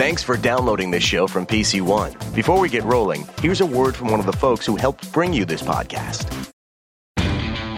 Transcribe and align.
Thanks 0.00 0.22
for 0.22 0.38
downloading 0.38 0.90
this 0.90 1.02
show 1.02 1.26
from 1.26 1.44
PC 1.44 1.82
One. 1.82 2.14
Before 2.34 2.58
we 2.58 2.70
get 2.70 2.84
rolling, 2.84 3.28
here's 3.42 3.60
a 3.60 3.66
word 3.66 3.94
from 3.94 4.10
one 4.10 4.18
of 4.18 4.24
the 4.24 4.32
folks 4.32 4.64
who 4.64 4.76
helped 4.76 5.12
bring 5.12 5.30
you 5.30 5.44
this 5.44 5.60
podcast. 5.60 6.26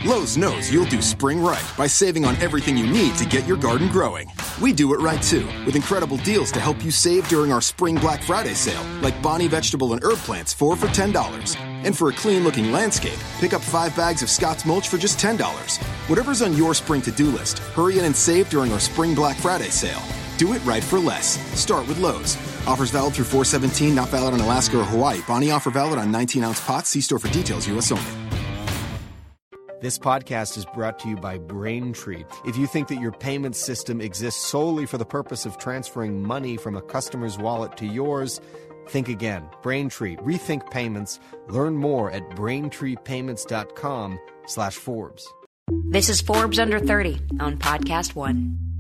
Lowe's 0.05 0.37
knows 0.37 0.73
you'll 0.73 0.85
do 0.85 1.03
spring 1.03 1.43
right 1.43 1.69
by 1.77 1.89
saving 1.89 2.25
on 2.25 2.37
everything 2.37 2.77
you 2.77 2.87
need 2.87 3.17
to 3.17 3.27
get 3.27 3.45
your 3.45 3.57
garden 3.57 3.89
growing. 3.89 4.31
We 4.63 4.73
do 4.73 4.95
it 4.95 5.01
right 5.01 5.21
too, 5.21 5.49
with 5.67 5.75
incredible 5.75 6.17
deals 6.19 6.53
to 6.53 6.61
help 6.61 6.85
you 6.85 6.93
save 6.93 7.27
during 7.27 7.53
our 7.53 7.61
Spring 7.61 7.97
Black 7.97 8.23
Friday 8.23 8.55
sale, 8.55 8.85
like 9.01 9.21
Bonnie 9.21 9.49
vegetable 9.49 9.93
and 9.93 10.05
herb 10.05 10.19
plants, 10.19 10.53
4 10.53 10.77
for 10.77 10.87
$10. 10.87 11.57
And 11.85 11.99
for 11.99 12.09
a 12.09 12.13
clean 12.13 12.45
looking 12.45 12.71
landscape, 12.71 13.19
pick 13.41 13.53
up 13.53 13.63
5 13.63 13.97
bags 13.97 14.23
of 14.23 14.31
Scott's 14.31 14.65
mulch 14.65 14.87
for 14.89 14.97
just 14.97 15.19
$10. 15.19 15.43
Whatever's 16.09 16.41
on 16.41 16.57
your 16.57 16.73
spring 16.73 17.03
to 17.03 17.11
do 17.11 17.33
list, 17.33 17.59
hurry 17.75 17.99
in 17.99 18.05
and 18.05 18.15
save 18.15 18.49
during 18.49 18.73
our 18.73 18.79
Spring 18.79 19.13
Black 19.13 19.37
Friday 19.37 19.71
sale. 19.71 20.03
Do 20.39 20.53
it 20.55 20.65
right 20.65 20.83
for 20.83 20.99
less. 20.99 21.39
Start 21.59 21.87
with 21.89 21.99
Lowe's. 21.99 22.37
Offers 22.67 22.91
valid 22.91 23.15
through 23.15 23.27
417, 23.27 23.95
not 23.95 24.09
valid 24.09 24.35
on 24.35 24.41
Alaska 24.41 24.79
or 24.81 24.85
Hawaii. 24.85 25.21
Bonnie 25.29 25.51
offer 25.51 25.71
valid 25.71 25.99
on 25.99 26.11
19 26.11 26.45
ounce 26.45 26.61
pots. 26.65 26.91
See 26.91 27.01
store 27.01 27.19
for 27.19 27.29
details, 27.29 27.67
U.S. 27.69 27.93
only. 27.93 28.05
This 29.81 29.99
podcast 29.99 30.57
is 30.57 30.65
brought 30.65 31.01
to 31.01 31.09
you 31.09 31.17
by 31.17 31.39
Braintree. 31.39 32.25
If 32.47 32.57
you 32.57 32.69
think 32.69 32.87
that 32.87 33.01
your 33.01 33.11
payment 33.11 33.57
system 33.57 34.01
exists 34.01 34.41
solely 34.47 34.87
for 34.87 34.97
the 34.97 35.05
purpose 35.05 35.45
of 35.45 35.59
transferring 35.59 36.23
money 36.23 36.57
from 36.57 36.77
a 36.77 36.83
customer's 36.83 37.37
wallet 37.37 37.77
to 37.79 37.87
yours, 37.87 38.41
think 38.89 39.09
again. 39.09 39.49
Braintree, 39.61 40.17
rethink 40.19 40.71
payments. 40.71 41.19
Learn 41.49 41.75
more 41.75 42.13
at 42.13 42.23
braintreepayments.com 42.31 44.21
slash 44.47 44.75
Forbes. 44.77 45.27
This 45.91 46.09
is 46.09 46.21
Forbes 46.21 46.61
Under 46.61 46.79
30 46.79 47.21
on 47.41 47.59
Podcast 47.59 48.15
One. 48.15 48.72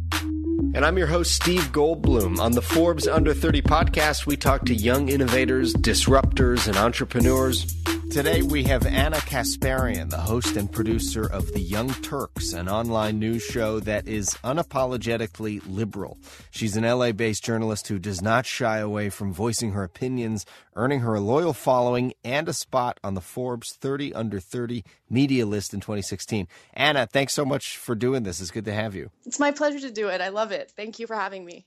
And 0.74 0.86
I'm 0.86 0.96
your 0.96 1.06
host, 1.06 1.32
Steve 1.32 1.70
Goldbloom. 1.70 2.38
On 2.38 2.52
the 2.52 2.62
Forbes 2.62 3.06
Under 3.06 3.34
30 3.34 3.60
podcast, 3.60 4.24
we 4.24 4.38
talk 4.38 4.64
to 4.64 4.74
young 4.74 5.10
innovators, 5.10 5.74
disruptors, 5.74 6.66
and 6.66 6.78
entrepreneurs. 6.78 7.66
Today, 8.13 8.43
we 8.43 8.65
have 8.65 8.85
Ana 8.85 9.16
Kasparian, 9.16 10.10
the 10.10 10.18
host 10.18 10.59
and 10.59 10.71
producer 10.71 11.24
of 11.24 11.51
The 11.55 11.60
Young 11.60 11.88
Turks, 12.02 12.52
an 12.52 12.69
online 12.69 13.19
news 13.19 13.43
show 13.43 13.80
that 13.80 14.07
is 14.07 14.37
unapologetically 14.45 15.63
liberal. 15.66 16.19
She's 16.51 16.77
an 16.77 16.85
LA 16.85 17.13
based 17.13 17.43
journalist 17.43 17.88
who 17.88 17.99
does 17.99 18.21
not 18.21 18.45
shy 18.45 18.80
away 18.80 19.09
from 19.09 19.32
voicing 19.32 19.73
her 19.73 19.82
opinions, 19.82 20.45
earning 20.77 21.01
her 21.01 21.15
a 21.15 21.21
loyal 21.21 21.54
following 21.54 22.13
and 22.23 22.51
a 22.51 22.52
spot 22.52 23.01
on 23.02 23.15
the 23.15 23.23
Forbes 23.23 23.73
30 23.80 24.13
Under 24.13 24.41
30 24.41 24.85
media 25.09 25.47
list 25.47 25.73
in 25.73 25.80
2016. 25.80 26.47
Anna, 26.74 27.07
thanks 27.07 27.32
so 27.32 27.47
much 27.47 27.79
for 27.79 27.95
doing 27.95 28.24
this. 28.24 28.43
It's 28.43 28.51
good 28.51 28.66
to 28.66 28.74
have 28.74 28.95
you. 28.95 29.10
It's 29.24 29.41
my 29.41 29.52
pleasure 29.52 29.80
to 29.80 29.91
do 29.91 30.09
it. 30.09 30.21
I 30.21 30.29
love 30.29 30.52
it. 30.52 30.71
Thank 30.76 30.99
you 30.99 31.07
for 31.07 31.16
having 31.16 31.47
me. 31.47 31.65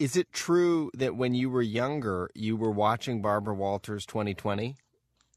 Is 0.00 0.16
it 0.16 0.32
true 0.32 0.90
that 0.94 1.14
when 1.14 1.34
you 1.34 1.50
were 1.50 1.62
younger, 1.62 2.28
you 2.34 2.56
were 2.56 2.72
watching 2.72 3.22
Barbara 3.22 3.54
Walters 3.54 4.04
2020? 4.06 4.74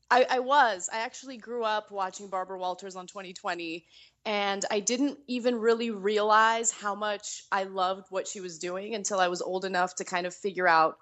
I, 0.09 0.25
I, 0.29 0.39
was. 0.39 0.89
I 0.91 0.99
actually 0.99 1.37
grew 1.37 1.63
up 1.63 1.91
watching 1.91 2.29
Barbara 2.29 2.57
Walters 2.57 2.95
on 2.95 3.07
2020, 3.07 3.85
and 4.25 4.63
I 4.71 4.79
didn't 4.79 5.17
even 5.27 5.55
really 5.55 5.91
realize 5.91 6.71
how 6.71 6.95
much 6.95 7.43
I 7.51 7.63
loved 7.63 8.07
what 8.09 8.27
she 8.27 8.39
was 8.39 8.57
doing 8.57 8.95
until 8.95 9.19
I 9.19 9.27
was 9.27 9.41
old 9.41 9.65
enough 9.65 9.95
to 9.95 10.05
kind 10.05 10.25
of 10.25 10.33
figure 10.33 10.67
out 10.67 10.97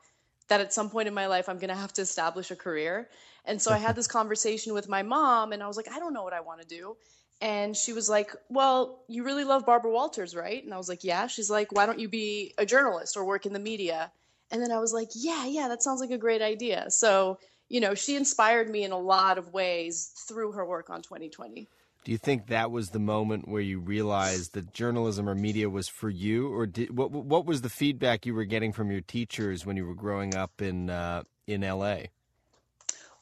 that 0.47 0.61
at 0.61 0.73
some 0.73 0.89
point 0.89 1.07
in 1.07 1.13
my 1.13 1.27
life 1.27 1.49
I'm 1.49 1.57
going 1.57 1.69
to 1.69 1.75
have 1.75 1.93
to 1.93 2.01
establish 2.01 2.51
a 2.51 2.55
career. 2.55 3.09
And 3.45 3.61
so 3.61 3.71
I 3.71 3.77
had 3.77 3.95
this 3.97 4.07
conversation 4.07 4.73
with 4.73 4.89
my 4.89 5.03
mom, 5.03 5.53
and 5.53 5.61
I 5.61 5.67
was 5.67 5.77
like, 5.77 5.91
I 5.91 5.99
don't 5.99 6.13
know 6.13 6.23
what 6.23 6.33
I 6.33 6.41
want 6.41 6.61
to 6.61 6.67
do. 6.67 6.97
And 7.41 7.75
she 7.75 7.93
was 7.93 8.09
like, 8.09 8.31
Well, 8.49 9.03
you 9.07 9.23
really 9.23 9.43
love 9.43 9.65
Barbara 9.65 9.91
Walters, 9.91 10.35
right? 10.35 10.63
And 10.63 10.73
I 10.73 10.77
was 10.77 10.89
like, 10.89 11.03
Yeah. 11.03 11.27
She's 11.27 11.49
like, 11.49 11.71
Why 11.71 11.85
don't 11.85 11.99
you 11.99 12.07
be 12.07 12.53
a 12.57 12.65
journalist 12.65 13.17
or 13.17 13.25
work 13.25 13.45
in 13.45 13.53
the 13.53 13.59
media? 13.59 14.11
And 14.51 14.61
then 14.61 14.71
I 14.71 14.79
was 14.79 14.93
like, 14.93 15.09
Yeah, 15.13 15.45
yeah, 15.45 15.67
that 15.67 15.83
sounds 15.83 15.99
like 15.99 16.11
a 16.11 16.17
great 16.17 16.41
idea. 16.41 16.89
So 16.89 17.39
you 17.69 17.79
know, 17.79 17.95
she 17.95 18.15
inspired 18.15 18.69
me 18.69 18.83
in 18.83 18.91
a 18.91 18.97
lot 18.97 19.37
of 19.37 19.53
ways 19.53 20.11
through 20.27 20.53
her 20.53 20.65
work 20.65 20.89
on 20.89 21.01
2020. 21.01 21.67
Do 22.03 22.11
you 22.11 22.19
think 22.19 22.47
that 22.47 22.69
was 22.69 22.91
the 22.91 22.99
moment 22.99 23.47
where 23.47 23.63
you 23.63 23.79
realized 23.79 24.53
that 24.53 24.71
journalism 24.73 25.27
or 25.27 25.33
media 25.33 25.71
was 25.71 25.87
for 25.87 26.07
you, 26.07 26.53
or 26.53 26.67
did, 26.67 26.95
what 26.95 27.09
what 27.11 27.47
was 27.47 27.61
the 27.61 27.69
feedback 27.69 28.27
you 28.27 28.35
were 28.35 28.45
getting 28.45 28.71
from 28.71 28.91
your 28.91 29.01
teachers 29.01 29.65
when 29.65 29.75
you 29.75 29.87
were 29.87 29.95
growing 29.95 30.35
up 30.35 30.61
in 30.61 30.91
uh, 30.91 31.23
in 31.47 31.61
LA? 31.61 31.97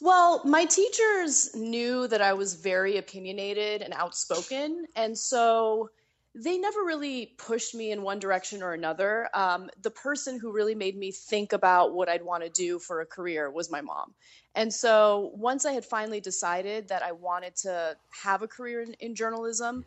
Well, 0.01 0.41
my 0.43 0.65
teachers 0.65 1.55
knew 1.55 2.09
that 2.09 2.21
I 2.21 2.33
was 2.33 2.55
very 2.55 2.97
opinionated 2.97 3.81
and 3.81 3.93
outspoken, 3.93 4.85
and 4.97 5.17
so 5.17 5.89
they 6.35 6.57
never 6.57 6.83
really 6.83 7.33
pushed 7.37 7.75
me 7.75 7.91
in 7.91 8.01
one 8.01 8.17
direction 8.17 8.63
or 8.63 8.73
another. 8.73 9.29
Um, 9.35 9.69
the 9.81 9.91
person 9.91 10.39
who 10.39 10.51
really 10.51 10.73
made 10.73 10.97
me 10.97 11.11
think 11.11 11.53
about 11.53 11.93
what 11.93 12.09
I'd 12.09 12.23
want 12.23 12.43
to 12.43 12.49
do 12.49 12.79
for 12.79 13.01
a 13.01 13.05
career 13.05 13.51
was 13.51 13.69
my 13.69 13.81
mom. 13.81 14.15
And 14.55 14.73
so 14.73 15.31
once 15.35 15.65
I 15.65 15.73
had 15.73 15.85
finally 15.85 16.21
decided 16.21 16.89
that 16.89 17.03
I 17.03 17.11
wanted 17.11 17.55
to 17.57 17.95
have 18.23 18.41
a 18.41 18.47
career 18.47 18.81
in, 18.81 18.93
in 18.99 19.15
journalism, 19.15 19.85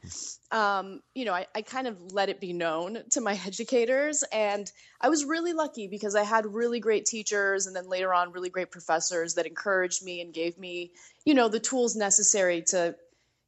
um, 0.52 1.00
you 1.14 1.24
know, 1.24 1.34
I, 1.34 1.46
I, 1.54 1.62
kind 1.62 1.86
of 1.86 2.12
let 2.12 2.28
it 2.28 2.40
be 2.40 2.52
known 2.52 2.98
to 3.10 3.20
my 3.20 3.38
educators. 3.46 4.24
And 4.32 4.70
I 5.00 5.08
was 5.08 5.24
really 5.24 5.52
lucky 5.52 5.88
because 5.88 6.14
I 6.16 6.24
had 6.24 6.46
really 6.46 6.80
great 6.80 7.06
teachers 7.06 7.66
and 7.66 7.74
then 7.74 7.88
later 7.88 8.12
on, 8.12 8.32
really 8.32 8.50
great 8.50 8.70
professors 8.70 9.34
that 9.34 9.46
encouraged 9.46 10.04
me 10.04 10.20
and 10.20 10.34
gave 10.34 10.58
me, 10.58 10.92
you 11.24 11.34
know, 11.34 11.48
the 11.48 11.60
tools 11.60 11.94
necessary 11.94 12.62
to, 12.68 12.96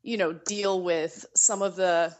you 0.02 0.16
know, 0.16 0.32
deal 0.32 0.82
with 0.82 1.26
some 1.34 1.62
of 1.62 1.74
the 1.74 2.14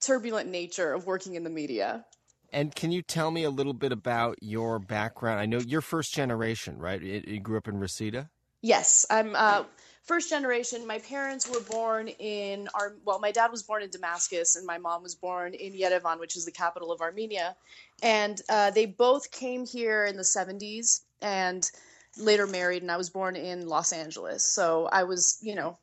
turbulent 0.00 0.48
nature 0.48 0.92
of 0.92 1.06
working 1.06 1.34
in 1.34 1.44
the 1.44 1.50
media. 1.50 2.04
And 2.52 2.74
can 2.74 2.92
you 2.92 3.02
tell 3.02 3.30
me 3.30 3.44
a 3.44 3.50
little 3.50 3.74
bit 3.74 3.92
about 3.92 4.38
your 4.40 4.78
background? 4.78 5.40
I 5.40 5.46
know 5.46 5.58
you're 5.58 5.82
first 5.82 6.14
generation, 6.14 6.78
right? 6.78 7.00
You 7.02 7.40
grew 7.40 7.58
up 7.58 7.68
in 7.68 7.78
Reseda? 7.78 8.30
Yes, 8.62 9.06
I'm 9.10 9.36
uh, 9.36 9.64
first 10.02 10.30
generation. 10.30 10.86
My 10.86 10.98
parents 10.98 11.48
were 11.48 11.60
born 11.60 12.08
in 12.08 12.68
our 12.74 12.96
well, 13.04 13.20
my 13.20 13.30
dad 13.30 13.52
was 13.52 13.62
born 13.62 13.82
in 13.82 13.90
Damascus, 13.90 14.56
and 14.56 14.66
my 14.66 14.78
mom 14.78 15.02
was 15.02 15.14
born 15.14 15.54
in 15.54 15.74
Yerevan, 15.74 16.18
which 16.18 16.36
is 16.36 16.44
the 16.44 16.50
capital 16.50 16.90
of 16.90 17.00
Armenia. 17.00 17.54
And 18.02 18.40
uh, 18.48 18.70
they 18.70 18.86
both 18.86 19.30
came 19.30 19.64
here 19.64 20.06
in 20.06 20.16
the 20.16 20.22
70s 20.22 21.02
and 21.20 21.70
later 22.16 22.46
married. 22.46 22.82
And 22.82 22.90
I 22.90 22.96
was 22.96 23.10
born 23.10 23.36
in 23.36 23.68
Los 23.68 23.92
Angeles, 23.92 24.44
so 24.44 24.88
I 24.90 25.04
was, 25.04 25.38
you 25.42 25.54
know, 25.54 25.78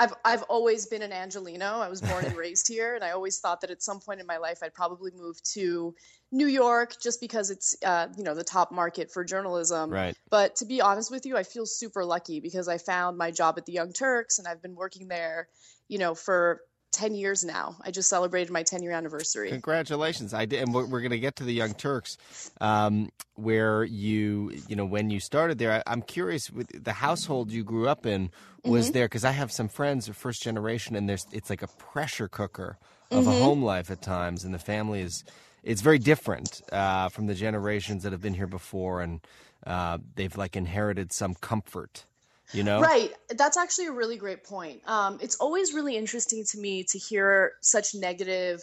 I've 0.00 0.14
I've 0.24 0.42
always 0.44 0.86
been 0.86 1.02
an 1.02 1.10
Angeleno. 1.10 1.80
I 1.80 1.88
was 1.88 2.00
born 2.00 2.24
and 2.24 2.34
raised 2.36 2.66
here, 2.66 2.94
and 2.94 3.04
I 3.04 3.10
always 3.10 3.38
thought 3.38 3.60
that 3.60 3.70
at 3.70 3.82
some 3.82 4.00
point 4.00 4.18
in 4.18 4.26
my 4.26 4.38
life 4.38 4.60
I'd 4.62 4.72
probably 4.72 5.10
move 5.14 5.40
to 5.52 5.94
New 6.32 6.46
York 6.46 6.94
just 7.02 7.20
because 7.20 7.50
it's 7.50 7.76
uh, 7.84 8.08
you 8.16 8.24
know 8.24 8.34
the 8.34 8.42
top 8.42 8.72
market 8.72 9.12
for 9.12 9.24
journalism. 9.24 9.90
Right. 9.90 10.16
But 10.30 10.56
to 10.56 10.64
be 10.64 10.80
honest 10.80 11.10
with 11.10 11.26
you, 11.26 11.36
I 11.36 11.42
feel 11.42 11.66
super 11.66 12.02
lucky 12.02 12.40
because 12.40 12.66
I 12.66 12.78
found 12.78 13.18
my 13.18 13.30
job 13.30 13.58
at 13.58 13.66
the 13.66 13.72
Young 13.72 13.92
Turks, 13.92 14.38
and 14.38 14.48
I've 14.48 14.62
been 14.62 14.74
working 14.74 15.06
there, 15.06 15.48
you 15.86 15.98
know, 15.98 16.14
for 16.14 16.62
10 16.92 17.14
years 17.14 17.44
now. 17.44 17.76
I 17.82 17.90
just 17.90 18.08
celebrated 18.08 18.52
my 18.52 18.62
10 18.62 18.82
year 18.82 18.92
anniversary. 18.92 19.50
Congratulations. 19.50 20.34
I 20.34 20.44
did. 20.44 20.62
And 20.62 20.74
we're, 20.74 20.86
we're 20.86 21.00
going 21.00 21.10
to 21.10 21.20
get 21.20 21.36
to 21.36 21.44
the 21.44 21.52
Young 21.52 21.74
Turks, 21.74 22.16
um, 22.60 23.10
where 23.34 23.84
you, 23.84 24.52
you 24.68 24.76
know, 24.76 24.84
when 24.84 25.10
you 25.10 25.20
started 25.20 25.58
there, 25.58 25.82
I, 25.86 25.92
am 25.92 26.02
curious 26.02 26.50
with 26.50 26.84
the 26.84 26.92
household 26.92 27.52
you 27.52 27.64
grew 27.64 27.88
up 27.88 28.06
in 28.06 28.30
was 28.64 28.86
mm-hmm. 28.86 28.94
there 28.94 29.04
because 29.06 29.24
I 29.24 29.32
have 29.32 29.52
some 29.52 29.68
friends 29.68 30.08
of 30.08 30.16
first 30.16 30.42
generation 30.42 30.96
and 30.96 31.08
there's, 31.08 31.26
it's 31.32 31.50
like 31.50 31.62
a 31.62 31.68
pressure 31.68 32.28
cooker 32.28 32.76
of 33.10 33.24
mm-hmm. 33.24 33.32
a 33.32 33.38
home 33.38 33.62
life 33.62 33.90
at 33.90 34.02
times. 34.02 34.44
And 34.44 34.52
the 34.52 34.58
family 34.58 35.00
is, 35.00 35.24
it's 35.62 35.82
very 35.82 35.98
different, 35.98 36.62
uh, 36.72 37.08
from 37.08 37.26
the 37.26 37.34
generations 37.34 38.02
that 38.02 38.12
have 38.12 38.20
been 38.20 38.34
here 38.34 38.46
before. 38.46 39.00
And, 39.00 39.20
uh, 39.66 39.98
they've 40.14 40.36
like 40.36 40.56
inherited 40.56 41.12
some 41.12 41.34
comfort 41.34 42.06
you 42.52 42.62
know? 42.62 42.80
Right. 42.80 43.12
That's 43.30 43.56
actually 43.56 43.86
a 43.86 43.92
really 43.92 44.16
great 44.16 44.44
point. 44.44 44.82
Um, 44.88 45.18
it's 45.20 45.36
always 45.36 45.74
really 45.74 45.96
interesting 45.96 46.44
to 46.50 46.58
me 46.58 46.84
to 46.84 46.98
hear 46.98 47.52
such 47.60 47.94
negative 47.94 48.60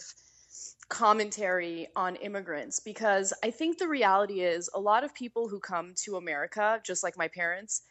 commentary 0.88 1.86
on 1.94 2.16
immigrants 2.16 2.80
because 2.80 3.34
i 3.44 3.50
think 3.50 3.76
the 3.76 3.86
reality 3.86 4.40
is 4.40 4.70
a 4.74 4.80
lot 4.80 5.04
of 5.04 5.14
people 5.14 5.46
who 5.46 5.60
come 5.60 5.92
to 5.94 6.16
america 6.16 6.80
just 6.82 7.02
like 7.02 7.14
my 7.14 7.28
parents 7.28 7.82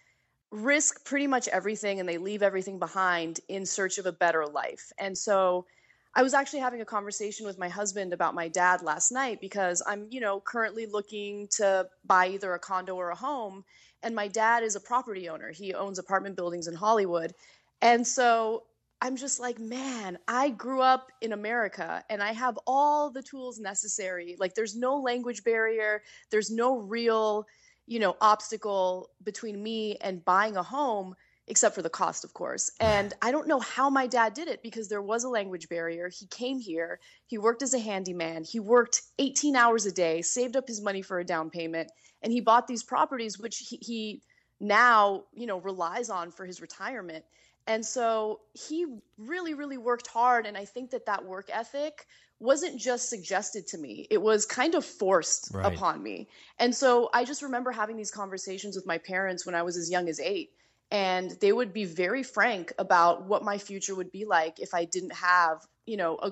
risk 0.51 1.05
pretty 1.05 1.27
much 1.27 1.47
everything 1.49 1.99
and 1.99 2.07
they 2.07 2.17
leave 2.17 2.41
everything 2.41 2.79
behind 2.79 3.39
in 3.47 3.65
search 3.65 3.97
of 3.97 4.05
a 4.05 4.11
better 4.11 4.45
life. 4.45 4.91
And 4.97 5.17
so 5.17 5.65
I 6.15 6.23
was 6.23 6.33
actually 6.33 6.59
having 6.59 6.81
a 6.81 6.85
conversation 6.85 7.45
with 7.45 7.59
my 7.59 7.69
husband 7.69 8.13
about 8.13 8.33
my 8.33 8.47
dad 8.47 8.81
last 8.81 9.11
night 9.11 9.39
because 9.39 9.83
I'm, 9.85 10.07
you 10.09 10.19
know, 10.19 10.39
currently 10.39 10.85
looking 10.85 11.47
to 11.57 11.87
buy 12.05 12.29
either 12.29 12.53
a 12.53 12.59
condo 12.59 12.95
or 12.95 13.11
a 13.11 13.15
home 13.15 13.63
and 14.03 14.15
my 14.15 14.27
dad 14.27 14.63
is 14.63 14.75
a 14.75 14.79
property 14.79 15.29
owner. 15.29 15.51
He 15.51 15.73
owns 15.73 15.99
apartment 15.99 16.35
buildings 16.35 16.67
in 16.67 16.75
Hollywood. 16.75 17.33
And 17.81 18.05
so 18.05 18.63
I'm 19.01 19.15
just 19.15 19.39
like, 19.39 19.59
man, 19.59 20.17
I 20.27 20.49
grew 20.49 20.81
up 20.81 21.11
in 21.21 21.33
America 21.33 22.03
and 22.09 22.21
I 22.21 22.31
have 22.33 22.57
all 22.65 23.11
the 23.11 23.21
tools 23.21 23.59
necessary. 23.59 24.35
Like 24.39 24.55
there's 24.55 24.75
no 24.75 24.97
language 24.97 25.43
barrier, 25.43 26.01
there's 26.31 26.49
no 26.49 26.79
real, 26.79 27.45
you 27.85 27.99
know, 27.99 28.15
obstacle 28.21 29.09
between 29.23 29.61
me 29.61 29.97
and 30.01 30.25
buying 30.25 30.57
a 30.57 30.63
home 30.63 31.15
except 31.47 31.75
for 31.75 31.81
the 31.81 31.89
cost, 31.89 32.23
of 32.23 32.33
course. 32.33 32.71
And 32.79 33.13
I 33.21 33.31
don't 33.31 33.47
know 33.47 33.59
how 33.59 33.89
my 33.89 34.07
dad 34.07 34.33
did 34.33 34.47
it 34.47 34.61
because 34.61 34.89
there 34.89 35.01
was 35.01 35.23
a 35.23 35.29
language 35.29 35.69
barrier. 35.69 36.09
He 36.09 36.25
came 36.27 36.59
here, 36.59 36.99
he 37.25 37.37
worked 37.37 37.61
as 37.61 37.73
a 37.73 37.79
handyman, 37.79 38.43
he 38.43 38.59
worked 38.59 39.01
18 39.19 39.55
hours 39.55 39.85
a 39.85 39.91
day, 39.91 40.21
saved 40.21 40.55
up 40.55 40.67
his 40.67 40.81
money 40.81 41.01
for 41.01 41.19
a 41.19 41.25
down 41.25 41.49
payment, 41.49 41.91
and 42.21 42.33
he 42.33 42.41
bought 42.41 42.67
these 42.67 42.83
properties, 42.83 43.39
which 43.39 43.57
he, 43.69 43.77
he 43.77 44.21
now, 44.59 45.23
you 45.33 45.45
know, 45.45 45.59
relies 45.59 46.09
on 46.09 46.31
for 46.31 46.45
his 46.45 46.61
retirement. 46.61 47.23
And 47.67 47.85
so 47.85 48.39
he 48.53 48.85
really, 49.17 49.53
really 49.53 49.77
worked 49.77 50.07
hard. 50.07 50.45
And 50.45 50.57
I 50.57 50.65
think 50.65 50.91
that 50.91 51.05
that 51.05 51.25
work 51.25 51.49
ethic 51.51 52.05
wasn't 52.39 52.79
just 52.79 53.09
suggested 53.09 53.67
to 53.67 53.77
me, 53.77 54.07
it 54.11 54.21
was 54.21 54.45
kind 54.45 54.75
of 54.75 54.85
forced 54.85 55.49
right. 55.53 55.73
upon 55.73 56.01
me. 56.03 56.27
And 56.59 56.73
so 56.73 57.09
I 57.13 57.25
just 57.25 57.41
remember 57.41 57.71
having 57.71 57.97
these 57.97 58.11
conversations 58.11 58.75
with 58.75 58.85
my 58.85 58.99
parents 58.99 59.45
when 59.45 59.55
I 59.55 59.63
was 59.63 59.75
as 59.75 59.89
young 59.89 60.07
as 60.07 60.19
eight. 60.19 60.51
And 60.89 61.31
they 61.41 61.51
would 61.51 61.73
be 61.73 61.85
very 61.85 62.23
frank 62.23 62.71
about 62.79 63.25
what 63.25 63.43
my 63.43 63.57
future 63.57 63.93
would 63.93 64.11
be 64.11 64.25
like 64.25 64.59
if 64.59 64.73
I 64.73 64.85
didn't 64.85 65.13
have, 65.13 65.65
you 65.85 65.97
know, 65.97 66.17
a, 66.21 66.31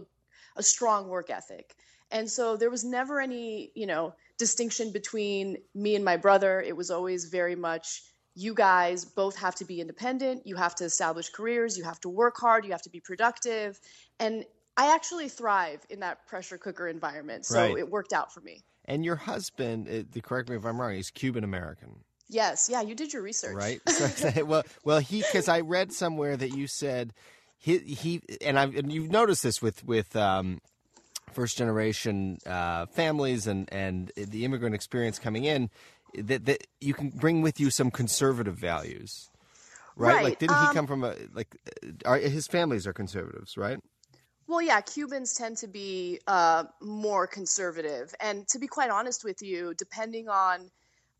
a 0.56 0.63
strong 0.63 1.10
work 1.10 1.30
ethic. 1.30 1.75
And 2.12 2.30
so 2.30 2.56
there 2.56 2.69
was 2.69 2.86
never 2.86 3.19
any, 3.19 3.72
you 3.75 3.86
know, 3.86 4.13
distinction 4.38 4.92
between 4.92 5.57
me 5.74 5.96
and 5.96 6.06
my 6.06 6.18
brother. 6.18 6.62
It 6.62 6.78
was 6.78 6.92
always 6.92 7.25
very 7.25 7.56
much, 7.56 8.04
you 8.36 8.54
guys 8.54 9.04
both 9.04 9.36
have 9.38 9.56
to 9.56 9.66
be 9.66 9.81
independent. 9.81 10.46
You 10.46 10.56
have 10.56 10.75
to 10.75 10.86
establish 10.86 11.30
careers. 11.30 11.78
You 11.78 11.84
have 11.84 12.00
to 12.01 12.10
work 12.10 12.38
hard. 12.38 12.63
You 12.63 12.72
have 12.72 12.81
to 12.84 12.90
be 12.90 13.00
productive. 13.00 13.80
And 14.19 14.46
I 14.78 14.94
actually 14.94 15.30
thrive 15.30 15.86
in 15.90 16.01
that 16.01 16.28
pressure 16.28 16.58
cooker 16.58 16.88
environment. 16.88 17.46
So 17.46 17.60
right. 17.60 17.78
it 17.78 17.90
worked 17.90 18.13
out 18.13 18.34
for 18.34 18.42
me. 18.42 18.63
And 18.86 19.04
your 19.04 19.16
husband, 19.16 19.90
uh, 19.90 20.22
correct 20.22 20.50
me 20.50 20.58
if 20.58 20.66
I'm 20.66 20.80
wrong, 20.80 20.94
he's 20.94 21.10
Cuban 21.10 21.44
American. 21.44 22.04
Yes. 22.30 22.69
Yeah. 22.72 22.81
You 22.81 22.95
did 22.95 23.13
your 23.13 23.22
research. 23.22 23.56
Right. 23.56 23.81
So, 23.89 24.45
well, 24.45 24.63
well, 24.83 25.00
he, 25.00 25.22
because 25.22 25.48
I 25.48 25.62
read 25.62 25.92
somewhere 25.92 26.38
that 26.38 26.56
you 26.56 26.68
said 26.68 27.13
he, 27.57 27.80
he, 27.80 28.22
and 28.42 28.57
I've, 28.57 28.75
and 28.75 28.92
you've 28.92 29.12
noticed 29.12 29.44
this 29.44 29.62
with, 29.62 29.83
with, 29.86 30.16
um, 30.16 30.62
first 31.33 31.57
generation 31.57 32.39
uh, 32.45 32.86
families 32.88 33.45
and, 33.45 33.72
and 33.72 34.12
the 34.16 34.45
immigrant 34.45 34.74
experience 34.74 35.19
coming 35.19 35.44
in 35.44 35.69
that, 36.18 36.45
that 36.45 36.66
you 36.80 36.94
can 36.94 37.10
bring 37.10 37.42
with 37.42 37.60
you 37.60 37.69
some 37.69 37.92
conservative 37.92 38.56
values, 38.56 39.30
right? 39.95 40.16
right. 40.16 40.24
Like, 40.24 40.39
didn't 40.39 40.56
um, 40.56 40.68
he 40.68 40.74
come 40.74 40.88
from 40.88 41.04
a 41.04 41.16
like? 41.33 41.56
Uh, 41.83 41.89
are, 42.06 42.18
his 42.18 42.48
families 42.48 42.88
are 42.88 42.94
conservatives, 42.94 43.57
right? 43.57 43.80
Well, 44.48 44.62
yeah, 44.62 44.80
Cubans 44.81 45.33
tend 45.33 45.57
to 45.57 45.68
be 45.68 46.19
uh, 46.27 46.66
more 46.81 47.27
conservative, 47.27 48.13
and 48.19 48.48
to 48.50 48.60
be 48.60 48.68
quite 48.68 48.89
honest 48.89 49.24
with 49.24 49.42
you, 49.42 49.74
depending 49.75 50.30
on 50.30 50.69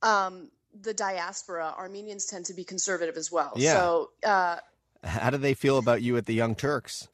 um, 0.01 0.49
the 0.81 0.94
diaspora, 0.94 1.74
Armenians 1.77 2.25
tend 2.25 2.45
to 2.45 2.54
be 2.54 2.63
conservative 2.63 3.18
as 3.18 3.31
well. 3.31 3.54
Yeah. 3.56 3.74
So, 3.74 4.10
uh, 4.24 4.57
how 5.04 5.30
do 5.30 5.38
they 5.38 5.54
feel 5.54 5.77
about 5.77 6.01
you 6.01 6.18
at 6.18 6.25
the 6.25 6.33
Young 6.33 6.56
Turks? 6.56 7.07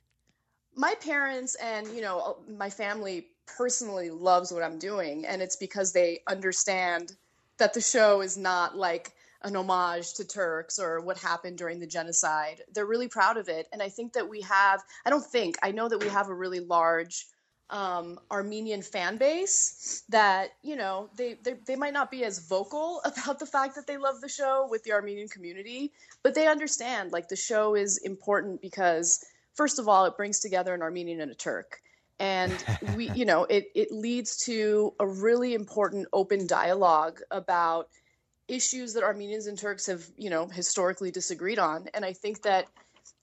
My 0.75 0.93
parents 1.01 1.55
and 1.55 1.87
you 1.87 2.01
know 2.01 2.37
my 2.47 2.69
family 2.69 3.27
personally 3.45 4.09
loves 4.09 4.51
what 4.51 4.63
I'm 4.63 4.79
doing, 4.79 5.25
and 5.25 5.41
it's 5.41 5.55
because 5.55 5.91
they 5.91 6.19
understand 6.27 7.15
that 7.57 7.73
the 7.73 7.81
show 7.81 8.21
is 8.21 8.37
not 8.37 8.77
like 8.77 9.11
an 9.43 9.55
homage 9.55 10.13
to 10.13 10.25
Turks 10.25 10.79
or 10.79 11.01
what 11.01 11.17
happened 11.17 11.57
during 11.57 11.79
the 11.79 11.87
genocide. 11.87 12.61
They're 12.73 12.85
really 12.85 13.07
proud 13.07 13.37
of 13.37 13.49
it. 13.49 13.67
And 13.71 13.81
I 13.81 13.89
think 13.89 14.13
that 14.13 14.29
we 14.29 14.41
have, 14.41 14.81
I 15.05 15.09
don't 15.09 15.25
think, 15.25 15.57
I 15.63 15.71
know 15.71 15.89
that 15.89 15.99
we 15.99 16.09
have 16.09 16.29
a 16.29 16.33
really 16.33 16.59
large 16.59 17.25
um, 17.71 18.19
Armenian 18.29 18.81
fan 18.81 19.17
base 19.17 20.03
that, 20.09 20.51
you 20.61 20.75
know, 20.75 21.09
they, 21.15 21.35
they, 21.41 21.55
they 21.65 21.75
might 21.75 21.93
not 21.93 22.11
be 22.11 22.23
as 22.23 22.39
vocal 22.47 23.01
about 23.05 23.39
the 23.39 23.45
fact 23.45 23.75
that 23.75 23.87
they 23.87 23.97
love 23.97 24.21
the 24.21 24.29
show 24.29 24.67
with 24.69 24.83
the 24.83 24.91
Armenian 24.91 25.29
community, 25.29 25.91
but 26.21 26.35
they 26.35 26.47
understand 26.47 27.11
like 27.11 27.29
the 27.29 27.35
show 27.35 27.75
is 27.75 27.97
important 27.99 28.61
because, 28.61 29.23
first 29.53 29.79
of 29.79 29.87
all, 29.87 30.05
it 30.05 30.17
brings 30.17 30.39
together 30.39 30.73
an 30.73 30.81
Armenian 30.81 31.21
and 31.21 31.31
a 31.31 31.35
Turk. 31.35 31.81
And 32.19 32.53
we 32.95 33.09
you 33.11 33.25
know 33.25 33.45
it, 33.45 33.71
it 33.73 33.91
leads 33.91 34.37
to 34.45 34.93
a 34.99 35.07
really 35.07 35.53
important 35.55 36.07
open 36.13 36.45
dialogue 36.45 37.19
about 37.31 37.89
issues 38.47 38.93
that 38.93 39.03
armenians 39.03 39.47
and 39.47 39.57
turks 39.57 39.85
have 39.87 40.05
you 40.17 40.29
know 40.29 40.47
historically 40.47 41.09
disagreed 41.09 41.57
on. 41.57 41.87
And 41.93 42.05
i 42.05 42.13
think 42.13 42.43
that 42.43 42.67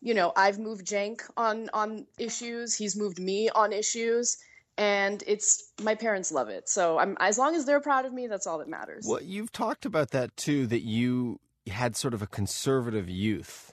you 0.00 0.14
know 0.14 0.32
i've 0.36 0.58
moved 0.58 0.86
cenk 0.86 1.22
on 1.36 1.68
on 1.72 2.06
issues 2.18 2.74
he's 2.74 2.96
moved 2.96 3.18
me 3.18 3.48
on 3.50 3.72
issues 3.72 4.38
and 4.76 5.24
it's 5.26 5.72
my 5.82 5.94
parents 5.94 6.30
love 6.30 6.48
it 6.48 6.68
so 6.68 6.98
i'm 6.98 7.16
as 7.20 7.38
long 7.38 7.54
as 7.54 7.64
they're 7.64 7.80
proud 7.80 8.04
of 8.04 8.12
me 8.12 8.26
that's 8.26 8.46
all 8.46 8.58
that 8.58 8.68
matters 8.68 9.04
well 9.08 9.22
you've 9.22 9.52
talked 9.52 9.84
about 9.84 10.10
that 10.10 10.36
too 10.36 10.66
that 10.66 10.82
you 10.82 11.38
had 11.68 11.96
sort 11.96 12.14
of 12.14 12.22
a 12.22 12.26
conservative 12.26 13.08
youth 13.08 13.72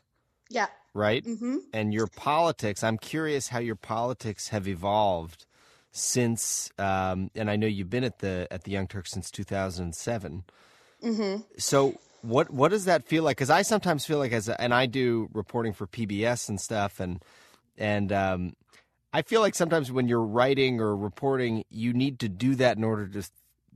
yeah 0.49 0.67
right? 0.95 1.23
Mm-hmm. 1.23 1.57
And 1.73 1.93
your 1.93 2.07
politics, 2.07 2.83
I'm 2.83 2.97
curious 2.97 3.49
how 3.49 3.59
your 3.59 3.75
politics 3.75 4.47
have 4.47 4.67
evolved 4.67 5.45
since. 5.91 6.71
Um, 6.79 7.29
and 7.35 7.51
I 7.51 7.57
know 7.57 7.67
you've 7.67 7.91
been 7.91 8.03
at 8.03 8.19
the 8.19 8.47
at 8.49 8.63
the 8.63 8.71
Young 8.71 8.87
Turks 8.87 9.11
since 9.11 9.29
2007. 9.29 10.43
Mm-hmm. 11.03 11.41
So 11.57 11.99
what 12.25 12.51
what 12.51 12.71
does 12.71 12.85
that 12.85 13.03
feel 13.03 13.23
like? 13.23 13.37
Because 13.37 13.49
I 13.49 13.61
sometimes 13.61 14.05
feel 14.05 14.17
like 14.17 14.31
as 14.31 14.49
a, 14.49 14.59
and 14.59 14.73
I 14.73 14.85
do 14.85 15.29
reporting 15.33 15.73
for 15.73 15.87
PBS 15.87 16.49
and 16.49 16.59
stuff, 16.59 16.99
and 16.99 17.23
and 17.77 18.11
um, 18.11 18.53
I 19.13 19.21
feel 19.21 19.41
like 19.41 19.55
sometimes 19.55 19.91
when 19.91 20.07
you're 20.07 20.21
writing 20.21 20.81
or 20.81 20.95
reporting, 20.95 21.63
you 21.69 21.93
need 21.93 22.19
to 22.19 22.29
do 22.29 22.55
that 22.55 22.77
in 22.77 22.83
order 22.83 23.07
to 23.07 23.23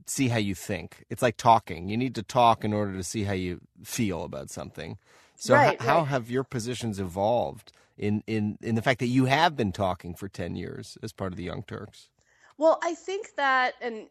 see 0.06 0.28
how 0.28 0.38
you 0.38 0.54
think. 0.54 1.04
It's 1.08 1.22
like 1.22 1.36
talking. 1.36 1.88
You 1.88 1.96
need 1.96 2.14
to 2.16 2.22
talk 2.22 2.64
in 2.64 2.72
order 2.72 2.94
to 2.94 3.02
see 3.02 3.24
how 3.24 3.32
you 3.32 3.60
feel 3.82 4.24
about 4.24 4.50
something. 4.50 4.98
So 5.36 5.54
right, 5.54 5.74
h- 5.74 5.80
how 5.80 6.04
have 6.04 6.30
your 6.30 6.44
positions 6.44 7.00
evolved 7.00 7.72
in, 7.96 8.22
in, 8.26 8.58
in 8.60 8.74
the 8.74 8.82
fact 8.82 9.00
that 9.00 9.06
you 9.06 9.26
have 9.26 9.56
been 9.56 9.72
talking 9.72 10.14
for 10.14 10.28
10 10.28 10.56
years 10.56 10.98
as 11.02 11.12
part 11.12 11.32
of 11.32 11.36
the 11.36 11.44
Young 11.44 11.62
Turks? 11.62 12.08
Well, 12.58 12.78
I 12.82 12.94
think 12.94 13.36
that, 13.36 13.74
and 13.80 14.08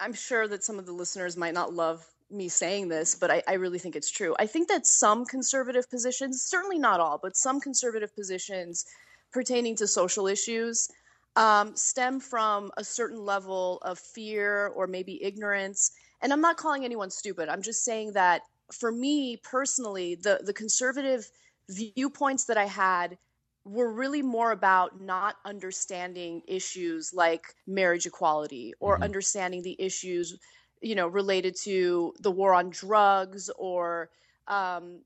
I'm 0.00 0.14
sure 0.14 0.48
that 0.48 0.64
some 0.64 0.78
of 0.78 0.86
the 0.86 0.92
listeners 0.92 1.36
might 1.36 1.54
not 1.54 1.72
love 1.72 2.04
me 2.30 2.48
saying 2.48 2.88
this, 2.88 3.14
but 3.14 3.30
I, 3.30 3.42
I, 3.46 3.54
really 3.54 3.78
think 3.78 3.94
it's 3.94 4.10
true. 4.10 4.34
I 4.38 4.46
think 4.46 4.68
that 4.68 4.86
some 4.86 5.24
conservative 5.24 5.88
positions, 5.88 6.42
certainly 6.42 6.78
not 6.78 6.98
all, 6.98 7.18
but 7.22 7.36
some 7.36 7.60
conservative 7.60 8.14
positions 8.14 8.84
pertaining 9.32 9.76
to 9.76 9.86
social 9.86 10.26
issues 10.26 10.88
um, 11.36 11.76
stem 11.76 12.18
from 12.18 12.70
a 12.76 12.84
certain 12.84 13.24
level 13.24 13.78
of 13.82 13.98
fear 13.98 14.68
or 14.68 14.86
maybe 14.86 15.22
ignorance. 15.22 15.92
And 16.22 16.32
I'm 16.32 16.40
not 16.40 16.56
calling 16.56 16.84
anyone 16.84 17.10
stupid. 17.10 17.48
I'm 17.48 17.62
just 17.62 17.84
saying 17.84 18.12
that 18.14 18.42
for 18.72 18.90
me 18.90 19.36
personally, 19.36 20.16
the 20.16 20.40
the 20.42 20.52
conservative 20.52 21.30
viewpoints 21.68 22.44
that 22.46 22.56
I 22.56 22.64
had 22.64 23.18
were 23.64 23.92
really 23.92 24.22
more 24.22 24.52
about 24.52 25.00
not 25.00 25.36
understanding 25.44 26.40
issues 26.46 27.12
like 27.12 27.54
marriage 27.66 28.06
equality 28.06 28.72
or 28.80 28.94
mm-hmm. 28.94 29.04
understanding 29.04 29.62
the 29.62 29.76
issues 29.78 30.38
you 30.80 30.94
know 30.94 31.06
related 31.08 31.56
to 31.56 32.14
the 32.20 32.30
war 32.30 32.54
on 32.54 32.70
drugs 32.70 33.50
or 33.58 34.10
um, 34.48 35.00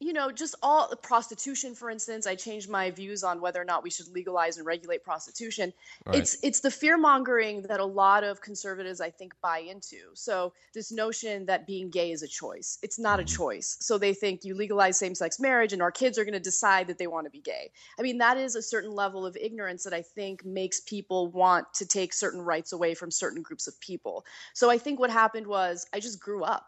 you 0.00 0.12
know, 0.12 0.30
just 0.30 0.54
all 0.62 0.94
prostitution, 1.02 1.74
for 1.74 1.90
instance, 1.90 2.26
I 2.26 2.36
changed 2.36 2.70
my 2.70 2.90
views 2.90 3.24
on 3.24 3.40
whether 3.40 3.60
or 3.60 3.64
not 3.64 3.82
we 3.82 3.90
should 3.90 4.06
legalize 4.08 4.56
and 4.56 4.64
regulate 4.64 5.02
prostitution. 5.02 5.72
Right. 6.06 6.18
It's 6.18 6.38
it's 6.42 6.60
the 6.60 6.70
fear 6.70 6.96
mongering 6.96 7.62
that 7.62 7.80
a 7.80 7.84
lot 7.84 8.22
of 8.22 8.40
conservatives, 8.40 9.00
I 9.00 9.10
think, 9.10 9.34
buy 9.42 9.58
into. 9.58 9.96
So 10.14 10.52
this 10.72 10.92
notion 10.92 11.46
that 11.46 11.66
being 11.66 11.90
gay 11.90 12.12
is 12.12 12.22
a 12.22 12.28
choice, 12.28 12.78
it's 12.82 12.98
not 12.98 13.18
mm-hmm. 13.18 13.24
a 13.24 13.36
choice. 13.36 13.76
So 13.80 13.98
they 13.98 14.14
think 14.14 14.44
you 14.44 14.54
legalize 14.54 14.98
same-sex 14.98 15.40
marriage, 15.40 15.72
and 15.72 15.82
our 15.82 15.90
kids 15.90 16.16
are 16.16 16.24
going 16.24 16.32
to 16.32 16.40
decide 16.40 16.86
that 16.86 16.98
they 16.98 17.08
want 17.08 17.26
to 17.26 17.30
be 17.30 17.40
gay. 17.40 17.70
I 17.98 18.02
mean, 18.02 18.18
that 18.18 18.36
is 18.36 18.54
a 18.54 18.62
certain 18.62 18.92
level 18.92 19.26
of 19.26 19.36
ignorance 19.36 19.82
that 19.82 19.92
I 19.92 20.02
think 20.02 20.44
makes 20.44 20.80
people 20.80 21.28
want 21.32 21.66
to 21.74 21.86
take 21.86 22.12
certain 22.12 22.40
rights 22.40 22.72
away 22.72 22.94
from 22.94 23.10
certain 23.10 23.42
groups 23.42 23.66
of 23.66 23.78
people. 23.80 24.24
So 24.54 24.70
I 24.70 24.78
think 24.78 25.00
what 25.00 25.10
happened 25.10 25.46
was 25.46 25.86
I 25.92 25.98
just 25.98 26.20
grew 26.20 26.44
up 26.44 26.66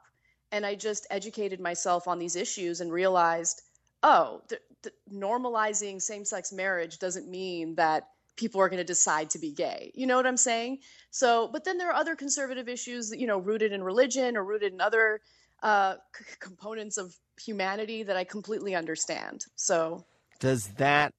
and 0.52 0.66
I 0.66 0.75
just 0.75 1.07
educated 1.11 1.61
myself 1.61 2.09
on 2.09 2.19
these 2.19 2.37
issues 2.37 2.80
and 2.80 2.92
realized, 2.92 3.62
oh, 4.02 4.42
th- 4.49 4.61
th- 4.83 4.95
normalizing 5.12 6.00
same 6.00 6.25
sex 6.25 6.52
marriage 6.52 6.99
doesn't 6.99 7.28
mean 7.28 7.75
that 7.76 8.09
people 8.37 8.61
are 8.61 8.69
going 8.69 8.78
to 8.78 8.85
decide 8.85 9.30
to 9.30 9.38
be 9.38 9.52
gay. 9.52 9.92
You 9.95 10.07
know 10.07 10.16
what 10.16 10.26
I'm 10.26 10.37
saying? 10.37 10.78
So, 11.11 11.49
but 11.52 11.64
then 11.64 11.78
there 11.78 11.88
are 11.90 11.95
other 11.95 12.16
conservative 12.16 12.69
issues, 12.69 13.12
you 13.14 13.26
know, 13.26 13.38
rooted 13.38 13.73
in 13.73 13.85
religion 13.85 14.37
or 14.37 14.45
rooted 14.45 14.73
in 14.73 14.80
other 14.80 15.21
uh, 15.62 15.97
c- 16.16 16.25
components 16.38 16.97
of 16.97 17.14
humanity 17.38 18.02
that 18.02 18.16
I 18.16 18.25
completely 18.25 18.75
understand. 18.75 19.45
So, 19.57 20.07
does 20.38 20.69
that 20.78 21.12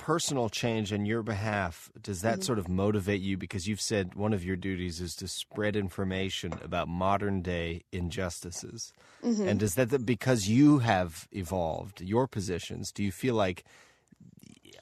personal 0.00 0.48
change 0.48 0.94
on 0.94 1.04
your 1.04 1.22
behalf, 1.22 1.90
does 2.00 2.22
that 2.22 2.36
mm-hmm. 2.36 2.42
sort 2.42 2.58
of 2.58 2.70
motivate 2.70 3.20
you? 3.20 3.36
Because 3.36 3.68
you've 3.68 3.82
said 3.82 4.14
one 4.14 4.32
of 4.32 4.42
your 4.42 4.56
duties 4.56 4.98
is 4.98 5.14
to 5.16 5.28
spread 5.28 5.76
information 5.76 6.54
about 6.64 6.88
modern 6.88 7.42
day 7.42 7.82
injustices. 7.92 8.94
Mm-hmm. 9.22 9.46
And 9.46 9.60
does 9.60 9.74
that, 9.74 10.06
because 10.06 10.48
you 10.48 10.78
have 10.78 11.28
evolved 11.32 12.00
your 12.00 12.26
positions, 12.26 12.90
do 12.92 13.04
you 13.04 13.12
feel 13.12 13.34
like 13.34 13.62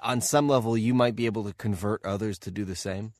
on 0.04 0.20
some 0.20 0.46
level 0.46 0.78
you 0.78 0.94
might 0.94 1.16
be 1.16 1.26
able 1.26 1.42
to 1.42 1.52
convert 1.54 2.04
others 2.04 2.38
to 2.38 2.52
do 2.52 2.64
the 2.64 2.76
same? 2.76 3.12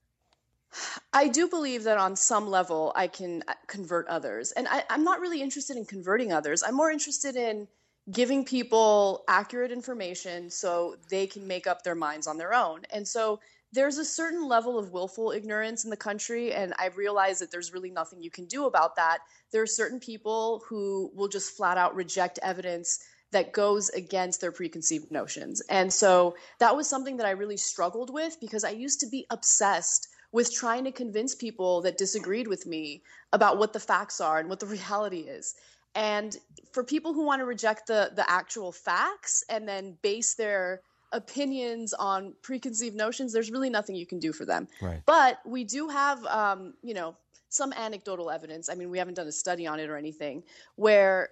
I 1.12 1.26
do 1.26 1.48
believe 1.48 1.82
that 1.82 1.98
on 1.98 2.14
some 2.14 2.48
level 2.48 2.92
I 2.94 3.08
can 3.08 3.42
uh, 3.48 3.54
convert 3.66 4.06
others. 4.06 4.52
And 4.52 4.68
I, 4.68 4.84
I'm 4.88 5.02
not 5.02 5.18
really 5.18 5.42
interested 5.42 5.76
in 5.76 5.84
converting 5.84 6.32
others. 6.32 6.62
I'm 6.62 6.76
more 6.76 6.92
interested 6.92 7.34
in 7.34 7.66
giving 8.10 8.44
people 8.44 9.24
accurate 9.28 9.70
information 9.70 10.50
so 10.50 10.96
they 11.10 11.26
can 11.26 11.46
make 11.46 11.66
up 11.66 11.82
their 11.82 11.94
minds 11.94 12.26
on 12.26 12.38
their 12.38 12.54
own. 12.54 12.82
And 12.90 13.06
so 13.06 13.40
there's 13.72 13.98
a 13.98 14.04
certain 14.04 14.48
level 14.48 14.78
of 14.78 14.92
willful 14.92 15.30
ignorance 15.30 15.84
in 15.84 15.90
the 15.90 15.96
country, 15.96 16.54
and 16.54 16.72
I 16.78 16.86
realize 16.86 17.38
that 17.40 17.50
there's 17.50 17.72
really 17.72 17.90
nothing 17.90 18.22
you 18.22 18.30
can 18.30 18.46
do 18.46 18.64
about 18.64 18.96
that. 18.96 19.18
There 19.52 19.60
are 19.60 19.66
certain 19.66 20.00
people 20.00 20.64
who 20.66 21.10
will 21.14 21.28
just 21.28 21.54
flat 21.54 21.76
out 21.76 21.94
reject 21.94 22.38
evidence 22.42 22.98
that 23.30 23.52
goes 23.52 23.90
against 23.90 24.40
their 24.40 24.52
preconceived 24.52 25.10
notions. 25.10 25.60
And 25.68 25.92
so 25.92 26.34
that 26.60 26.74
was 26.74 26.88
something 26.88 27.18
that 27.18 27.26
I 27.26 27.32
really 27.32 27.58
struggled 27.58 28.08
with 28.08 28.40
because 28.40 28.64
I 28.64 28.70
used 28.70 29.00
to 29.00 29.06
be 29.06 29.26
obsessed 29.28 30.08
with 30.32 30.52
trying 30.52 30.84
to 30.84 30.92
convince 30.92 31.34
people 31.34 31.82
that 31.82 31.98
disagreed 31.98 32.48
with 32.48 32.66
me 32.66 33.02
about 33.34 33.58
what 33.58 33.74
the 33.74 33.80
facts 33.80 34.18
are 34.20 34.38
and 34.38 34.48
what 34.48 34.60
the 34.60 34.66
reality 34.78 35.20
is. 35.20 35.54
And 35.95 36.37
for 36.73 36.85
people 36.85 37.12
who 37.12 37.25
want 37.25 37.40
to 37.40 37.47
reject 37.47 37.87
the 37.87 38.12
the 38.14 38.28
actual 38.30 38.73
facts 38.73 39.45
and 39.49 39.66
then 39.66 39.97
base 40.02 40.35
their 40.35 40.83
opinions 41.12 41.95
on 41.95 42.35
preconceived 42.42 42.95
notions, 42.95 43.33
there's 43.33 43.50
really 43.50 43.71
nothing 43.71 43.97
you 43.97 44.07
can 44.07 44.18
do 44.18 44.33
for 44.33 44.45
them. 44.45 44.68
Right. 44.80 45.02
But 45.07 45.40
we 45.47 45.64
do 45.64 45.88
have, 45.88 46.25
um, 46.26 46.75
you 46.83 46.95
know, 46.95 47.16
some 47.49 47.73
anecdotal 47.73 48.30
evidence. 48.30 48.68
I 48.68 48.75
mean, 48.75 48.90
we 48.90 48.99
haven't 48.99 49.14
done 49.14 49.26
a 49.26 49.33
study 49.33 49.66
on 49.66 49.80
it 49.80 49.88
or 49.88 49.97
anything, 49.97 50.42
where 50.76 51.30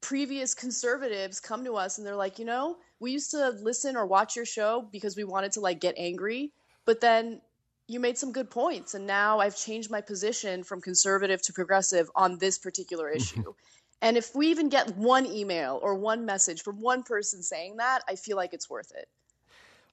previous 0.00 0.54
conservatives 0.54 1.40
come 1.40 1.64
to 1.64 1.74
us 1.74 1.98
and 1.98 2.06
they're 2.06 2.14
like, 2.14 2.38
you 2.38 2.44
know, 2.44 2.76
we 3.00 3.10
used 3.10 3.32
to 3.32 3.50
listen 3.60 3.96
or 3.96 4.06
watch 4.06 4.36
your 4.36 4.44
show 4.44 4.88
because 4.92 5.16
we 5.16 5.24
wanted 5.24 5.50
to 5.52 5.60
like 5.60 5.80
get 5.80 5.94
angry, 5.98 6.52
but 6.84 7.00
then 7.00 7.40
you 7.88 8.00
made 8.00 8.18
some 8.18 8.32
good 8.32 8.50
points 8.50 8.94
and 8.94 9.06
now 9.06 9.38
I've 9.38 9.56
changed 9.56 9.90
my 9.90 10.00
position 10.00 10.64
from 10.64 10.80
conservative 10.80 11.40
to 11.42 11.52
progressive 11.52 12.10
on 12.14 12.38
this 12.38 12.58
particular 12.58 13.08
issue. 13.10 13.54
and 14.02 14.16
if 14.16 14.34
we 14.34 14.48
even 14.48 14.68
get 14.68 14.96
one 14.96 15.26
email 15.26 15.78
or 15.82 15.94
one 15.94 16.26
message 16.26 16.62
from 16.62 16.80
one 16.80 17.02
person 17.02 17.42
saying 17.42 17.76
that, 17.76 18.02
I 18.08 18.16
feel 18.16 18.36
like 18.36 18.52
it's 18.52 18.68
worth 18.68 18.92
it. 18.94 19.08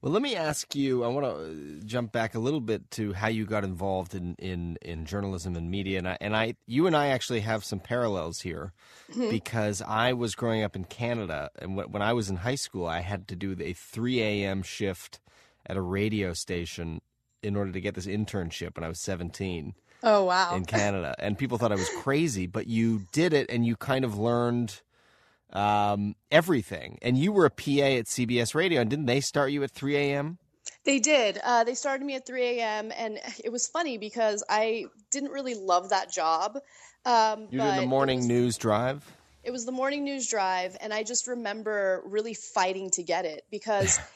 Well, 0.02 0.12
let 0.12 0.20
me 0.20 0.36
ask 0.36 0.74
you. 0.74 1.02
I 1.02 1.08
want 1.08 1.24
to 1.24 1.80
jump 1.86 2.12
back 2.12 2.34
a 2.34 2.38
little 2.38 2.60
bit 2.60 2.90
to 2.90 3.14
how 3.14 3.28
you 3.28 3.46
got 3.46 3.64
involved 3.64 4.14
in, 4.14 4.34
in, 4.34 4.76
in 4.82 5.06
journalism 5.06 5.56
and 5.56 5.70
media, 5.70 5.96
and 5.96 6.06
I, 6.06 6.18
and 6.20 6.36
I, 6.36 6.56
you 6.66 6.86
and 6.86 6.94
I 6.94 7.06
actually 7.06 7.40
have 7.40 7.64
some 7.64 7.80
parallels 7.80 8.42
here, 8.42 8.74
mm-hmm. 9.10 9.30
because 9.30 9.80
I 9.80 10.12
was 10.12 10.34
growing 10.34 10.62
up 10.62 10.76
in 10.76 10.84
Canada, 10.84 11.48
and 11.58 11.74
when 11.74 12.02
I 12.02 12.12
was 12.12 12.28
in 12.28 12.36
high 12.36 12.54
school, 12.56 12.86
I 12.86 13.00
had 13.00 13.26
to 13.28 13.34
do 13.34 13.56
a 13.58 13.72
three 13.72 14.20
a.m. 14.20 14.62
shift 14.62 15.20
at 15.64 15.78
a 15.78 15.80
radio 15.80 16.34
station 16.34 17.00
in 17.44 17.56
order 17.56 17.72
to 17.72 17.80
get 17.80 17.94
this 17.94 18.06
internship 18.06 18.76
when 18.76 18.84
I 18.84 18.88
was 18.88 19.00
seventeen. 19.00 19.74
Oh 20.02 20.24
wow! 20.24 20.54
In 20.54 20.64
Canada, 20.64 21.14
and 21.18 21.38
people 21.38 21.58
thought 21.58 21.72
I 21.72 21.76
was 21.76 21.88
crazy, 22.02 22.46
but 22.46 22.66
you 22.66 23.02
did 23.12 23.32
it, 23.32 23.50
and 23.50 23.64
you 23.64 23.76
kind 23.76 24.04
of 24.04 24.18
learned 24.18 24.80
um, 25.54 26.16
everything. 26.30 26.98
And 27.00 27.16
you 27.16 27.32
were 27.32 27.46
a 27.46 27.50
PA 27.50 27.96
at 27.98 28.06
CBS 28.06 28.54
Radio, 28.54 28.80
and 28.80 28.90
didn't 28.90 29.06
they 29.06 29.20
start 29.20 29.52
you 29.52 29.62
at 29.62 29.70
3 29.70 29.96
a.m.? 29.96 30.38
They 30.84 30.98
did. 30.98 31.38
Uh, 31.42 31.64
they 31.64 31.74
started 31.74 32.04
me 32.04 32.14
at 32.14 32.26
3 32.26 32.42
a.m. 32.42 32.92
and 32.96 33.18
it 33.42 33.50
was 33.50 33.66
funny 33.66 33.96
because 33.96 34.44
I 34.48 34.86
didn't 35.10 35.30
really 35.30 35.54
love 35.54 35.90
that 35.90 36.12
job. 36.12 36.58
Um, 37.06 37.48
you 37.50 37.60
did 37.60 37.82
the 37.82 37.86
morning 37.86 38.18
was, 38.18 38.26
news 38.26 38.58
drive. 38.58 39.04
It 39.42 39.50
was 39.50 39.64
the 39.64 39.72
morning 39.72 40.04
news 40.04 40.28
drive, 40.28 40.76
and 40.80 40.92
I 40.92 41.02
just 41.02 41.26
remember 41.26 42.02
really 42.06 42.34
fighting 42.34 42.90
to 42.90 43.02
get 43.02 43.24
it 43.24 43.44
because. 43.50 43.98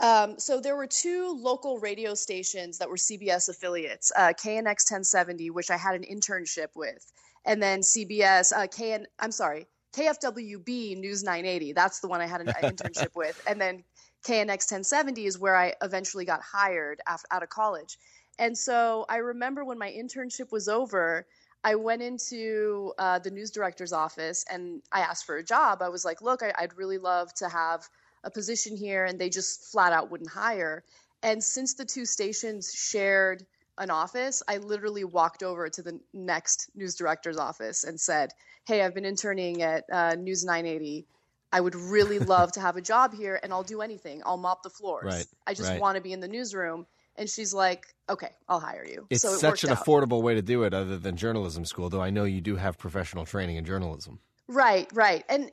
Um, 0.00 0.38
so 0.38 0.60
there 0.60 0.76
were 0.76 0.86
two 0.86 1.38
local 1.38 1.78
radio 1.78 2.14
stations 2.14 2.78
that 2.78 2.88
were 2.88 2.96
CBS 2.96 3.48
affiliates, 3.48 4.10
uh, 4.16 4.32
KNX 4.32 4.90
1070, 4.90 5.50
which 5.50 5.70
I 5.70 5.76
had 5.76 5.94
an 5.94 6.02
internship 6.02 6.68
with, 6.74 7.12
and 7.44 7.62
then 7.62 7.80
CBS, 7.80 8.52
uh, 8.52 8.66
KN, 8.66 9.06
I'm 9.20 9.30
sorry, 9.30 9.66
KFWB 9.94 10.98
News 10.98 11.22
980. 11.22 11.72
That's 11.72 12.00
the 12.00 12.08
one 12.08 12.20
I 12.20 12.26
had 12.26 12.40
an 12.40 12.48
internship 12.48 13.10
with. 13.14 13.40
And 13.46 13.60
then 13.60 13.84
KNX 14.26 14.72
1070 14.72 15.26
is 15.26 15.38
where 15.38 15.56
I 15.56 15.74
eventually 15.82 16.24
got 16.24 16.40
hired 16.42 17.00
after, 17.06 17.26
out 17.30 17.42
of 17.42 17.48
college. 17.48 17.98
And 18.38 18.56
so 18.56 19.06
I 19.08 19.18
remember 19.18 19.64
when 19.64 19.78
my 19.78 19.90
internship 19.90 20.50
was 20.50 20.68
over, 20.68 21.26
I 21.62 21.76
went 21.76 22.02
into 22.02 22.92
uh, 22.98 23.20
the 23.20 23.30
news 23.30 23.50
director's 23.50 23.92
office 23.92 24.44
and 24.50 24.82
I 24.92 25.00
asked 25.00 25.24
for 25.24 25.36
a 25.36 25.44
job. 25.44 25.80
I 25.80 25.88
was 25.88 26.04
like, 26.04 26.20
look, 26.20 26.42
I, 26.42 26.52
I'd 26.58 26.76
really 26.76 26.98
love 26.98 27.32
to 27.34 27.48
have 27.48 27.88
a 28.24 28.30
position 28.30 28.76
here. 28.76 29.04
And 29.04 29.18
they 29.18 29.28
just 29.28 29.70
flat 29.70 29.92
out 29.92 30.10
wouldn't 30.10 30.30
hire. 30.30 30.84
And 31.22 31.42
since 31.42 31.74
the 31.74 31.84
two 31.84 32.04
stations 32.04 32.72
shared 32.74 33.44
an 33.78 33.90
office, 33.90 34.42
I 34.48 34.58
literally 34.58 35.04
walked 35.04 35.42
over 35.42 35.68
to 35.68 35.82
the 35.82 36.00
next 36.12 36.70
news 36.74 36.94
director's 36.94 37.38
office 37.38 37.84
and 37.84 37.98
said, 38.00 38.32
Hey, 38.66 38.82
I've 38.82 38.94
been 38.94 39.04
interning 39.04 39.62
at 39.62 39.84
uh, 39.92 40.14
News 40.14 40.44
980. 40.44 41.06
I 41.52 41.60
would 41.60 41.74
really 41.74 42.18
love 42.34 42.52
to 42.52 42.60
have 42.60 42.76
a 42.76 42.82
job 42.82 43.14
here 43.14 43.38
and 43.42 43.52
I'll 43.52 43.62
do 43.62 43.80
anything. 43.80 44.22
I'll 44.26 44.36
mop 44.36 44.62
the 44.62 44.70
floors. 44.70 45.04
Right, 45.04 45.26
I 45.46 45.54
just 45.54 45.70
right. 45.70 45.80
want 45.80 45.96
to 45.96 46.02
be 46.02 46.12
in 46.12 46.20
the 46.20 46.28
newsroom. 46.28 46.86
And 47.16 47.30
she's 47.30 47.54
like, 47.54 47.86
okay, 48.10 48.30
I'll 48.48 48.58
hire 48.58 48.84
you. 48.84 49.06
It's 49.08 49.22
so 49.22 49.34
it 49.34 49.38
such 49.38 49.62
an 49.62 49.70
out. 49.70 49.84
affordable 49.84 50.20
way 50.20 50.34
to 50.34 50.42
do 50.42 50.64
it 50.64 50.74
other 50.74 50.98
than 50.98 51.16
journalism 51.16 51.64
school, 51.64 51.88
though 51.88 52.02
I 52.02 52.10
know 52.10 52.24
you 52.24 52.40
do 52.40 52.56
have 52.56 52.76
professional 52.76 53.24
training 53.24 53.56
in 53.56 53.64
journalism. 53.64 54.18
Right, 54.48 54.90
right. 54.92 55.24
And 55.28 55.50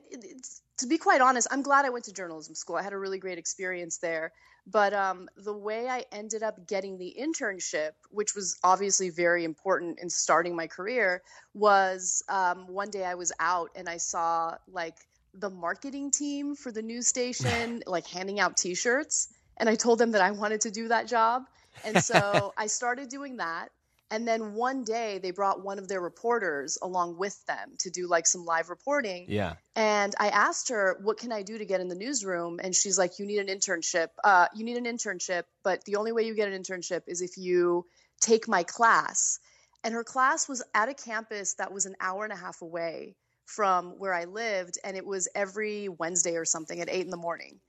to 0.82 0.88
be 0.88 0.98
quite 0.98 1.20
honest, 1.20 1.48
I'm 1.50 1.62
glad 1.62 1.84
I 1.84 1.90
went 1.90 2.04
to 2.06 2.12
journalism 2.12 2.54
school. 2.54 2.76
I 2.76 2.82
had 2.82 2.92
a 2.92 2.98
really 2.98 3.18
great 3.18 3.38
experience 3.38 3.98
there. 3.98 4.32
But 4.66 4.92
um, 4.92 5.28
the 5.36 5.52
way 5.52 5.88
I 5.88 6.04
ended 6.12 6.42
up 6.42 6.68
getting 6.68 6.98
the 6.98 7.16
internship, 7.18 7.92
which 8.10 8.34
was 8.34 8.58
obviously 8.62 9.10
very 9.10 9.44
important 9.44 9.98
in 9.98 10.08
starting 10.08 10.54
my 10.54 10.68
career, 10.68 11.22
was 11.54 12.22
um, 12.28 12.66
one 12.68 12.90
day 12.90 13.04
I 13.04 13.14
was 13.14 13.32
out 13.40 13.70
and 13.74 13.88
I 13.88 13.96
saw 13.96 14.56
like 14.70 14.96
the 15.34 15.50
marketing 15.50 16.10
team 16.10 16.54
for 16.54 16.70
the 16.70 16.82
news 16.82 17.06
station 17.06 17.82
like 17.86 18.06
handing 18.06 18.38
out 18.38 18.56
T-shirts, 18.56 19.28
and 19.56 19.68
I 19.68 19.74
told 19.74 19.98
them 19.98 20.12
that 20.12 20.20
I 20.20 20.30
wanted 20.30 20.62
to 20.62 20.70
do 20.70 20.88
that 20.88 21.08
job, 21.08 21.44
and 21.84 22.02
so 22.02 22.52
I 22.56 22.66
started 22.66 23.08
doing 23.08 23.38
that. 23.38 23.70
And 24.12 24.28
then 24.28 24.52
one 24.52 24.84
day 24.84 25.18
they 25.22 25.30
brought 25.30 25.64
one 25.64 25.78
of 25.78 25.88
their 25.88 26.02
reporters 26.02 26.76
along 26.82 27.16
with 27.16 27.44
them 27.46 27.72
to 27.78 27.88
do 27.88 28.06
like 28.06 28.26
some 28.26 28.44
live 28.44 28.68
reporting. 28.68 29.24
Yeah. 29.26 29.54
And 29.74 30.14
I 30.20 30.28
asked 30.28 30.68
her, 30.68 30.98
what 31.00 31.16
can 31.16 31.32
I 31.32 31.40
do 31.40 31.56
to 31.56 31.64
get 31.64 31.80
in 31.80 31.88
the 31.88 31.94
newsroom? 31.94 32.60
And 32.62 32.74
she's 32.74 32.98
like, 32.98 33.18
you 33.18 33.24
need 33.24 33.38
an 33.38 33.46
internship. 33.46 34.08
Uh, 34.22 34.48
you 34.54 34.66
need 34.66 34.76
an 34.76 34.84
internship, 34.84 35.44
but 35.64 35.82
the 35.86 35.96
only 35.96 36.12
way 36.12 36.24
you 36.24 36.34
get 36.34 36.52
an 36.52 36.62
internship 36.62 37.04
is 37.06 37.22
if 37.22 37.38
you 37.38 37.86
take 38.20 38.46
my 38.46 38.62
class. 38.64 39.38
And 39.82 39.94
her 39.94 40.04
class 40.04 40.46
was 40.46 40.62
at 40.74 40.90
a 40.90 40.94
campus 40.94 41.54
that 41.54 41.72
was 41.72 41.86
an 41.86 41.96
hour 41.98 42.24
and 42.24 42.34
a 42.34 42.36
half 42.36 42.60
away 42.60 43.16
from 43.46 43.98
where 43.98 44.12
I 44.12 44.24
lived. 44.24 44.76
And 44.84 44.94
it 44.94 45.06
was 45.06 45.26
every 45.34 45.88
Wednesday 45.88 46.36
or 46.36 46.44
something 46.44 46.82
at 46.82 46.90
eight 46.90 47.06
in 47.06 47.10
the 47.10 47.16
morning. 47.16 47.60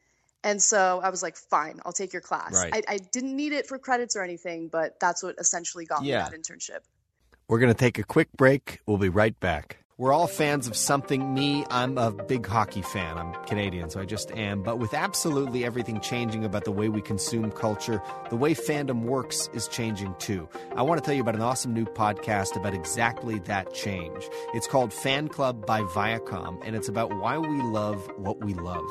And 0.44 0.62
so 0.62 1.00
I 1.04 1.10
was 1.10 1.24
like, 1.24 1.38
fine, 1.38 1.80
I'll 1.86 1.94
take 1.94 2.14
your 2.14 2.22
class. 2.22 2.54
Right. 2.54 2.74
I, 2.88 2.96
I, 2.96 2.98
didn't 2.98 3.36
need 3.36 3.54
it 3.54 3.68
for 3.68 3.80
credits 3.80 4.16
or 4.16 4.24
anything, 4.24 4.68
but 4.68 5.00
that's 5.00 5.24
what 5.24 5.36
essentially 5.40 5.86
got 5.86 6.04
yeah. 6.04 6.26
me 6.26 6.32
that 6.32 6.38
internship. 6.38 6.80
We're 7.48 7.60
going 7.60 7.74
to 7.74 7.78
take 7.78 7.98
a 7.98 8.04
quick 8.04 8.30
break. 8.36 8.80
We'll 8.86 8.98
be 8.98 9.10
right 9.10 9.38
back. 9.40 9.84
We're 9.96 10.12
all 10.12 10.26
fans 10.26 10.68
of 10.68 10.76
something. 10.76 11.36
Me, 11.36 11.66
I'm 11.70 12.00
a 12.00 12.12
big 12.12 12.48
hockey 12.48 12.82
fan. 12.82 13.16
I'm 13.16 13.34
Canadian, 13.46 13.92
so 13.92 14.02
I 14.02 14.06
just 14.06 14.32
am. 14.32 14.64
But 14.64 14.80
with 14.80 14.96
absolutely 14.96 15.64
everything 15.64 16.02
changing 16.02 16.46
about 16.46 16.66
the 16.66 16.72
way 16.72 16.90
we 16.90 17.00
consume 17.00 17.52
culture, 17.52 18.02
the 18.32 18.36
way 18.36 18.56
fandom 18.56 19.04
works 19.04 19.52
is 19.54 19.68
changing 19.68 20.16
too. 20.18 20.50
I 20.76 20.82
want 20.82 21.00
to 21.00 21.06
tell 21.06 21.14
you 21.14 21.22
about 21.22 21.36
an 21.36 21.42
awesome 21.42 21.76
new 21.76 21.86
podcast 21.86 22.56
about 22.56 22.74
exactly 22.74 23.38
that 23.42 23.72
change. 23.76 24.28
It's 24.56 24.66
called 24.66 24.92
Fan 24.92 25.28
Club 25.28 25.64
by 25.68 25.82
Viacom, 25.82 26.60
and 26.66 26.76
it's 26.76 26.90
about 26.90 27.14
why 27.14 27.38
we 27.38 27.62
love 27.62 28.04
what 28.18 28.44
we 28.44 28.56
love. 28.56 28.84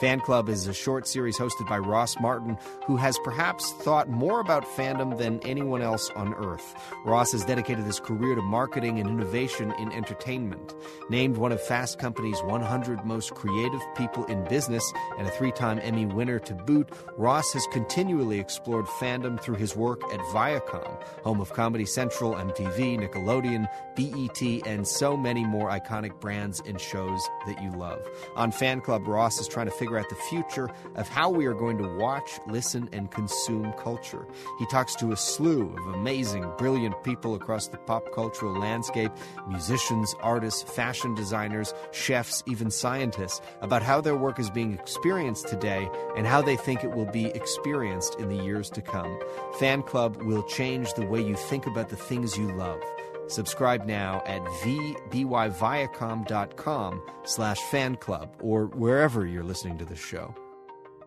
Fan 0.00 0.20
Club 0.20 0.50
is 0.50 0.66
a 0.66 0.74
short 0.74 1.08
series 1.08 1.38
hosted 1.38 1.66
by 1.66 1.78
Ross 1.78 2.20
Martin, 2.20 2.58
who 2.86 2.96
has 2.96 3.18
perhaps 3.24 3.72
thought 3.72 4.10
more 4.10 4.40
about 4.40 4.66
fandom 4.66 5.16
than 5.16 5.40
anyone 5.40 5.80
else 5.80 6.10
on 6.14 6.34
earth. 6.34 6.74
Ross 7.06 7.32
has 7.32 7.46
dedicated 7.46 7.84
his 7.84 7.98
career 7.98 8.34
to 8.34 8.42
marketing 8.42 9.00
and 9.00 9.08
innovation 9.08 9.72
in 9.78 9.90
entertainment. 9.92 10.74
Named 11.08 11.38
one 11.38 11.50
of 11.50 11.62
Fast 11.62 11.98
Company's 11.98 12.42
100 12.42 13.06
most 13.06 13.34
creative 13.34 13.80
people 13.96 14.26
in 14.26 14.44
business 14.44 14.84
and 15.18 15.26
a 15.26 15.30
three 15.30 15.52
time 15.52 15.78
Emmy 15.82 16.04
winner 16.04 16.38
to 16.40 16.52
boot, 16.52 16.90
Ross 17.16 17.50
has 17.54 17.66
continually 17.72 18.38
explored 18.38 18.84
fandom 18.84 19.40
through 19.40 19.56
his 19.56 19.74
work 19.74 20.02
at 20.12 20.20
Viacom, 20.32 21.02
home 21.22 21.40
of 21.40 21.54
Comedy 21.54 21.86
Central, 21.86 22.34
MTV, 22.34 22.98
Nickelodeon, 22.98 23.66
BET, 23.96 24.66
and 24.66 24.86
so 24.86 25.16
many 25.16 25.44
more 25.44 25.70
iconic 25.70 26.20
brands 26.20 26.60
and 26.66 26.78
shows 26.78 27.26
that 27.46 27.62
you 27.62 27.70
love. 27.70 28.06
On 28.36 28.50
Fan 28.52 28.82
Club, 28.82 29.08
Ross 29.08 29.40
is 29.40 29.48
trying 29.48 29.66
to 29.66 29.72
figure 29.72 29.85
figure 29.86 29.98
out 30.00 30.08
the 30.08 30.16
future 30.16 30.68
of 30.96 31.08
how 31.08 31.30
we 31.30 31.46
are 31.46 31.54
going 31.54 31.78
to 31.78 31.96
watch, 31.96 32.40
listen, 32.48 32.88
and 32.92 33.08
consume 33.12 33.72
culture. 33.74 34.26
He 34.58 34.66
talks 34.66 34.96
to 34.96 35.12
a 35.12 35.16
slew 35.16 35.72
of 35.76 35.94
amazing, 35.94 36.44
brilliant 36.58 37.04
people 37.04 37.36
across 37.36 37.68
the 37.68 37.76
pop 37.76 38.12
cultural 38.12 38.58
landscape 38.58 39.12
musicians, 39.48 40.12
artists, 40.20 40.64
fashion 40.64 41.14
designers, 41.14 41.72
chefs, 41.92 42.42
even 42.46 42.68
scientists 42.68 43.40
about 43.60 43.82
how 43.82 44.00
their 44.00 44.16
work 44.16 44.40
is 44.40 44.50
being 44.50 44.72
experienced 44.72 45.46
today 45.46 45.88
and 46.16 46.26
how 46.26 46.42
they 46.42 46.56
think 46.56 46.82
it 46.82 46.90
will 46.90 47.06
be 47.12 47.26
experienced 47.26 48.18
in 48.18 48.28
the 48.28 48.42
years 48.42 48.68
to 48.70 48.82
come. 48.82 49.16
Fan 49.60 49.84
Club 49.84 50.20
will 50.22 50.42
change 50.42 50.92
the 50.94 51.06
way 51.06 51.20
you 51.20 51.36
think 51.36 51.64
about 51.64 51.90
the 51.90 51.96
things 51.96 52.36
you 52.36 52.50
love. 52.56 52.80
Subscribe 53.28 53.86
now 53.86 54.22
at 54.26 54.42
vbyviacom.com 54.42 57.02
slash 57.24 57.58
fan 57.58 57.96
club 57.96 58.34
or 58.40 58.66
wherever 58.66 59.26
you're 59.26 59.44
listening 59.44 59.78
to 59.78 59.84
the 59.84 59.96
show. 59.96 60.34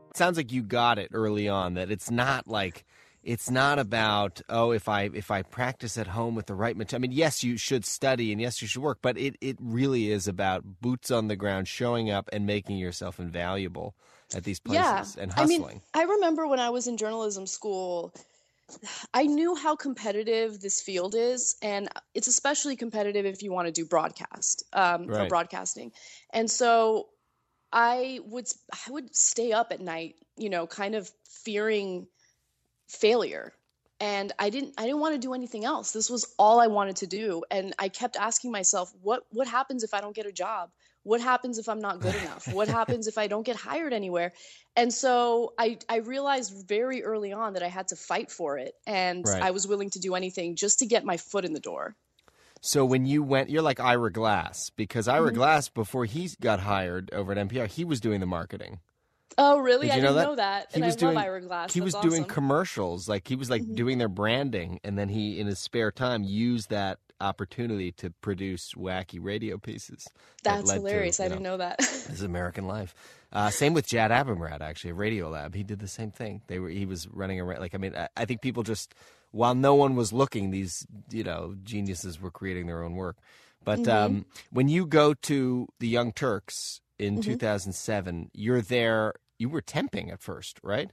It 0.10 0.18
sounds 0.18 0.38
like 0.38 0.52
you 0.52 0.64
got 0.64 1.00
it 1.00 1.12
early 1.14 1.48
on 1.48 1.76
that 1.76 1.92
it's 1.92 2.12
not 2.12 2.48
like 2.48 2.84
it's 3.24 3.50
not 3.50 3.80
about 3.80 4.42
oh 4.50 4.72
if 4.72 4.88
I 4.88 5.10
if 5.14 5.30
I 5.30 5.44
practice 5.44 5.98
at 5.98 6.08
home 6.08 6.36
with 6.36 6.48
the 6.48 6.56
right 6.56 6.76
material. 6.76 7.00
I 7.00 7.04
mean, 7.08 7.12
yes, 7.12 7.44
you 7.44 7.58
should 7.58 7.86
study 7.86 8.32
and 8.32 8.42
yes, 8.42 8.62
you 8.62 8.68
should 8.68 8.82
work, 8.82 9.00
but 9.02 9.18
it 9.18 9.36
it 9.42 9.58
really 9.60 10.12
is 10.12 10.28
about 10.28 10.82
boots 10.82 11.12
on 11.12 11.28
the 11.28 11.36
ground, 11.36 11.68
showing 11.68 12.10
up 12.10 12.30
and 12.32 12.46
making 12.46 12.78
yourself 12.78 13.20
invaluable 13.20 13.94
at 14.34 14.44
these 14.44 14.60
places 14.60 15.16
yeah. 15.16 15.24
and 15.24 15.34
hustling. 15.34 15.64
I 15.64 15.68
mean, 15.68 15.82
I 15.94 16.04
remember 16.04 16.48
when 16.48 16.60
I 16.60 16.70
was 16.70 16.88
in 16.88 16.98
journalism 16.98 17.46
school, 17.46 18.14
I 19.14 19.24
knew 19.24 19.56
how 19.56 19.76
competitive 19.76 20.60
this 20.60 20.82
field 20.82 21.16
is, 21.16 21.56
and 21.62 21.90
it's 22.14 22.28
especially 22.28 22.76
competitive 22.76 23.26
if 23.26 23.42
you 23.44 23.52
want 23.52 23.68
to 23.68 23.72
do 23.72 23.86
broadcast 23.86 24.64
um, 24.74 25.08
Right. 25.08 25.22
or 25.22 25.28
broadcasting. 25.28 25.92
And 26.32 26.50
so 26.50 27.10
I 27.72 28.20
would 28.26 28.48
I 28.88 28.92
would 28.92 29.16
stay 29.16 29.52
up 29.52 29.72
at 29.72 29.82
night, 29.82 30.16
you 30.38 30.50
know, 30.50 30.68
kind 30.68 30.96
of 30.96 31.10
fearing 31.30 32.08
failure. 32.88 33.54
And 34.02 34.32
I 34.40 34.50
didn't 34.50 34.76
I 34.78 34.84
didn't 34.84 35.00
want 35.02 35.16
to 35.16 35.20
do 35.20 35.34
anything 35.34 35.66
else. 35.66 35.92
This 35.92 36.10
was 36.10 36.34
all 36.40 36.60
I 36.60 36.68
wanted 36.68 36.98
to 36.98 37.08
do. 37.08 37.44
And 37.52 37.74
I 37.80 37.90
kept 37.90 38.16
asking 38.16 38.52
myself, 38.52 38.94
what 39.02 39.24
what 39.32 39.48
happens 39.48 39.84
if 39.84 39.94
I 39.94 40.02
don't 40.02 40.16
get 40.16 40.26
a 40.26 40.32
job? 40.32 40.72
What 41.10 41.22
happens 41.22 41.58
if 41.58 41.68
I'm 41.70 41.80
not 41.82 42.02
good 42.02 42.16
enough? 42.16 42.48
What 42.52 42.68
happens 42.80 43.08
if 43.08 43.18
I 43.18 43.28
don't 43.28 43.46
get 43.46 43.56
hired 43.58 43.94
anywhere? 43.94 44.34
And 44.76 44.94
so 44.94 45.54
I 45.58 45.80
I 45.90 45.98
realized 45.98 46.68
very 46.68 47.04
early 47.04 47.34
on 47.34 47.54
that 47.54 47.64
I 47.64 47.68
had 47.68 47.88
to 47.90 47.96
fight 47.96 48.32
for 48.32 48.58
it 48.58 48.74
and 48.88 49.26
Right. 49.26 49.40
I 49.42 49.52
was 49.52 49.68
willing 49.68 49.90
to 49.92 50.00
do 50.00 50.16
anything 50.16 50.56
just 50.56 50.80
to 50.80 50.86
get 50.86 51.06
my 51.06 51.18
foot 51.18 51.46
in 51.46 51.54
the 51.54 51.60
door. 51.60 51.96
So 52.62 52.86
when 52.86 53.06
you 53.06 53.24
went, 53.24 53.50
you're 53.50 53.62
like 53.62 53.80
Ira 53.80 54.12
Glass 54.12 54.70
because 54.70 55.08
Ira 55.08 55.32
Mm-hmm. 55.32 55.34
Glass 55.34 55.70
before 55.70 56.06
he 56.06 56.30
got 56.42 56.62
hired 56.62 57.10
over 57.14 57.32
at 57.32 57.38
NPR, 57.38 57.68
he 57.68 57.86
was 57.86 58.00
doing 58.02 58.20
the 58.20 58.26
marketing. 58.26 58.80
Oh, 59.38 59.60
really? 59.60 59.90
Did 59.90 59.92
I 59.92 60.00
know 60.00 60.14
didn't 60.14 60.16
that? 60.16 60.32
know 60.32 60.36
that. 60.36 60.68
He 60.70 60.82
and 60.82 60.84
was 60.84 60.96
I 60.96 60.96
doing 60.96 61.18
love 61.18 61.26
Ira 61.26 61.42
Glass. 61.42 61.74
he 61.74 61.82
was 61.82 61.94
That's 61.94 62.02
doing 62.02 62.26
awesome. 62.26 62.26
Mm-hmm. 62.26 62.36
commercials, 62.36 63.08
like 63.10 63.28
he 63.28 63.36
was 63.36 63.50
like 63.50 63.66
doing 63.74 63.98
their 63.98 64.10
branding, 64.10 64.80
and 64.84 64.98
then 64.98 65.10
he 65.10 65.40
in 65.40 65.48
his 65.48 65.60
spare 65.60 65.92
time 65.92 66.24
used 66.24 66.70
that 66.70 67.00
opportunity 67.22 67.92
to 67.94 68.10
produce 68.22 68.74
wacky 68.76 69.20
radio 69.22 69.58
pieces. 69.58 70.08
that 70.44 70.58
That's 70.58 70.70
to, 70.70 70.76
hilarious. 70.76 71.20
I 71.20 71.26
you 71.26 71.30
didn't 71.30 71.44
know 71.44 71.58
that. 71.58 71.78
This 72.10 72.10
is 72.10 72.22
American 72.24 72.66
life. 72.68 72.94
Uh, 73.32 73.50
same 73.50 73.74
with 73.74 73.88
Jad 73.88 74.12
Abumrad, 74.12 74.62
actually, 74.62 74.92
at 74.92 74.98
Radio 74.98 75.30
Lab. 75.30 75.54
He 75.56 75.64
did 75.64 75.80
the 75.80 75.88
same 75.88 76.12
thing. 76.12 76.42
They 76.48 76.60
were 76.60 76.70
he 76.70 76.86
was 76.86 77.08
running 77.10 77.40
around. 77.40 77.60
Like 77.60 77.76
I 77.76 77.78
mean, 77.78 77.96
I, 77.96 78.08
I 78.18 78.26
think 78.26 78.42
people 78.42 78.64
just 78.64 78.94
while 79.32 79.54
no 79.54 79.76
one 79.76 79.96
was 79.96 80.12
looking, 80.12 80.50
these 80.52 80.86
you 81.12 81.24
know 81.24 81.56
geniuses 81.64 82.20
were 82.20 82.32
creating 82.32 82.68
their 82.68 82.84
own 82.84 82.96
work. 82.96 83.18
But 83.64 83.80
Mm-hmm. 83.80 83.92
um, 83.92 84.26
when 84.52 84.70
you 84.70 84.86
go 84.86 85.14
to 85.14 85.68
the 85.80 85.88
Young 85.88 86.12
Turks 86.14 86.82
in 86.98 87.16
Mm-hmm. 87.20 87.32
2007, 87.34 88.32
you're 88.34 88.62
there. 88.62 89.14
You 89.38 89.50
were 89.50 89.62
temping 89.62 90.12
at 90.12 90.22
first, 90.22 90.60
right? 90.64 90.92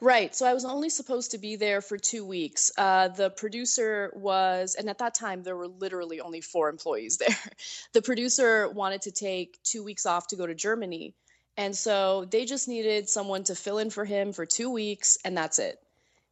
Right. 0.00 0.34
So 0.34 0.46
I 0.46 0.54
was 0.54 0.64
only 0.64 0.90
supposed 0.90 1.30
to 1.32 1.38
be 1.38 1.56
there 1.56 1.80
for 1.80 1.96
two 1.96 2.24
weeks. 2.24 2.70
Uh, 2.76 3.08
the 3.08 3.30
producer 3.30 4.12
was, 4.14 4.74
and 4.74 4.88
at 4.90 4.98
that 4.98 5.14
time 5.14 5.42
there 5.42 5.56
were 5.56 5.68
literally 5.68 6.20
only 6.20 6.40
four 6.40 6.68
employees 6.68 7.16
there. 7.26 7.36
The 7.92 8.02
producer 8.02 8.68
wanted 8.68 9.02
to 9.02 9.10
take 9.10 9.62
two 9.62 9.82
weeks 9.82 10.06
off 10.06 10.28
to 10.28 10.36
go 10.36 10.46
to 10.46 10.54
Germany. 10.54 11.14
And 11.56 11.74
so 11.74 12.26
they 12.30 12.44
just 12.44 12.68
needed 12.68 13.08
someone 13.08 13.44
to 13.44 13.54
fill 13.54 13.78
in 13.78 13.88
for 13.88 14.04
him 14.04 14.32
for 14.32 14.44
two 14.44 14.70
weeks, 14.70 15.16
and 15.24 15.36
that's 15.36 15.58
it. 15.58 15.78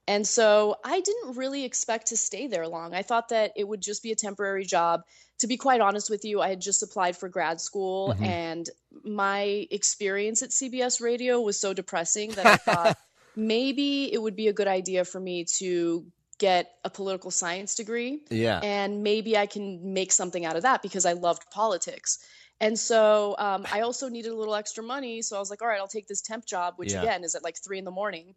And 0.07 0.27
so 0.27 0.77
I 0.85 1.01
didn't 1.01 1.39
really 1.39 1.65
expect 1.65 2.09
to 2.09 2.17
stay 2.19 2.47
there 2.47 2.69
long. 2.69 2.93
I 2.93 3.03
thought 3.03 3.31
that 3.31 3.53
it 3.57 3.67
would 3.67 3.81
just 3.81 4.03
be 4.03 4.13
a 4.13 4.17
temporary 4.17 4.67
job. 4.67 5.03
To 5.39 5.47
be 5.47 5.57
quite 5.57 5.81
honest 5.81 6.11
with 6.11 6.27
you, 6.27 6.43
I 6.43 6.51
had 6.51 6.61
just 6.61 6.83
applied 6.83 7.17
for 7.17 7.31
grad 7.31 7.61
school, 7.61 8.15
and 8.21 8.69
my 9.03 9.67
experience 9.71 10.43
at 10.43 10.51
CBS 10.51 11.01
Radio 11.01 11.41
was 11.41 11.59
so 11.59 11.73
depressing 11.73 12.33
that 12.33 12.47
I 12.47 12.57
thought 12.59 12.99
maybe 13.37 14.13
it 14.13 14.21
would 14.21 14.37
be 14.37 14.49
a 14.49 14.53
good 14.53 14.69
idea 14.69 15.05
for 15.05 15.21
me 15.21 15.45
to 15.45 16.05
get 16.39 16.73
a 16.85 16.91
political 16.91 17.31
science 17.31 17.75
degree 17.75 18.21
Yeah. 18.31 18.59
and 18.61 19.03
maybe 19.03 19.37
I 19.39 19.47
can 19.47 19.93
make 19.95 20.11
something 20.13 20.45
out 20.45 20.57
of 20.57 20.63
that 20.63 20.83
because 20.83 21.07
I 21.07 21.13
loved 21.13 21.49
politics. 21.51 22.19
And 22.61 22.79
so 22.79 23.37
um, 23.39 23.67
I 23.73 23.81
also 23.81 24.09
needed 24.09 24.33
a 24.33 24.37
little 24.37 24.55
extra 24.55 24.83
money. 24.83 25.23
So 25.23 25.37
I 25.37 25.41
was 25.41 25.51
like, 25.51 25.63
all 25.63 25.69
right, 25.69 25.79
I'll 25.79 25.89
take 25.89 26.07
this 26.09 26.23
temp 26.23 26.45
job, 26.47 26.75
which 26.77 26.93
Yeah. 26.93 27.03
again 27.03 27.25
is 27.25 27.35
at 27.35 27.43
like 27.45 27.57
three 27.59 27.79
in 27.79 27.85
the 27.85 27.91
morning. 27.91 28.35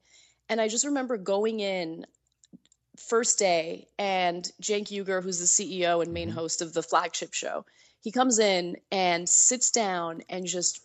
And 0.49 0.59
I 0.61 0.67
just 0.67 0.85
remember 0.85 1.17
going 1.17 1.59
in 1.59 2.05
first 2.97 3.37
day 3.39 3.87
and 3.99 4.51
Cenk 4.61 4.87
Uygur, 4.87 5.21
who's 5.21 5.39
the 5.39 5.45
CEO 5.45 6.01
and 6.03 6.13
main 6.13 6.29
host 6.29 6.61
of 6.61 6.73
the 6.73 6.83
flagship 6.83 7.33
show, 7.33 7.65
he 8.01 8.11
comes 8.11 8.39
in 8.39 8.77
and 8.91 9.27
sits 9.27 9.71
down 9.71 10.21
and 10.29 10.45
just 10.45 10.81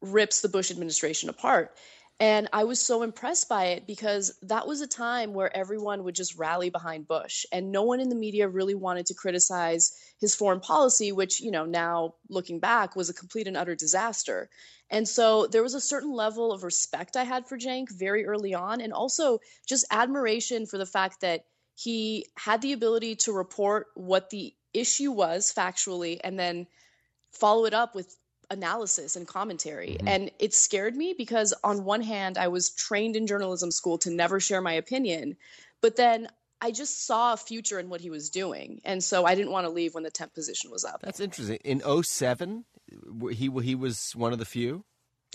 rips 0.00 0.40
the 0.40 0.48
Bush 0.48 0.70
administration 0.70 1.28
apart. 1.28 1.76
And 2.18 2.48
I 2.50 2.64
was 2.64 2.80
so 2.80 3.02
impressed 3.02 3.46
by 3.46 3.66
it 3.66 3.86
because 3.86 4.32
that 4.42 4.66
was 4.66 4.80
a 4.80 4.86
time 4.86 5.34
where 5.34 5.54
everyone 5.54 6.02
would 6.04 6.14
just 6.14 6.38
rally 6.38 6.70
behind 6.70 7.06
Bush 7.06 7.44
and 7.52 7.70
no 7.70 7.82
one 7.82 8.00
in 8.00 8.08
the 8.08 8.14
media 8.14 8.48
really 8.48 8.74
wanted 8.74 9.04
to 9.06 9.14
criticize 9.14 9.92
his 10.18 10.34
foreign 10.34 10.60
policy, 10.60 11.12
which, 11.12 11.42
you 11.42 11.50
know, 11.50 11.66
now 11.66 12.14
looking 12.30 12.58
back 12.58 12.96
was 12.96 13.10
a 13.10 13.14
complete 13.14 13.46
and 13.46 13.56
utter 13.56 13.74
disaster. 13.74 14.48
And 14.88 15.06
so 15.06 15.46
there 15.46 15.62
was 15.62 15.74
a 15.74 15.80
certain 15.80 16.12
level 16.12 16.52
of 16.52 16.62
respect 16.62 17.16
I 17.16 17.24
had 17.24 17.46
for 17.46 17.58
Cenk 17.58 17.90
very 17.90 18.24
early 18.24 18.54
on, 18.54 18.80
and 18.80 18.94
also 18.94 19.40
just 19.66 19.84
admiration 19.90 20.64
for 20.64 20.78
the 20.78 20.86
fact 20.86 21.20
that 21.20 21.44
he 21.74 22.26
had 22.38 22.62
the 22.62 22.72
ability 22.72 23.16
to 23.16 23.32
report 23.32 23.88
what 23.94 24.30
the 24.30 24.54
issue 24.72 25.12
was 25.12 25.52
factually 25.54 26.18
and 26.24 26.38
then 26.38 26.66
follow 27.32 27.66
it 27.66 27.74
up 27.74 27.94
with 27.94 28.16
analysis 28.50 29.16
and 29.16 29.26
commentary. 29.26 29.96
Mm-hmm. 29.98 30.08
And 30.08 30.30
it 30.38 30.54
scared 30.54 30.96
me 30.96 31.14
because, 31.16 31.54
on 31.64 31.84
one 31.84 32.02
hand, 32.02 32.38
I 32.38 32.48
was 32.48 32.70
trained 32.70 33.16
in 33.16 33.26
journalism 33.26 33.70
school 33.70 33.98
to 33.98 34.10
never 34.10 34.40
share 34.40 34.60
my 34.60 34.72
opinion, 34.72 35.36
but 35.80 35.96
then 35.96 36.28
I 36.60 36.70
just 36.70 37.06
saw 37.06 37.34
a 37.34 37.36
future 37.36 37.78
in 37.78 37.88
what 37.88 38.00
he 38.00 38.10
was 38.10 38.30
doing. 38.30 38.80
And 38.84 39.04
so 39.04 39.24
I 39.24 39.34
didn't 39.34 39.52
want 39.52 39.66
to 39.66 39.70
leave 39.70 39.94
when 39.94 40.04
the 40.04 40.10
temp 40.10 40.34
position 40.34 40.70
was 40.70 40.84
up. 40.84 41.02
That's 41.02 41.20
interesting. 41.20 41.58
In 41.64 41.82
07, 42.02 42.64
he 43.30 43.50
he 43.62 43.74
was 43.74 44.12
one 44.16 44.32
of 44.32 44.38
the 44.38 44.44
few. 44.44 44.84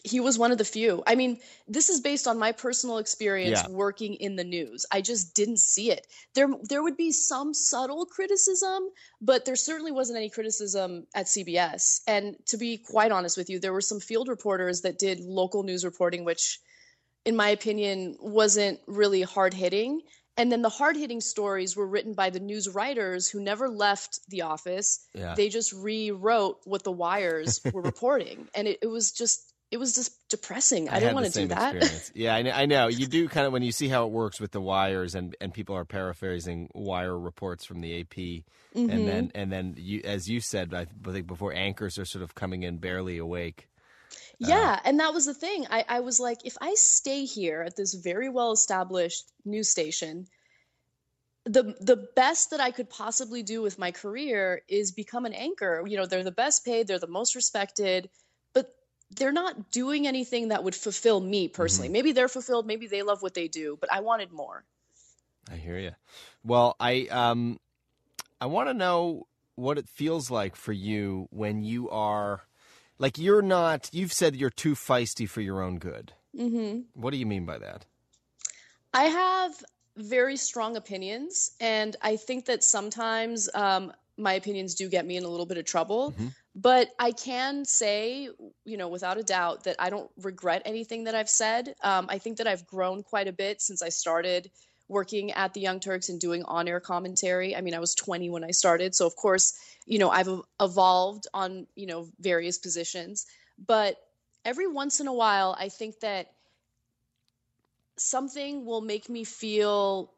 He 0.03 0.19
was 0.19 0.37
one 0.39 0.51
of 0.51 0.57
the 0.57 0.65
few. 0.65 1.03
I 1.05 1.15
mean, 1.15 1.39
this 1.67 1.89
is 1.89 1.99
based 2.01 2.27
on 2.27 2.39
my 2.39 2.51
personal 2.51 2.97
experience 2.97 3.61
Yeah. 3.63 3.69
working 3.69 4.15
in 4.15 4.35
the 4.35 4.43
news. 4.43 4.85
I 4.91 5.01
just 5.01 5.35
didn't 5.35 5.59
see 5.59 5.91
it. 5.91 6.07
There 6.33 6.49
there 6.63 6.81
would 6.83 6.97
be 6.97 7.11
some 7.11 7.53
subtle 7.53 8.05
criticism, 8.05 8.89
but 9.21 9.45
there 9.45 9.55
certainly 9.55 9.91
wasn't 9.91 10.17
any 10.17 10.29
criticism 10.29 11.07
at 11.13 11.27
CBS. 11.27 12.01
And 12.07 12.35
to 12.47 12.57
be 12.57 12.77
quite 12.77 13.11
honest 13.11 13.37
with 13.37 13.49
you, 13.49 13.59
there 13.59 13.73
were 13.73 13.81
some 13.81 13.99
field 13.99 14.27
reporters 14.27 14.81
that 14.81 14.97
did 14.99 15.19
local 15.19 15.63
news 15.63 15.85
reporting 15.85 16.23
which 16.25 16.59
in 17.23 17.35
my 17.35 17.49
opinion 17.49 18.17
wasn't 18.19 18.79
really 18.87 19.21
hard-hitting. 19.21 20.01
And 20.37 20.51
then 20.51 20.63
the 20.63 20.69
hard-hitting 20.69 21.21
stories 21.21 21.75
were 21.75 21.85
written 21.85 22.13
by 22.15 22.31
the 22.31 22.39
news 22.39 22.67
writers 22.69 23.29
who 23.29 23.39
never 23.39 23.69
left 23.69 24.21
the 24.29 24.41
office. 24.41 25.05
Yeah. 25.13 25.35
They 25.35 25.49
just 25.49 25.71
rewrote 25.73 26.61
what 26.63 26.83
the 26.83 26.91
wires 26.91 27.59
were 27.71 27.81
reporting. 27.91 28.47
And 28.55 28.67
it, 28.67 28.79
it 28.81 28.87
was 28.87 29.11
just 29.11 29.50
it 29.71 29.77
was 29.77 29.95
just 29.95 30.27
depressing. 30.29 30.89
I, 30.89 30.95
had 30.95 30.99
didn't 30.99 31.15
want 31.15 31.27
to 31.27 31.31
do 31.31 31.47
that. 31.47 31.75
experience. 31.75 32.12
yeah, 32.15 32.36
I 32.36 32.41
know, 32.41 32.51
I 32.51 32.65
know. 32.65 32.88
You 32.88 33.07
do 33.07 33.27
kind 33.29 33.47
of 33.47 33.53
when 33.53 33.63
you 33.63 33.71
see 33.71 33.88
how 33.88 34.05
it 34.05 34.12
works 34.12 34.39
with 34.39 34.51
the 34.51 34.62
wires, 34.62 35.15
and, 35.15 35.36
and 35.39 35.53
people 35.53 35.75
are 35.75 35.86
paraphrasing 35.86 36.69
wire 36.73 37.17
reports 37.17 37.65
from 37.65 37.81
the 37.81 38.01
AP, 38.01 38.43
Mm-hmm. 38.75 38.89
and 38.89 39.07
then 39.07 39.31
and 39.36 39.51
then 39.51 39.75
you, 39.77 40.01
as 40.05 40.29
you 40.29 40.39
said, 40.39 40.73
I 40.73 40.86
think 41.12 41.27
before 41.27 41.53
anchors 41.53 41.97
are 41.97 42.05
sort 42.05 42.23
of 42.23 42.36
coming 42.36 42.63
in 42.63 42.77
barely 42.77 43.17
awake. 43.17 43.67
Yeah, 44.39 44.79
and 44.86 44.99
that 44.99 45.13
was 45.13 45.25
the 45.25 45.34
thing. 45.34 45.67
I, 45.69 45.86
I 45.88 45.99
was 45.99 46.19
like, 46.19 46.45
if 46.45 46.57
I 46.62 46.73
stay 46.75 47.25
here 47.25 47.62
at 47.62 47.75
this 47.75 47.93
very 47.93 48.29
well 48.29 48.51
established 48.53 49.29
news 49.45 49.69
station, 49.69 50.25
the 51.45 51.75
the 51.81 52.07
best 52.15 52.51
that 52.51 52.62
I 52.62 52.71
could 52.71 52.89
possibly 52.89 53.43
do 53.43 53.62
with 53.62 53.77
my 53.77 53.91
career 53.91 54.62
is 54.69 54.91
become 54.93 55.25
an 55.25 55.34
anchor. 55.34 55.84
You 55.86 55.97
know, 55.97 56.05
they're 56.05 56.23
the 56.23 56.31
best 56.31 56.63
paid, 56.63 56.88
they're 56.88 56.97
the 56.97 57.07
most 57.07 57.36
respected, 57.36 58.10
they're 59.15 59.32
not 59.32 59.71
doing 59.71 60.08
anything 60.08 60.50
that 60.50 60.63
would 60.63 60.76
fulfill 60.76 61.19
me 61.19 61.47
personally. 61.47 61.89
Maybe 61.89 62.12
they're 62.12 62.28
fulfilled, 62.28 62.65
maybe 62.65 62.88
they 62.88 63.02
love 63.02 63.21
what 63.21 63.34
they 63.34 63.47
do, 63.47 63.78
but 63.80 63.91
I 63.91 64.02
wanted 64.02 64.32
more. 64.32 64.63
I 65.52 65.56
hear 65.56 65.78
you. 65.78 65.91
Well, 66.43 66.76
I 66.80 67.08
um, 67.12 67.60
I 68.39 68.45
want 68.45 68.69
to 68.69 68.74
know 68.74 69.28
what 69.56 69.78
it 69.78 69.89
feels 69.89 70.32
like 70.32 70.56
for 70.56 70.71
you 70.71 71.28
when 71.30 71.63
you 71.63 71.89
are, 71.89 72.43
like, 72.97 73.17
you're 73.17 73.41
not. 73.41 73.89
You've 73.91 74.13
said 74.13 74.36
you're 74.36 74.50
too 74.50 74.74
feisty 74.74 75.28
for 75.28 75.41
your 75.41 75.62
own 75.62 75.78
good. 75.78 76.13
hmm 76.36 76.82
What 76.93 77.12
do 77.12 77.17
you 77.17 77.26
mean 77.26 77.45
by 77.45 77.58
that? 77.58 77.86
I 78.93 79.04
have 79.04 79.52
very 79.97 80.38
strong 80.38 80.76
opinions, 80.78 81.52
and 81.60 81.95
I 82.02 82.15
think 82.15 82.45
that 82.45 82.63
sometimes 82.63 83.50
um, 83.54 83.91
my 84.17 84.34
opinions 84.34 84.76
do 84.76 84.89
get 84.89 85.06
me 85.06 85.17
in 85.17 85.24
a 85.24 85.28
little 85.28 85.45
bit 85.45 85.58
of 85.58 85.65
trouble. 85.65 86.13
But 86.53 86.89
I 86.99 87.11
can 87.11 87.63
say, 87.63 88.29
you 88.65 88.77
know, 88.77 88.89
without 88.89 89.17
a 89.17 89.23
doubt, 89.23 89.63
that 89.63 89.77
I 89.79 89.89
don't 89.89 90.11
regret 90.17 90.61
anything 90.65 91.05
that 91.05 91.15
I've 91.15 91.29
said. 91.29 91.75
Um, 91.81 92.07
I 92.09 92.17
think 92.17 92.37
that 92.37 92.47
I've 92.47 92.67
grown 92.67 93.03
quite 93.03 93.27
a 93.27 93.33
bit 93.33 93.61
since 93.61 93.81
I 93.81 93.89
started 93.89 94.51
working 94.89 95.31
at 95.31 95.53
the 95.53 95.61
Young 95.61 95.79
Turks 95.79 96.09
and 96.09 96.19
doing 96.19 96.43
on 96.43 96.67
air 96.67 96.81
commentary. 96.81 97.55
I 97.55 97.61
mean, 97.61 97.73
I 97.73 97.79
was 97.79 97.95
20 97.95 98.29
when 98.29 98.43
I 98.43 98.51
started. 98.51 98.93
So, 98.93 99.07
of 99.07 99.15
course, 99.15 99.57
you 99.85 99.97
know, 99.97 100.09
I've 100.09 100.27
evolved 100.59 101.27
on, 101.33 101.67
you 101.75 101.87
know, 101.87 102.09
various 102.19 102.57
positions. 102.57 103.25
But 103.65 103.95
every 104.43 104.67
once 104.67 104.99
in 104.99 105.07
a 105.07 105.13
while, 105.13 105.55
I 105.57 105.69
think 105.69 106.01
that 106.01 106.33
something 107.95 108.65
will 108.65 108.81
make 108.81 109.09
me 109.09 109.23
feel 109.23 110.11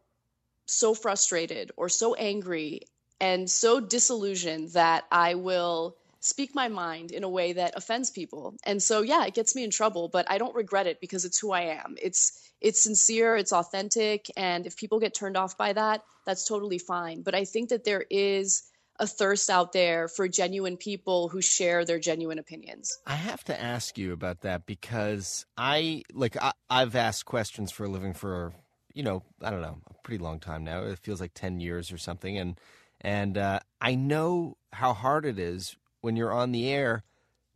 so 0.65 0.96
frustrated 0.96 1.72
or 1.78 1.89
so 1.89 2.15
angry 2.15 2.82
and 3.22 3.50
so 3.50 3.80
disillusioned 3.80 4.72
that 4.72 5.06
I 5.12 5.36
will 5.36 5.98
speak 6.24 6.56
my 6.56 6.70
mind 6.70 7.12
in 7.12 7.26
a 7.26 7.30
way 7.30 7.52
that 7.52 7.74
offends 7.76 8.10
people. 8.10 8.56
And 8.64 8.82
so 8.82 9.02
yeah, 9.02 9.26
it 9.26 9.34
gets 9.34 9.56
me 9.56 9.64
in 9.66 9.70
trouble, 9.70 10.08
but 10.08 10.26
I 10.32 10.38
don't 10.38 10.56
regret 10.56 10.88
it 10.88 11.02
because 11.02 11.26
it's 11.26 11.38
who 11.38 11.52
I 11.52 11.62
am. 11.84 11.96
It's 12.02 12.40
it's 12.62 12.82
sincere, 12.82 13.36
it's 13.36 13.52
authentic, 13.52 14.32
and 14.38 14.66
if 14.66 14.78
people 14.78 15.00
get 15.02 15.14
turned 15.14 15.36
off 15.36 15.58
by 15.58 15.74
that, 15.74 16.02
that's 16.26 16.46
totally 16.46 16.78
fine. 16.78 17.22
But 17.22 17.36
I 17.36 17.44
think 17.44 17.70
that 17.70 17.84
there 17.84 18.06
is 18.10 18.64
a 19.00 19.06
thirst 19.06 19.50
out 19.50 19.74
there 19.74 20.08
for 20.08 20.30
genuine 20.30 20.78
people 20.78 21.28
who 21.28 21.42
share 21.42 21.84
their 21.84 22.00
genuine 22.00 22.40
opinions. 22.40 22.98
I 23.06 23.16
have 23.16 23.44
to 23.46 23.62
ask 23.62 23.98
you 23.98 24.14
about 24.14 24.42
that 24.42 24.66
because 24.66 25.46
I 25.58 26.04
like 26.14 26.38
I, 26.42 26.54
I've 26.70 26.96
asked 26.96 27.26
questions 27.26 27.70
for 27.70 27.84
a 27.84 27.90
living 27.90 28.14
for 28.14 28.54
you 28.94 29.04
know 29.04 29.24
I 29.42 29.52
don't 29.52 29.62
know 29.62 29.80
a 29.90 29.94
pretty 30.04 30.24
long 30.24 30.40
time 30.40 30.64
now. 30.64 30.84
It 30.84 31.00
feels 31.00 31.20
like 31.20 31.34
ten 31.34 31.60
years 31.60 31.92
or 31.92 31.98
something, 31.98 32.38
and 32.38 32.58
and 33.02 33.38
uh, 33.38 33.60
I 33.82 33.96
know 33.96 34.56
how 34.72 34.94
hard 34.94 35.26
it 35.26 35.38
is 35.38 35.76
when 36.04 36.16
you're 36.16 36.34
on 36.34 36.52
the 36.52 36.70
air 36.70 37.04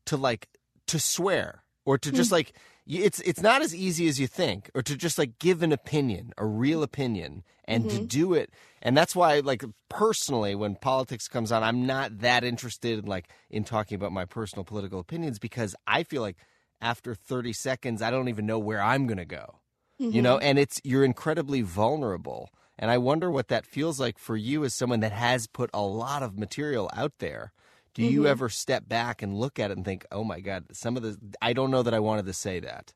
to 0.06 0.18
like 0.18 0.48
to 0.88 1.00
swear 1.00 1.64
or 1.86 1.98
to 1.98 2.12
just 2.12 2.30
hmm. 2.30 2.36
like 2.36 2.54
it's 2.88 3.20
it's 3.22 3.42
not 3.42 3.62
as 3.62 3.76
easy 3.76 4.08
as 4.08 4.20
you 4.20 4.28
think 4.28 4.72
or 4.74 4.82
to 4.82 4.96
just 4.96 5.18
like 5.18 5.38
give 5.40 5.62
an 5.62 5.72
opinion 5.72 6.32
a 6.38 6.46
real 6.46 6.82
opinion 6.82 7.44
and 7.66 7.86
mm-hmm. 7.86 7.98
to 7.98 8.06
do 8.06 8.34
it 8.34 8.50
and 8.82 8.96
that's 8.96 9.16
why 9.16 9.40
like 9.40 9.64
personally 9.90 10.56
when 10.56 10.76
politics 10.76 11.28
comes 11.28 11.52
on 11.52 11.64
i'm 11.64 11.86
not 11.86 12.20
that 12.20 12.44
interested 12.44 13.00
in 13.00 13.06
like 13.06 13.30
in 13.50 13.64
talking 13.64 13.96
about 13.96 14.12
my 14.12 14.26
personal 14.26 14.64
political 14.64 15.00
opinions 15.00 15.38
because 15.38 15.76
i 15.86 16.04
feel 16.04 16.22
like 16.22 16.38
after 16.82 17.14
30 17.14 17.52
seconds 17.52 18.02
i 18.02 18.10
don't 18.10 18.30
even 18.30 18.46
know 18.46 18.60
where 18.60 18.82
i'm 18.82 19.06
going 19.06 19.18
to 19.18 19.26
go 19.26 19.60
mm-hmm. 20.00 20.12
you 20.12 20.22
know 20.22 20.38
mm-hmm. 20.38 20.46
and 20.46 20.60
it's 20.60 20.80
you're 20.86 21.04
incredibly 21.04 21.62
vulnerable 21.62 22.50
and 22.80 22.90
i 22.90 22.98
wonder 22.98 23.30
what 23.30 23.50
that 23.50 23.66
feels 23.66 24.00
like 24.00 24.18
for 24.18 24.38
you 24.38 24.64
as 24.64 24.74
someone 24.74 25.02
that 25.02 25.12
has 25.12 25.48
put 25.48 25.70
a 25.74 25.82
lot 25.82 26.24
of 26.24 26.38
material 26.38 26.90
out 26.94 27.14
there 27.20 27.52
do 27.98 28.04
you 28.04 28.20
mm-hmm. 28.20 28.28
ever 28.28 28.48
step 28.48 28.88
back 28.88 29.24
and 29.24 29.34
look 29.34 29.58
at 29.58 29.72
it 29.72 29.78
and 29.78 29.84
think, 29.84 30.06
"Oh 30.12 30.24
my 30.24 30.40
God, 30.40 30.66
some 30.72 30.98
of 30.98 31.02
the 31.02 31.18
I 31.42 31.54
don't 31.54 31.72
know 31.72 31.82
that 31.82 31.96
I 31.96 32.00
wanted 32.00 32.28
to 32.28 32.34
say 32.34 32.60
that." 32.60 32.94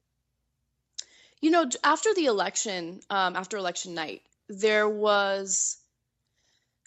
You 1.41 1.49
know, 1.49 1.67
after 1.83 2.13
the 2.13 2.27
election, 2.27 2.99
um, 3.09 3.35
after 3.35 3.57
election 3.57 3.95
night, 3.95 4.21
there 4.47 4.87
was 4.87 5.77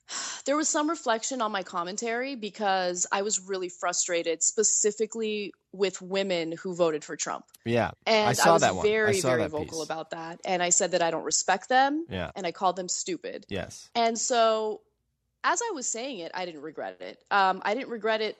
there 0.46 0.57
was 0.57 0.68
some 0.68 0.88
reflection 0.88 1.42
on 1.42 1.50
my 1.50 1.64
commentary 1.64 2.37
because 2.37 3.05
I 3.11 3.22
was 3.22 3.40
really 3.40 3.68
frustrated, 3.68 4.44
specifically 4.44 5.53
with 5.72 6.00
women 6.00 6.53
who 6.53 6.77
voted 6.77 7.03
for 7.03 7.16
Trump. 7.16 7.46
Yeah, 7.64 7.90
and 8.07 8.29
I, 8.29 8.33
saw 8.35 8.50
I 8.50 8.53
was 8.53 8.62
that 8.62 8.77
one. 8.77 8.87
very, 8.87 9.20
very 9.20 9.48
vocal 9.48 9.81
piece. 9.81 9.85
about 9.85 10.11
that, 10.11 10.38
and 10.44 10.62
I 10.62 10.68
said 10.68 10.92
that 10.92 11.03
I 11.03 11.11
don't 11.11 11.24
respect 11.24 11.68
them. 11.68 12.07
Yeah, 12.09 12.31
and 12.37 12.46
I 12.46 12.53
called 12.53 12.77
them 12.77 12.88
stupid. 12.88 13.44
Yes, 13.48 13.90
and 13.96 14.16
so 14.16 14.83
as 15.44 15.61
I 15.62 15.72
was 15.74 15.87
saying 15.87 16.18
it, 16.18 16.33
I 16.35 16.46
didn't 16.46 16.62
regret 16.62 17.00
it. 17.00 17.22
Um, 17.30 17.62
I 17.64 17.74
didn't 17.74 17.90
regret 17.90 18.22
it 18.22 18.37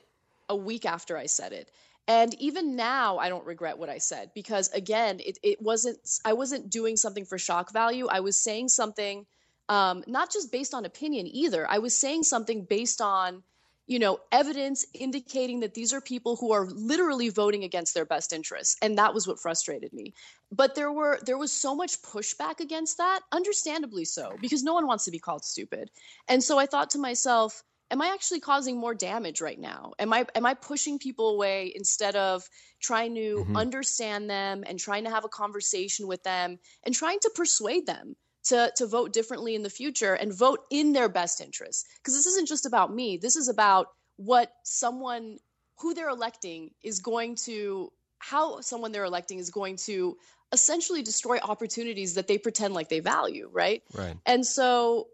a 0.49 0.55
week 0.55 0.85
after 0.85 1.17
I 1.17 1.27
said 1.27 1.53
it. 1.53 1.71
And 2.07 2.33
even 2.35 2.75
now, 2.75 3.17
I 3.17 3.29
don't 3.29 3.45
regret 3.45 3.77
what 3.77 3.89
I 3.89 3.99
said 3.99 4.31
because, 4.35 4.69
again, 4.73 5.19
it, 5.25 5.39
it 5.41 5.61
wasn't, 5.61 5.97
I 6.23 6.33
wasn't 6.33 6.69
doing 6.69 6.97
something 6.97 7.25
for 7.25 7.37
shock 7.37 7.71
value. 7.71 8.07
I 8.07 8.19
was 8.19 8.37
saying 8.37 8.69
something 8.69 9.25
um, 9.69 10.03
not 10.05 10.31
just 10.31 10.51
based 10.51 10.73
on 10.73 10.85
opinion 10.85 11.27
either. 11.27 11.69
I 11.69 11.79
was 11.79 11.97
saying 11.97 12.23
something 12.23 12.65
based 12.65 13.01
on 13.01 13.43
you 13.87 13.99
know, 13.99 14.19
evidence 14.31 14.85
indicating 14.93 15.59
that 15.59 15.73
these 15.73 15.93
are 15.93 16.01
people 16.01 16.35
who 16.35 16.51
are 16.51 16.65
literally 16.65 17.29
voting 17.29 17.63
against 17.63 17.93
their 17.93 18.05
best 18.05 18.33
interests. 18.33 18.77
And 18.81 18.97
that 18.97 19.13
was 19.13 19.27
what 19.27 19.39
frustrated 19.39 19.93
me. 19.93 20.13
But 20.51 20.75
there 20.75 20.91
were 20.91 21.19
there 21.25 21.37
was 21.37 21.51
so 21.51 21.75
much 21.75 22.01
pushback 22.01 22.59
against 22.59 22.97
that, 22.97 23.21
understandably 23.31 24.05
so, 24.05 24.35
because 24.41 24.63
no 24.63 24.73
one 24.73 24.87
wants 24.87 25.05
to 25.05 25.11
be 25.11 25.19
called 25.19 25.45
stupid. 25.45 25.91
And 26.27 26.43
so 26.43 26.57
I 26.57 26.65
thought 26.65 26.91
to 26.91 26.97
myself, 26.97 27.63
am 27.91 28.01
I 28.01 28.07
actually 28.07 28.39
causing 28.39 28.77
more 28.77 28.95
damage 28.95 29.41
right 29.41 29.59
now? 29.59 29.93
Am 29.99 30.11
I 30.13 30.25
am 30.33 30.45
I 30.45 30.55
pushing 30.55 30.97
people 30.97 31.29
away 31.29 31.71
instead 31.75 32.15
of 32.15 32.47
trying 32.79 33.13
to 33.15 33.37
mm-hmm. 33.37 33.55
understand 33.55 34.29
them 34.29 34.63
and 34.65 34.79
trying 34.79 35.03
to 35.03 35.11
have 35.11 35.25
a 35.25 35.29
conversation 35.29 36.07
with 36.07 36.23
them 36.23 36.57
and 36.83 36.95
trying 36.95 37.19
to 37.19 37.31
persuade 37.35 37.85
them 37.85 38.15
to, 38.45 38.71
to 38.75 38.85
vote 38.85 39.13
differently 39.13 39.55
in 39.55 39.63
the 39.63 39.69
future 39.69 40.13
and 40.13 40.33
vote 40.33 40.61
in 40.69 40.93
their 40.93 41.09
best 41.09 41.41
interests. 41.41 41.85
Because 41.97 42.13
this 42.13 42.25
isn't 42.25 42.47
just 42.47 42.65
about 42.65 42.93
me, 42.93 43.17
this 43.17 43.35
is 43.35 43.49
about 43.49 43.87
what 44.17 44.53
someone 44.63 45.39
who 45.79 45.93
they're 45.93 46.09
electing 46.09 46.71
is 46.83 46.99
going 46.99 47.35
to, 47.35 47.91
how 48.19 48.61
someone 48.61 48.91
they're 48.91 49.03
electing 49.03 49.39
is 49.39 49.49
going 49.49 49.75
to 49.75 50.17
essentially 50.51 51.01
destroy 51.01 51.37
opportunities 51.39 52.13
that 52.13 52.27
they 52.27 52.37
pretend 52.37 52.73
like 52.73 52.87
they 52.87 52.99
value, 52.99 53.49
right? 53.51 53.83
Right. 53.93 54.15
And 54.25 54.45
so 54.45 55.07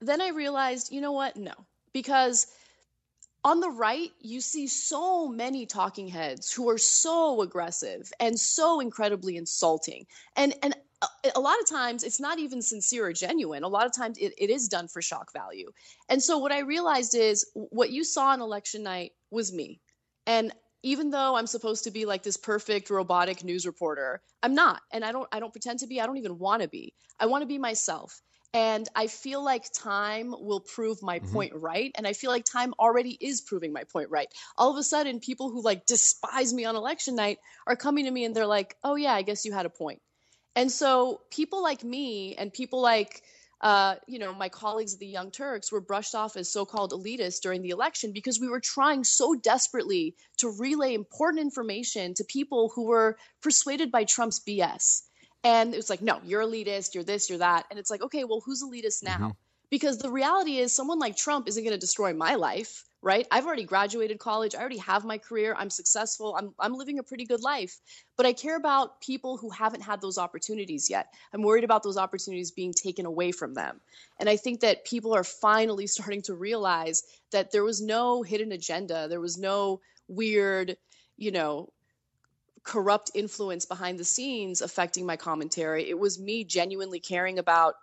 then 0.00 0.20
I 0.20 0.30
realized, 0.30 0.92
you 0.92 1.00
know 1.00 1.12
what? 1.12 1.36
No, 1.36 1.54
because 1.92 2.46
on 3.44 3.60
the 3.60 3.70
right, 3.70 4.10
you 4.20 4.40
see 4.40 4.66
so 4.66 5.28
many 5.28 5.64
talking 5.66 6.08
heads 6.08 6.52
who 6.52 6.68
are 6.70 6.78
so 6.78 7.42
aggressive 7.42 8.12
and 8.18 8.38
so 8.38 8.80
incredibly 8.80 9.36
insulting. 9.36 10.06
And 10.36 10.54
and 10.62 10.74
a 11.34 11.40
lot 11.40 11.58
of 11.60 11.68
times 11.68 12.02
it's 12.04 12.20
not 12.20 12.38
even 12.38 12.62
sincere 12.62 13.06
or 13.06 13.12
genuine. 13.12 13.62
A 13.62 13.68
lot 13.68 13.86
of 13.86 13.92
times 13.92 14.18
it, 14.18 14.34
it 14.36 14.50
is 14.50 14.68
done 14.68 14.88
for 14.88 15.00
shock 15.00 15.32
value. 15.32 15.70
And 16.08 16.22
so 16.22 16.38
what 16.38 16.52
I 16.52 16.60
realized 16.60 17.14
is 17.14 17.50
what 17.54 17.90
you 17.90 18.04
saw 18.04 18.28
on 18.28 18.40
election 18.40 18.82
night 18.82 19.12
was 19.30 19.52
me. 19.52 19.80
And 20.26 20.52
even 20.82 21.10
though 21.10 21.36
I'm 21.36 21.46
supposed 21.46 21.84
to 21.84 21.90
be 21.90 22.04
like 22.04 22.22
this 22.22 22.36
perfect 22.36 22.90
robotic 22.90 23.44
news 23.44 23.66
reporter, 23.66 24.22
I'm 24.42 24.54
not. 24.54 24.82
And 24.92 25.04
I 25.04 25.12
don't 25.12 25.28
I 25.32 25.40
don't 25.40 25.52
pretend 25.52 25.80
to 25.80 25.86
be. 25.86 26.00
I 26.00 26.06
don't 26.06 26.18
even 26.18 26.38
want 26.38 26.62
to 26.62 26.68
be. 26.68 26.94
I 27.18 27.26
want 27.26 27.42
to 27.42 27.46
be 27.46 27.58
myself. 27.58 28.20
And 28.52 28.88
I 28.96 29.06
feel 29.06 29.44
like 29.44 29.72
time 29.72 30.34
will 30.36 30.60
prove 30.60 31.02
my 31.02 31.20
mm-hmm. 31.20 31.32
point 31.32 31.52
right. 31.54 31.92
And 31.94 32.06
I 32.06 32.14
feel 32.14 32.30
like 32.30 32.44
time 32.44 32.74
already 32.80 33.16
is 33.20 33.42
proving 33.42 33.72
my 33.72 33.84
point 33.84 34.10
right. 34.10 34.26
All 34.58 34.72
of 34.72 34.76
a 34.76 34.82
sudden, 34.82 35.20
people 35.20 35.50
who 35.50 35.62
like 35.62 35.86
despise 35.86 36.52
me 36.52 36.64
on 36.64 36.74
election 36.74 37.14
night 37.14 37.38
are 37.66 37.76
coming 37.76 38.06
to 38.06 38.10
me 38.10 38.24
and 38.24 38.34
they're 38.34 38.46
like, 38.46 38.76
oh, 38.82 38.96
yeah, 38.96 39.14
I 39.14 39.22
guess 39.22 39.44
you 39.44 39.52
had 39.52 39.66
a 39.66 39.70
point. 39.70 40.00
And 40.56 40.70
so 40.70 41.20
people 41.30 41.62
like 41.62 41.84
me 41.84 42.34
and 42.36 42.52
people 42.52 42.80
like 42.80 43.22
uh, 43.60 43.96
you 44.06 44.18
know, 44.18 44.32
my 44.32 44.48
colleagues 44.48 44.94
at 44.94 45.00
the 45.00 45.06
Young 45.06 45.30
Turks 45.30 45.70
were 45.70 45.82
brushed 45.82 46.14
off 46.14 46.36
as 46.36 46.50
so-called 46.50 46.92
elitists 46.92 47.40
during 47.40 47.60
the 47.60 47.70
election 47.70 48.12
because 48.12 48.40
we 48.40 48.48
were 48.48 48.60
trying 48.60 49.04
so 49.04 49.34
desperately 49.34 50.16
to 50.38 50.48
relay 50.48 50.94
important 50.94 51.42
information 51.42 52.14
to 52.14 52.24
people 52.24 52.72
who 52.74 52.86
were 52.86 53.18
persuaded 53.42 53.92
by 53.92 54.04
Trump's 54.04 54.40
BS. 54.40 55.02
And 55.44 55.74
it 55.74 55.76
was 55.76 55.90
like, 55.90 56.00
no, 56.00 56.20
you're 56.24 56.42
elitist, 56.42 56.94
you're 56.94 57.04
this, 57.04 57.28
you're 57.28 57.38
that. 57.38 57.66
And 57.70 57.78
it's 57.78 57.90
like, 57.90 58.02
okay, 58.02 58.24
well, 58.24 58.42
who's 58.44 58.62
elitist 58.62 59.02
now? 59.02 59.16
Mm-hmm. 59.16 59.30
Because 59.70 59.98
the 59.98 60.10
reality 60.10 60.58
is, 60.58 60.74
someone 60.74 60.98
like 60.98 61.16
Trump 61.16 61.48
isn't 61.48 61.62
going 61.62 61.74
to 61.74 61.78
destroy 61.78 62.12
my 62.12 62.34
life 62.34 62.84
right? 63.02 63.26
I've 63.30 63.46
already 63.46 63.64
graduated 63.64 64.18
college. 64.18 64.54
I 64.54 64.60
already 64.60 64.78
have 64.78 65.04
my 65.04 65.16
career. 65.16 65.54
I'm 65.56 65.70
successful. 65.70 66.36
I'm, 66.38 66.54
I'm 66.58 66.74
living 66.74 66.98
a 66.98 67.02
pretty 67.02 67.24
good 67.24 67.42
life. 67.42 67.78
But 68.16 68.26
I 68.26 68.32
care 68.32 68.56
about 68.56 69.00
people 69.00 69.36
who 69.38 69.48
haven't 69.50 69.80
had 69.80 70.00
those 70.00 70.18
opportunities 70.18 70.90
yet. 70.90 71.14
I'm 71.32 71.42
worried 71.42 71.64
about 71.64 71.82
those 71.82 71.96
opportunities 71.96 72.50
being 72.50 72.74
taken 72.74 73.06
away 73.06 73.32
from 73.32 73.54
them. 73.54 73.80
And 74.18 74.28
I 74.28 74.36
think 74.36 74.60
that 74.60 74.84
people 74.84 75.14
are 75.14 75.24
finally 75.24 75.86
starting 75.86 76.22
to 76.22 76.34
realize 76.34 77.02
that 77.32 77.52
there 77.52 77.64
was 77.64 77.80
no 77.80 78.22
hidden 78.22 78.52
agenda, 78.52 79.08
there 79.08 79.20
was 79.20 79.38
no 79.38 79.80
weird, 80.08 80.76
you 81.16 81.30
know, 81.30 81.72
corrupt 82.62 83.10
influence 83.14 83.64
behind 83.64 83.98
the 83.98 84.04
scenes 84.04 84.60
affecting 84.60 85.06
my 85.06 85.16
commentary. 85.16 85.88
It 85.88 85.98
was 85.98 86.20
me 86.20 86.44
genuinely 86.44 87.00
caring 87.00 87.38
about 87.38 87.74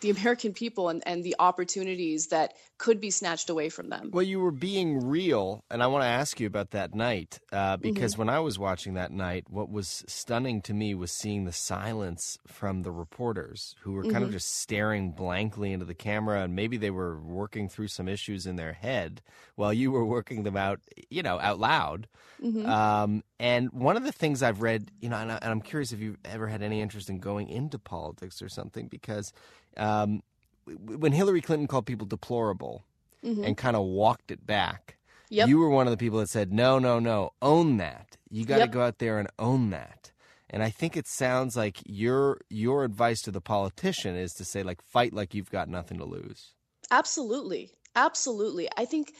the 0.00 0.10
American 0.10 0.52
people 0.52 0.88
and, 0.88 1.02
and 1.06 1.24
the 1.24 1.36
opportunities 1.38 2.28
that 2.28 2.54
could 2.76 3.00
be 3.00 3.10
snatched 3.10 3.48
away 3.48 3.68
from 3.68 3.88
them. 3.88 4.10
Well, 4.12 4.22
you 4.22 4.40
were 4.40 4.50
being 4.50 5.06
real, 5.06 5.64
and 5.70 5.82
I 5.82 5.86
want 5.86 6.02
to 6.02 6.08
ask 6.08 6.40
you 6.40 6.46
about 6.46 6.72
that 6.72 6.94
night 6.94 7.38
uh, 7.52 7.76
because 7.76 8.12
mm-hmm. 8.12 8.22
when 8.22 8.28
I 8.28 8.40
was 8.40 8.58
watching 8.58 8.94
that 8.94 9.12
night, 9.12 9.44
what 9.48 9.70
was 9.70 10.04
stunning 10.06 10.60
to 10.62 10.74
me 10.74 10.94
was 10.94 11.12
seeing 11.12 11.44
the 11.44 11.52
silence 11.52 12.36
from 12.46 12.82
the 12.82 12.90
reporters 12.90 13.76
who 13.80 13.92
were 13.92 14.02
kind 14.02 14.16
mm-hmm. 14.16 14.24
of 14.24 14.32
just 14.32 14.54
staring 14.56 15.12
blankly 15.12 15.72
into 15.72 15.86
the 15.86 15.94
camera, 15.94 16.42
and 16.42 16.54
maybe 16.54 16.76
they 16.76 16.90
were 16.90 17.18
working 17.20 17.68
through 17.68 17.88
some 17.88 18.08
issues 18.08 18.46
in 18.46 18.56
their 18.56 18.72
head 18.72 19.22
while 19.54 19.72
you 19.72 19.90
were 19.90 20.04
working 20.04 20.42
them 20.42 20.56
out, 20.56 20.80
you 21.10 21.22
know, 21.22 21.38
out 21.40 21.58
loud. 21.58 22.08
Mm-hmm. 22.42 22.66
Um, 22.68 23.22
and 23.38 23.72
one 23.72 23.96
of 23.96 24.04
the 24.04 24.12
things 24.12 24.42
I've 24.42 24.62
read, 24.62 24.90
you 25.00 25.08
know, 25.08 25.16
and, 25.16 25.32
I, 25.32 25.38
am 25.42 25.60
curious 25.60 25.92
if 25.92 26.00
you've 26.00 26.18
ever 26.24 26.48
had 26.48 26.62
any 26.62 26.80
interest 26.80 27.08
in 27.08 27.18
going 27.18 27.48
into 27.48 27.78
politics 27.78 28.42
or 28.42 28.48
something, 28.48 28.88
because 28.88 29.32
um, 29.76 30.22
when 30.66 31.12
Hillary 31.12 31.40
Clinton 31.40 31.66
called 31.66 31.86
people 31.86 32.06
deplorable 32.06 32.84
mm-hmm. 33.24 33.44
and 33.44 33.56
kind 33.56 33.76
of 33.76 33.84
walked 33.84 34.30
it 34.30 34.46
back, 34.46 34.96
yep. 35.30 35.48
you 35.48 35.58
were 35.58 35.68
one 35.68 35.86
of 35.86 35.90
the 35.90 35.96
people 35.96 36.18
that 36.18 36.28
said, 36.28 36.52
no, 36.52 36.78
no, 36.78 36.98
no, 36.98 37.32
own 37.42 37.76
that. 37.78 38.16
You 38.30 38.44
got 38.44 38.56
to 38.56 38.60
yep. 38.62 38.70
go 38.72 38.82
out 38.82 38.98
there 38.98 39.18
and 39.18 39.28
own 39.38 39.70
that. 39.70 40.12
And 40.50 40.62
I 40.62 40.70
think 40.70 40.96
it 40.96 41.08
sounds 41.08 41.56
like 41.56 41.78
your 41.84 42.38
your 42.48 42.84
advice 42.84 43.22
to 43.22 43.32
the 43.32 43.40
politician 43.40 44.14
is 44.14 44.32
to 44.34 44.44
say 44.44 44.62
like 44.62 44.80
fight 44.82 45.12
like 45.12 45.34
you've 45.34 45.50
got 45.50 45.68
nothing 45.68 45.98
to 45.98 46.04
lose. 46.04 46.52
Absolutely. 46.90 47.72
Absolutely. 47.96 48.68
I 48.76 48.84
think 48.84 49.14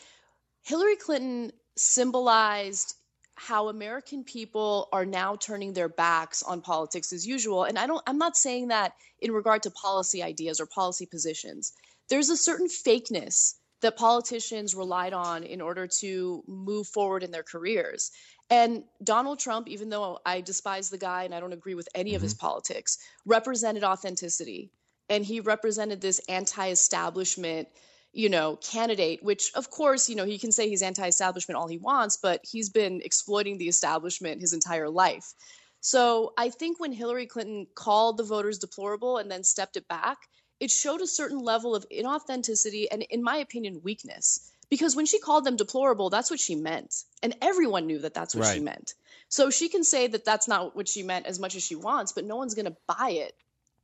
Hillary 0.63 0.97
Clinton 0.97 1.51
symbolized 1.77 2.95
how 3.37 3.69
American 3.69 4.25
people 4.25 4.89
are 4.93 5.05
now 5.05 5.37
turning 5.37 5.73
their 5.73 5.89
backs 5.89 6.43
on 6.43 6.61
politics 6.61 7.13
as 7.13 7.27
usual. 7.27 7.65
And 7.65 7.79
I 7.79 7.87
don't 7.87 8.03
I'm 8.07 8.19
not 8.19 8.37
saying 8.37 8.69
that 8.69 8.95
in 9.21 9.33
regard 9.33 9.63
to 9.65 9.71
policy 9.71 10.23
ideas 10.23 10.61
or 10.61 10.67
policy 10.67 11.07
positions. 11.07 11.73
There's 12.09 12.31
a 12.31 12.37
certain 12.37 12.69
fakeness 12.69 13.55
that 13.81 13.97
politicians 13.97 14.75
relied 14.75 15.13
on 15.13 15.43
in 15.43 15.61
order 15.61 15.87
to 15.87 16.43
move 16.47 16.87
forward 16.87 17.23
in 17.23 17.31
their 17.31 17.43
careers. 17.43 18.11
And 18.51 18.85
Donald 19.03 19.39
Trump, 19.39 19.69
even 19.69 19.89
though 19.89 20.19
I 20.25 20.41
despise 20.41 20.91
the 20.91 20.99
guy 20.99 21.25
and 21.25 21.35
I 21.35 21.41
don't 21.41 21.53
agree 21.53 21.75
with 21.75 21.89
any 21.95 22.11
mm-hmm. 22.11 22.17
of 22.17 22.23
his 22.23 22.35
mm-hmm. 22.35 22.47
politics, 22.47 22.99
represented 23.27 23.85
authenticity. 23.85 24.71
And 25.11 25.25
he 25.25 25.41
represented 25.41 26.01
this 26.01 26.19
anti 26.29 26.71
establishment 26.71 27.69
you 28.15 28.29
know, 28.29 28.57
candidate, 28.57 29.23
which 29.23 29.51
of 29.55 29.71
course, 29.71 30.09
you 30.09 30.15
know, 30.15 30.25
he 30.25 30.39
can 30.39 30.53
say 30.53 30.69
he's 30.69 30.83
anti 30.83 31.07
establishment 31.07 31.59
all 31.59 31.67
he 31.67 31.79
wants, 31.79 32.17
but 32.17 32.41
he's 32.45 32.71
been 32.71 33.03
exploiting 33.05 33.59
the 33.59 33.69
establishment 33.69 34.41
his 34.41 34.53
entire 34.53 34.89
life. 34.89 35.35
So 35.81 36.33
I 36.39 36.49
think 36.49 36.81
when 36.81 36.93
Hillary 36.93 37.27
Clinton 37.27 37.67
called 37.75 38.17
the 38.17 38.25
voters 38.25 38.59
deplorable 38.59 39.19
and 39.19 39.31
then 39.31 39.45
stepped 39.45 39.77
it 39.77 39.87
back, 39.89 40.17
it 40.61 40.71
showed 40.71 41.03
a 41.03 41.07
certain 41.07 41.41
level 41.41 41.75
of 41.75 41.87
inauthenticity 41.91 42.87
and, 42.91 43.03
in 43.03 43.23
my 43.23 43.37
opinion, 43.37 43.83
weakness. 43.83 44.51
Because 44.71 44.97
when 44.97 45.07
she 45.07 45.19
called 45.19 45.45
them 45.45 45.57
deplorable, 45.57 46.09
that's 46.09 46.31
what 46.31 46.41
she 46.41 46.55
meant. 46.55 47.03
And 47.23 47.37
everyone 47.43 47.87
knew 47.87 47.99
that 47.99 48.15
that's 48.15 48.35
what 48.35 48.47
right. 48.47 48.55
she 48.55 48.61
meant. 48.61 48.95
So 49.29 49.51
she 49.51 49.69
can 49.69 49.85
say 49.85 50.07
that 50.07 50.25
that's 50.25 50.49
not 50.49 50.75
what 50.75 50.89
she 50.89 51.03
meant 51.03 51.27
as 51.27 51.39
much 51.39 51.55
as 51.55 51.63
she 51.63 51.75
wants, 51.75 52.13
but 52.13 52.25
no 52.25 52.37
one's 52.37 52.55
going 52.55 52.67
to 52.67 52.77
buy 52.87 53.11
it, 53.11 53.35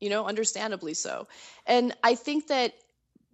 you 0.01 0.09
know, 0.09 0.25
understandably 0.25 0.95
so. 0.95 1.27
And 1.67 1.95
I 2.03 2.15
think 2.15 2.47
that 2.47 2.73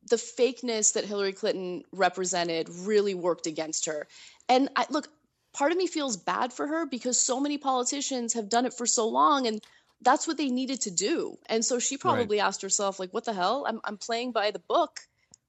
the 0.08 0.16
fakeness 0.16 0.92
that 0.94 1.04
Hillary 1.04 1.32
Clinton 1.32 1.82
represented 1.92 2.68
really 2.68 3.14
worked 3.14 3.46
against 3.46 3.86
her. 3.86 4.06
And 4.48 4.68
I 4.76 4.86
look, 4.90 5.08
part 5.52 5.72
of 5.72 5.78
me 5.78 5.86
feels 5.86 6.16
bad 6.16 6.52
for 6.52 6.66
her 6.66 6.86
because 6.86 7.18
so 7.18 7.40
many 7.40 7.58
politicians 7.58 8.34
have 8.34 8.48
done 8.48 8.66
it 8.66 8.74
for 8.74 8.86
so 8.86 9.08
long 9.08 9.46
and 9.46 9.60
that's 10.02 10.26
what 10.26 10.36
they 10.36 10.48
needed 10.48 10.82
to 10.82 10.90
do. 10.90 11.38
And 11.48 11.64
so 11.64 11.78
she 11.78 11.96
probably 11.96 12.38
right. 12.38 12.46
asked 12.46 12.62
herself 12.62 13.00
like 13.00 13.12
what 13.12 13.24
the 13.24 13.32
hell? 13.32 13.64
I'm 13.66 13.80
I'm 13.84 13.96
playing 13.96 14.32
by 14.32 14.50
the 14.50 14.58
book. 14.58 15.00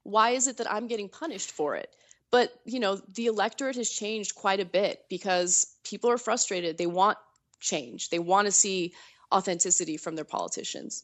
Why 0.04 0.32
is 0.32 0.48
it 0.48 0.58
that 0.58 0.72
I'm 0.72 0.88
getting 0.88 1.10
punished 1.10 1.52
for 1.52 1.76
it? 1.76 1.94
But, 2.32 2.54
you 2.66 2.80
know, 2.80 3.00
the 3.14 3.28
electorate 3.28 3.76
has 3.78 3.90
changed 3.90 4.36
quite 4.36 4.60
a 4.60 4.66
bit 4.66 5.06
because 5.10 5.68
people 5.84 6.10
are 6.10 6.18
frustrated. 6.18 6.78
They 6.78 6.88
want 6.88 7.18
change. 7.60 8.10
They 8.10 8.20
want 8.20 8.48
to 8.48 8.52
see 8.52 8.94
authenticity 9.32 9.98
from 9.98 10.16
their 10.16 10.26
politicians. 10.26 11.04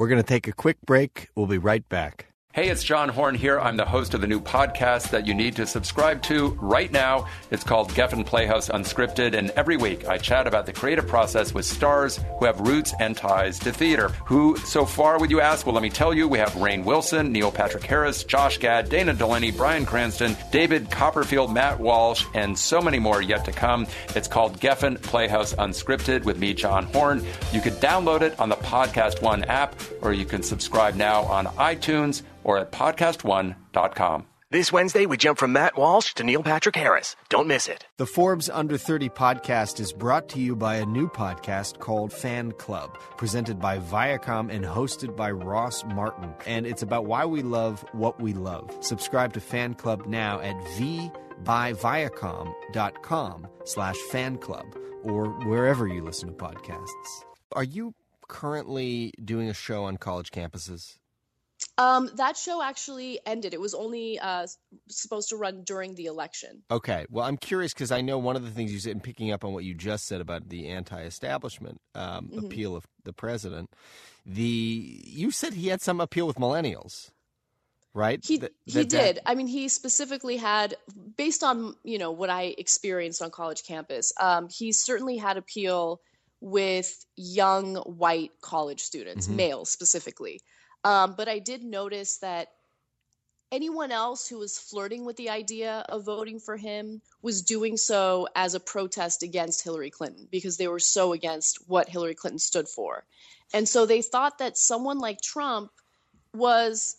We're 0.00 0.08
going 0.08 0.22
to 0.22 0.26
take 0.26 0.48
a 0.48 0.52
quick 0.52 0.78
break. 0.86 1.28
We'll 1.34 1.46
be 1.46 1.58
right 1.58 1.86
back. 1.86 2.29
Hey, 2.52 2.68
it's 2.68 2.82
John 2.82 3.08
Horn 3.08 3.36
here. 3.36 3.60
I'm 3.60 3.76
the 3.76 3.84
host 3.84 4.12
of 4.12 4.20
the 4.20 4.26
new 4.26 4.40
podcast 4.40 5.10
that 5.10 5.24
you 5.24 5.34
need 5.34 5.54
to 5.54 5.68
subscribe 5.68 6.20
to 6.22 6.48
right 6.60 6.90
now. 6.90 7.28
It's 7.52 7.62
called 7.62 7.92
Geffen 7.92 8.26
Playhouse 8.26 8.68
Unscripted, 8.68 9.38
and 9.38 9.50
every 9.50 9.76
week 9.76 10.08
I 10.08 10.18
chat 10.18 10.48
about 10.48 10.66
the 10.66 10.72
creative 10.72 11.06
process 11.06 11.54
with 11.54 11.64
stars 11.64 12.18
who 12.40 12.46
have 12.46 12.58
roots 12.58 12.92
and 12.98 13.16
ties 13.16 13.60
to 13.60 13.72
theater. 13.72 14.08
Who 14.26 14.56
so 14.56 14.84
far 14.84 15.20
would 15.20 15.30
you 15.30 15.40
ask? 15.40 15.64
Well, 15.64 15.76
let 15.76 15.84
me 15.84 15.90
tell 15.90 16.12
you, 16.12 16.26
we 16.26 16.40
have 16.40 16.50
Rainn 16.54 16.82
Wilson, 16.82 17.30
Neil 17.30 17.52
Patrick 17.52 17.84
Harris, 17.84 18.24
Josh 18.24 18.58
Gad, 18.58 18.88
Dana 18.88 19.14
Delany, 19.14 19.52
Bryan 19.52 19.86
Cranston, 19.86 20.36
David 20.50 20.90
Copperfield, 20.90 21.54
Matt 21.54 21.78
Walsh, 21.78 22.26
and 22.34 22.58
so 22.58 22.80
many 22.80 22.98
more 22.98 23.22
yet 23.22 23.44
to 23.44 23.52
come. 23.52 23.86
It's 24.16 24.26
called 24.26 24.58
Geffen 24.58 25.00
Playhouse 25.00 25.54
Unscripted 25.54 26.24
with 26.24 26.40
me, 26.40 26.52
John 26.52 26.86
Horn. 26.86 27.24
You 27.52 27.60
could 27.60 27.74
download 27.74 28.22
it 28.22 28.40
on 28.40 28.48
the 28.48 28.56
Podcast 28.56 29.22
One 29.22 29.44
app, 29.44 29.80
or 30.02 30.12
you 30.12 30.24
can 30.24 30.42
subscribe 30.42 30.96
now 30.96 31.22
on 31.26 31.46
iTunes 31.46 32.22
or 32.44 32.58
at 32.58 32.72
podcastone.com. 32.72 34.26
This 34.52 34.72
Wednesday, 34.72 35.06
we 35.06 35.16
jump 35.16 35.38
from 35.38 35.52
Matt 35.52 35.78
Walsh 35.78 36.12
to 36.14 36.24
Neil 36.24 36.42
Patrick 36.42 36.74
Harris. 36.74 37.14
Don't 37.28 37.46
miss 37.46 37.68
it. 37.68 37.86
The 37.98 38.06
Forbes 38.06 38.50
Under 38.50 38.76
30 38.76 39.08
podcast 39.10 39.78
is 39.78 39.92
brought 39.92 40.28
to 40.30 40.40
you 40.40 40.56
by 40.56 40.74
a 40.74 40.84
new 40.84 41.08
podcast 41.08 41.78
called 41.78 42.12
Fan 42.12 42.50
Club, 42.50 42.98
presented 43.16 43.60
by 43.60 43.78
Viacom 43.78 44.52
and 44.52 44.64
hosted 44.64 45.14
by 45.14 45.30
Ross 45.30 45.84
Martin. 45.84 46.34
And 46.46 46.66
it's 46.66 46.82
about 46.82 47.06
why 47.06 47.26
we 47.26 47.42
love 47.42 47.84
what 47.92 48.20
we 48.20 48.32
love. 48.32 48.76
Subscribe 48.80 49.32
to 49.34 49.40
Fan 49.40 49.74
Club 49.74 50.06
now 50.06 50.40
at 50.40 50.56
vbyviacom.com 51.44 53.46
slash 53.64 53.96
fan 54.10 54.36
club 54.36 54.66
or 55.04 55.28
wherever 55.46 55.86
you 55.86 56.02
listen 56.02 56.28
to 56.28 56.34
podcasts. 56.34 57.24
Are 57.52 57.62
you 57.62 57.94
currently 58.26 59.12
doing 59.24 59.48
a 59.48 59.54
show 59.54 59.84
on 59.84 59.96
college 59.96 60.32
campuses? 60.32 60.96
Um, 61.78 62.10
that 62.16 62.36
show 62.36 62.62
actually 62.62 63.20
ended. 63.24 63.54
It 63.54 63.60
was 63.60 63.74
only 63.74 64.18
uh, 64.18 64.46
supposed 64.88 65.30
to 65.30 65.36
run 65.36 65.62
during 65.64 65.94
the 65.94 66.06
election. 66.06 66.62
Okay. 66.70 67.06
Well, 67.10 67.24
I'm 67.24 67.36
curious 67.36 67.72
because 67.72 67.90
I 67.90 68.00
know 68.00 68.18
one 68.18 68.36
of 68.36 68.44
the 68.44 68.50
things 68.50 68.72
you 68.72 68.78
said, 68.78 68.92
and 68.92 69.02
picking 69.02 69.32
up 69.32 69.44
on 69.44 69.52
what 69.52 69.64
you 69.64 69.74
just 69.74 70.06
said 70.06 70.20
about 70.20 70.48
the 70.48 70.68
anti-establishment 70.68 71.80
um, 71.94 72.28
mm-hmm. 72.28 72.46
appeal 72.46 72.76
of 72.76 72.86
the 73.04 73.12
president, 73.12 73.70
the 74.26 75.00
you 75.04 75.30
said 75.30 75.54
he 75.54 75.68
had 75.68 75.80
some 75.80 76.00
appeal 76.00 76.26
with 76.26 76.36
millennials, 76.36 77.10
right? 77.94 78.20
He 78.22 78.38
that, 78.38 78.52
he 78.66 78.84
did. 78.84 79.16
That... 79.16 79.28
I 79.28 79.34
mean, 79.34 79.46
he 79.46 79.68
specifically 79.68 80.36
had, 80.36 80.76
based 81.16 81.42
on 81.42 81.74
you 81.82 81.98
know 81.98 82.10
what 82.10 82.30
I 82.30 82.54
experienced 82.58 83.22
on 83.22 83.30
college 83.30 83.64
campus, 83.64 84.12
um, 84.20 84.48
he 84.50 84.72
certainly 84.72 85.16
had 85.16 85.36
appeal 85.36 86.00
with 86.40 87.04
young 87.16 87.76
white 87.76 88.32
college 88.40 88.80
students, 88.80 89.26
mm-hmm. 89.26 89.36
males 89.36 89.70
specifically. 89.70 90.40
Um, 90.84 91.14
but 91.16 91.28
I 91.28 91.38
did 91.38 91.62
notice 91.62 92.18
that 92.18 92.48
anyone 93.52 93.90
else 93.90 94.28
who 94.28 94.38
was 94.38 94.58
flirting 94.58 95.04
with 95.04 95.16
the 95.16 95.30
idea 95.30 95.84
of 95.88 96.04
voting 96.04 96.38
for 96.38 96.56
him 96.56 97.02
was 97.22 97.42
doing 97.42 97.76
so 97.76 98.28
as 98.34 98.54
a 98.54 98.60
protest 98.60 99.22
against 99.22 99.64
Hillary 99.64 99.90
Clinton 99.90 100.28
because 100.30 100.56
they 100.56 100.68
were 100.68 100.78
so 100.78 101.12
against 101.12 101.58
what 101.68 101.88
Hillary 101.88 102.14
Clinton 102.14 102.38
stood 102.38 102.68
for. 102.68 103.04
And 103.52 103.68
so 103.68 103.86
they 103.86 104.02
thought 104.02 104.38
that 104.38 104.56
someone 104.56 104.98
like 104.98 105.20
Trump 105.20 105.70
was 106.32 106.96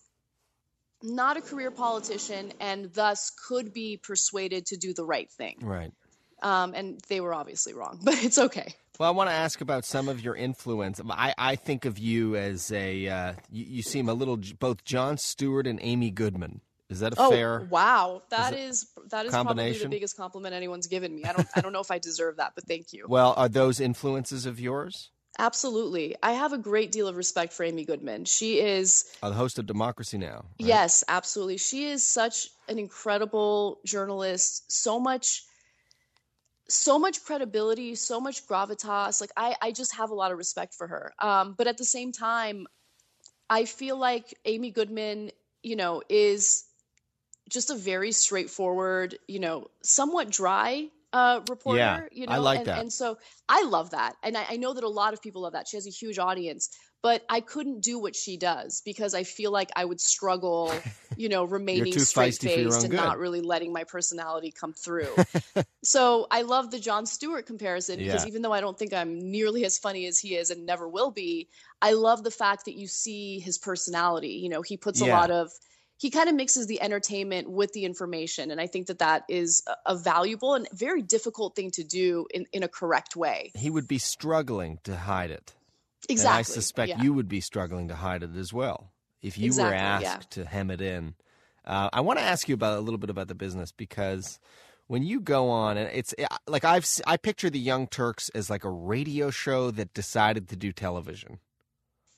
not 1.02 1.38
a 1.38 1.42
career 1.42 1.72
politician 1.72 2.52
and 2.60 2.94
thus 2.94 3.32
could 3.48 3.74
be 3.74 3.98
persuaded 3.98 4.68
to 4.68 4.78
do 4.78 4.94
the 4.94 5.06
right 5.06 5.32
thing. 5.32 5.58
Right. 5.62 5.92
Um, 6.44 6.74
and 6.76 7.00
they 7.08 7.22
were 7.22 7.34
obviously 7.34 7.74
wrong, 7.74 8.00
but 8.04 8.24
it's 8.24 8.38
okay. 8.38 8.76
Well, 9.02 9.10
I 9.10 9.14
want 9.14 9.32
to 9.32 9.36
ask 9.36 9.62
about 9.62 9.84
some 9.84 10.10
of 10.10 10.24
your 10.24 10.36
influence. 10.36 11.02
I, 11.10 11.34
I 11.36 11.56
think 11.56 11.86
of 11.86 11.98
you 11.98 12.36
as 12.36 12.72
a 12.72 13.08
uh, 13.08 13.34
you, 13.50 13.66
you, 13.68 13.82
seem 13.82 14.08
a 14.08 14.14
little 14.14 14.38
both 14.60 14.84
Jon 14.84 15.18
Stewart 15.18 15.66
and 15.66 15.80
Amy 15.82 16.12
Goodman. 16.12 16.62
Is 16.88 17.00
that 17.00 17.14
a 17.14 17.16
oh, 17.18 17.32
fair? 17.32 17.68
Wow, 17.72 18.22
that 18.30 18.54
is, 18.54 18.84
is 18.84 18.90
that 19.10 19.26
is 19.26 19.32
probably 19.32 19.74
the 19.74 19.90
biggest 19.90 20.16
compliment 20.16 20.54
anyone's 20.54 20.86
given 20.86 21.16
me. 21.16 21.24
I 21.24 21.34
don't 21.34 21.48
I 21.56 21.62
don't 21.62 21.74
know 21.74 21.80
if 21.80 21.90
I 21.90 21.98
deserve 21.98 22.38
that, 22.38 22.52
but 22.54 22.66
thank 22.66 22.94
you. 22.94 23.08
Well, 23.10 23.34
are 23.38 23.50
those 23.50 23.80
influences 23.80 24.46
of 24.46 24.60
yours? 24.60 25.10
Absolutely. 25.40 26.16
I 26.22 26.34
have 26.34 26.54
a 26.54 26.60
great 26.60 26.92
deal 26.92 27.08
of 27.08 27.16
respect 27.16 27.54
for 27.54 27.64
Amy 27.64 27.86
Goodman. 27.86 28.26
She 28.26 28.60
is 28.60 29.06
uh, 29.24 29.30
the 29.30 29.36
host 29.36 29.58
of 29.58 29.66
Democracy 29.66 30.20
Now. 30.20 30.46
Right? 30.60 30.68
Yes, 30.68 31.04
absolutely. 31.08 31.58
She 31.58 31.86
is 31.86 32.08
such 32.08 32.50
an 32.70 32.78
incredible 32.78 33.80
journalist. 33.84 34.72
So 34.72 35.00
much 35.00 35.46
so 36.74 36.98
much 36.98 37.24
credibility, 37.24 37.96
so 37.96 38.20
much 38.20 38.48
gravitas. 38.48 39.22
Like 39.22 39.32
I, 39.36 39.56
I 39.62 39.72
just 39.72 39.96
have 39.96 40.10
a 40.10 40.16
lot 40.16 40.32
of 40.32 40.38
respect 40.38 40.74
for 40.74 40.88
her. 40.88 41.14
Um, 41.20 41.56
but 41.58 41.68
at 41.68 41.78
the 41.78 41.86
same 41.86 42.12
time, 42.12 42.68
I 43.50 43.66
feel 43.66 43.98
like 43.98 44.34
Amy 44.46 44.72
Goodman, 44.72 45.32
you 45.62 45.76
know, 45.76 46.02
is 46.10 46.66
just 47.50 47.70
a 47.70 47.76
very 47.76 48.12
straightforward, 48.12 49.18
you 49.28 49.40
know, 49.40 49.68
somewhat 49.84 50.30
dry 50.30 50.88
uh, 51.14 51.42
reporter. 51.50 51.80
Yeah, 51.80 52.02
you 52.12 52.28
know, 52.28 52.34
I 52.34 52.38
like 52.38 52.60
and, 52.60 52.68
that. 52.68 52.80
And 52.80 52.94
so 52.94 53.18
I 53.50 53.64
love 53.64 53.92
that, 53.92 54.16
and 54.24 54.38
I, 54.38 54.46
I 54.52 54.58
know 54.58 54.74
that 54.74 54.84
a 54.84 54.90
lot 54.90 55.14
of 55.14 55.22
people 55.22 55.42
love 55.42 55.54
that. 55.54 55.68
She 55.68 55.78
has 55.78 55.86
a 55.86 55.92
huge 55.92 56.18
audience, 56.18 56.70
but 57.02 57.26
I 57.30 57.42
couldn't 57.42 57.82
do 57.82 57.98
what 57.98 58.16
she 58.16 58.38
does 58.38 58.82
because 58.86 59.14
I 59.14 59.24
feel 59.24 59.52
like 59.52 59.72
I 59.76 59.86
would 59.86 60.00
struggle, 60.00 60.72
you 61.18 61.30
know, 61.30 61.44
remaining 61.46 61.98
straight 62.00 62.34
feisty 62.34 62.54
for 62.54 62.60
your 62.60 62.72
faced 62.72 62.84
and 62.84 62.92
good. 62.92 62.98
not 62.98 63.18
really 63.18 63.42
letting 63.42 63.74
my 63.74 63.84
personality 63.84 64.52
come 64.52 64.74
through. 64.74 65.10
so 65.84 66.28
I 66.30 66.44
love 66.44 66.70
the 66.70 66.80
Jon 66.80 67.06
Stewart 67.06 67.46
comparison 67.46 67.98
because 67.98 68.28
even 68.28 68.42
though 68.42 68.54
I 68.54 68.62
don't 68.62 68.78
think 68.78 68.94
I'm 68.94 69.20
nearly 69.32 69.66
as 69.66 69.78
funny 69.78 70.06
as 70.06 70.20
he 70.20 70.36
is 70.36 70.52
and 70.52 70.66
never 70.66 70.88
will 70.88 71.12
be, 71.12 71.48
I 71.82 71.94
love 71.94 72.24
the 72.24 72.32
fact 72.32 72.66
that 72.66 72.76
you 72.76 72.88
see 72.88 73.40
his 73.40 73.58
personality. 73.58 74.40
You 74.44 74.50
know, 74.50 74.62
he 74.62 74.78
puts 74.78 75.02
a 75.02 75.06
lot 75.06 75.32
of 75.32 75.52
he 75.98 76.10
kind 76.10 76.30
of 76.30 76.34
mixes 76.34 76.66
the 76.66 76.82
entertainment 76.82 77.48
with 77.48 77.74
the 77.74 77.86
information 77.86 78.50
and 78.50 78.60
i 78.60 78.66
think 78.66 78.88
that 78.88 78.98
that 78.98 79.24
is 79.30 79.62
a, 79.68 79.92
a 79.92 79.96
valuable 79.96 80.56
and 80.56 80.68
very 80.74 81.04
difficult 81.04 81.56
thing 81.56 81.70
to 81.70 81.84
do 81.84 82.26
in, 82.34 82.48
in 82.52 82.64
a 82.64 82.68
correct 82.68 83.16
way 83.16 83.52
He 83.54 83.70
would 83.70 83.88
be 83.88 84.00
struggling 84.00 84.80
to 84.84 84.96
hide 84.96 85.30
it. 85.30 85.54
Exactly 86.10 86.30
And 86.30 86.40
I 86.40 86.42
suspect 86.44 86.90
yeah. 86.90 87.02
you 87.02 87.14
would 87.14 87.28
be 87.28 87.42
struggling 87.42 87.88
to 87.90 87.96
hide 87.96 88.24
it 88.24 88.36
as 88.36 88.54
well 88.54 88.92
if 89.22 89.38
you 89.38 89.54
were 89.56 89.74
asked 89.74 90.04
yeah. 90.04 90.18
to 90.32 90.46
hem 90.46 90.72
it 90.72 90.82
in. 90.82 91.16
Uh, 91.66 91.90
I 91.94 92.02
want 92.02 92.20
to 92.20 92.26
ask 92.26 92.50
you 92.50 92.56
about 92.56 92.78
a 92.78 92.82
little 92.82 92.98
bit 92.98 93.10
about 93.10 93.28
the 93.28 93.36
business 93.36 93.72
because 93.72 94.40
when 94.88 95.04
you 95.04 95.22
go 95.22 95.50
on, 95.50 95.78
and 95.78 95.90
it's 95.94 96.14
like 96.48 96.66
I've 96.66 96.88
I 97.08 97.18
picture 97.18 97.50
the 97.50 97.60
Young 97.60 97.88
Turks 97.88 98.30
as 98.30 98.50
like 98.50 98.64
a 98.66 98.70
radio 98.70 99.30
show 99.30 99.72
that 99.72 99.94
decided 99.94 100.50
to 100.50 100.56
do 100.56 100.72
television. 100.72 101.40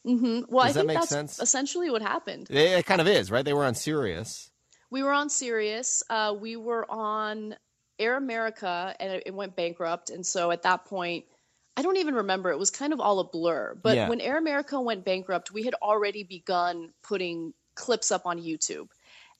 hmm 0.05 0.41
well 0.49 0.65
Does 0.65 0.73
that 0.73 0.81
i 0.81 0.81
think 0.81 0.87
make 0.87 0.99
that's 0.99 1.09
sense? 1.09 1.39
essentially 1.39 1.89
what 1.89 2.01
happened 2.01 2.49
It, 2.49 2.57
it 2.79 2.85
kind 2.85 3.01
of 3.01 3.07
is, 3.07 3.31
right? 3.31 3.45
They 3.45 3.53
were 3.53 3.65
on 3.65 3.75
Sirius. 3.75 4.51
we 4.91 5.03
were 5.03 5.11
on 5.13 5.29
Sirius. 5.29 6.03
Uh, 6.09 6.35
we 6.39 6.55
were 6.55 6.89
on 6.91 7.55
Air 7.99 8.17
America, 8.17 8.95
and 8.99 9.13
it, 9.13 9.23
it 9.27 9.33
went 9.33 9.55
bankrupt. 9.55 10.09
And 10.09 10.25
so 10.25 10.51
at 10.51 10.63
that 10.63 10.85
point, 10.85 11.25
I 11.75 11.81
don't 11.81 11.97
even 11.97 12.15
remember. 12.15 12.51
It 12.51 12.59
was 12.59 12.69
kind 12.69 12.93
of 12.93 12.99
all 12.99 13.19
a 13.19 13.23
blur. 13.23 13.75
But 13.81 13.95
Yeah. 13.95 14.09
when 14.09 14.21
Air 14.21 14.37
America 14.37 14.79
went 14.79 15.03
bankrupt, 15.05 15.51
we 15.51 15.63
had 15.63 15.73
already 15.75 16.23
begun 16.23 16.93
putting 17.01 17.53
clips 17.75 18.11
up 18.11 18.25
on 18.25 18.39
YouTube, 18.39 18.89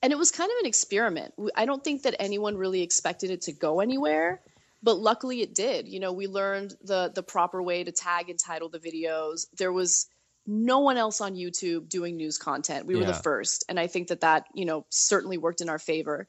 and 0.01 0.11
it 0.11 0.17
was 0.17 0.31
kind 0.31 0.49
of 0.49 0.57
an 0.59 0.65
experiment. 0.65 1.33
I 1.55 1.65
don't 1.65 1.83
think 1.83 2.03
that 2.03 2.15
anyone 2.19 2.57
really 2.57 2.81
expected 2.81 3.29
it 3.29 3.41
to 3.43 3.51
go 3.51 3.79
anywhere. 3.79 4.41
But 4.81 4.95
luckily, 4.95 5.41
it 5.41 5.55
did. 5.55 5.87
You 5.87 6.01
know, 6.01 6.11
we 6.11 6.27
learned 6.27 6.75
the 6.83 7.09
the 7.13 7.23
proper 7.23 7.63
way 7.63 7.85
to 7.85 7.91
tag 7.93 8.29
and 8.29 8.37
title 8.37 8.67
the 8.67 8.79
videos. 8.79 9.45
There 9.57 9.71
was 9.71 10.07
no 10.45 10.79
one 10.79 10.97
else 10.97 11.21
on 11.21 11.35
YouTube 11.35 11.87
doing 11.87 12.17
news 12.17 12.37
content. 12.37 12.85
We 12.85 12.95
were 12.97 13.05
the 13.05 13.13
first, 13.13 13.63
and 13.69 13.79
I 13.79 13.87
think 13.87 14.09
that 14.09 14.21
that 14.21 14.47
you 14.53 14.65
know 14.65 14.85
certainly 14.89 15.37
worked 15.37 15.61
in 15.61 15.69
our 15.69 15.79
favor. 15.79 16.27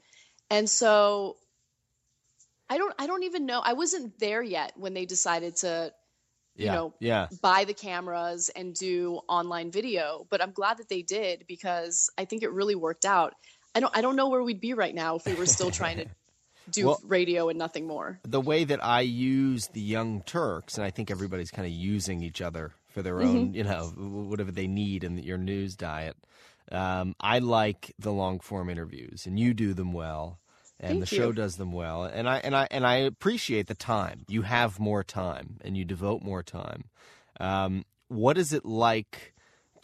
And 0.51 0.71
so, 0.71 1.37
I 2.69 2.79
don't 2.79 2.95
I 2.99 3.07
don't 3.07 3.23
even 3.25 3.47
know. 3.47 3.61
I 3.65 3.73
wasn't 3.75 4.19
there 4.19 4.43
yet 4.43 4.73
when 4.77 4.95
they 4.95 5.07
decided 5.07 5.57
to 5.57 5.93
you 6.57 6.67
Yeah, 6.67 6.75
know 6.75 6.95
yeah. 7.01 7.27
buy 7.43 7.65
the 7.65 7.75
cameras 7.75 8.49
and 8.55 8.75
do 8.75 9.21
online 9.29 9.71
video. 9.71 10.27
But 10.31 10.43
I'm 10.43 10.53
glad 10.53 10.79
that 10.79 10.89
they 10.89 11.03
did 11.03 11.45
because 11.49 12.11
I 12.17 12.25
think 12.25 12.43
it 12.43 12.51
really 12.53 12.75
worked 12.75 13.05
out. 13.05 13.35
I 13.75 13.81
don't 13.81 13.97
I 13.97 14.01
don't 14.01 14.17
know 14.17 14.29
where 14.29 14.43
we'd 14.43 14.61
be 14.61 14.73
right 14.75 14.95
now 14.95 15.17
if 15.17 15.27
we 15.27 15.35
were 15.35 15.47
still 15.47 15.71
trying 15.71 15.99
to 15.99 16.07
do 16.71 16.87
Well- 16.87 17.01
radio 17.05 17.49
and 17.51 17.59
nothing 17.59 17.87
more. 17.87 18.19
the 18.27 18.41
way 18.41 18.65
that 18.65 18.83
I 18.83 19.01
use 19.03 19.67
the 19.69 19.81
Young 19.83 20.23
Turks, 20.23 20.77
and 20.79 20.85
I 20.87 20.91
think 20.91 21.11
everybody's 21.11 21.51
kind 21.51 21.67
of 21.67 21.73
using 21.73 22.23
each 22.23 22.41
other 22.41 22.73
for 22.89 23.03
their 23.03 23.17
Mm-hmm. 23.17 23.37
own, 23.37 23.55
you 23.55 23.65
know, 23.65 23.89
whatever 24.31 24.51
they 24.53 24.67
need 24.69 25.05
in 25.05 25.19
your 25.19 25.37
news 25.39 25.75
diet. 25.77 26.17
Um, 26.73 27.15
I 27.21 27.41
like 27.41 27.93
the 27.99 28.13
long 28.13 28.41
form 28.41 28.71
interviews, 28.71 29.27
and 29.27 29.39
you 29.39 29.53
do 29.53 29.75
them 29.75 29.93
well, 29.93 30.39
and 30.81 30.91
Thank 30.91 31.01
the 31.01 31.07
show 31.07 31.33
does 31.33 31.57
them 31.57 31.73
well, 31.73 32.05
and 32.05 32.29
I 32.29 32.39
and 32.39 32.55
I 32.55 32.69
and 32.71 32.87
I 32.87 32.97
appreciate 32.97 33.67
the 33.67 33.75
time. 33.75 34.25
You 34.29 34.43
have 34.43 34.81
more 34.81 35.05
time, 35.05 35.59
and 35.63 35.77
you 35.77 35.85
devote 35.85 36.23
more 36.23 36.43
time. 36.43 36.85
Um, 37.41 37.85
what 38.09 38.39
is 38.39 38.53
it 38.53 38.65
like? 38.65 39.35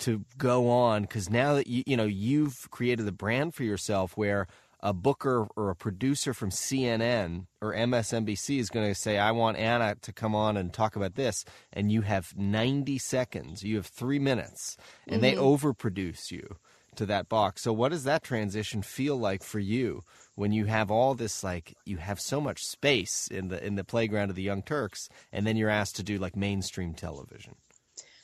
to 0.01 0.25
go 0.39 0.71
on 0.71 1.03
because 1.03 1.31
now 1.31 1.55
that 1.55 1.67
you 1.67 1.83
you 1.87 1.97
know 1.97 2.05
you've 2.05 2.71
created 2.71 3.07
the 3.07 3.13
brand 3.13 3.55
for 3.55 3.65
yourself 3.65 4.17
where 4.17 4.47
a 4.83 4.93
booker 4.93 5.47
or 5.57 5.71
a 5.71 5.77
producer 5.77 6.33
from 6.33 6.51
CNN 6.51 7.47
or 7.61 7.75
MSNBC 7.75 8.59
is 8.59 8.71
going 8.71 8.89
to 8.89 8.95
say 8.95 9.19
I 9.19 9.31
want 9.31 9.59
Ana 9.59 9.97
to 10.01 10.13
come 10.13 10.35
on 10.35 10.57
and 10.57 10.73
talk 10.73 10.97
about 10.97 11.15
this 11.15 11.45
and 11.73 11.93
you 11.93 12.01
have 12.03 12.35
90 12.37 12.99
seconds 12.99 13.63
you 13.63 13.77
have 13.77 13.87
3 13.87 14.19
minutes 14.19 14.77
and 15.07 15.23
they 15.23 15.35
overproduce 15.35 16.31
you 16.31 16.57
to 16.97 17.07
that 17.07 17.29
box 17.29 17.63
so 17.63 17.73
what 17.73 17.91
does 17.91 18.05
that 18.05 18.25
transition 18.25 18.83
feel 18.83 19.17
like 19.17 19.43
for 19.43 19.61
you 19.61 20.03
when 20.35 20.53
you 20.53 20.67
have 20.67 20.91
all 20.91 21.15
this 21.15 21.45
like 21.45 21.77
you 21.85 21.99
have 21.99 22.21
so 22.21 22.41
much 22.41 22.65
space 22.65 23.29
in 23.29 23.49
the 23.49 23.65
in 23.65 23.75
the 23.75 23.85
playground 23.85 24.31
of 24.31 24.37
the 24.37 24.43
young 24.43 24.63
turks 24.63 25.09
and 25.33 25.47
then 25.47 25.57
you're 25.57 25.71
asked 25.71 25.97
to 25.97 26.03
do 26.03 26.19
like 26.19 26.37
mainstream 26.37 26.95
television 26.95 27.55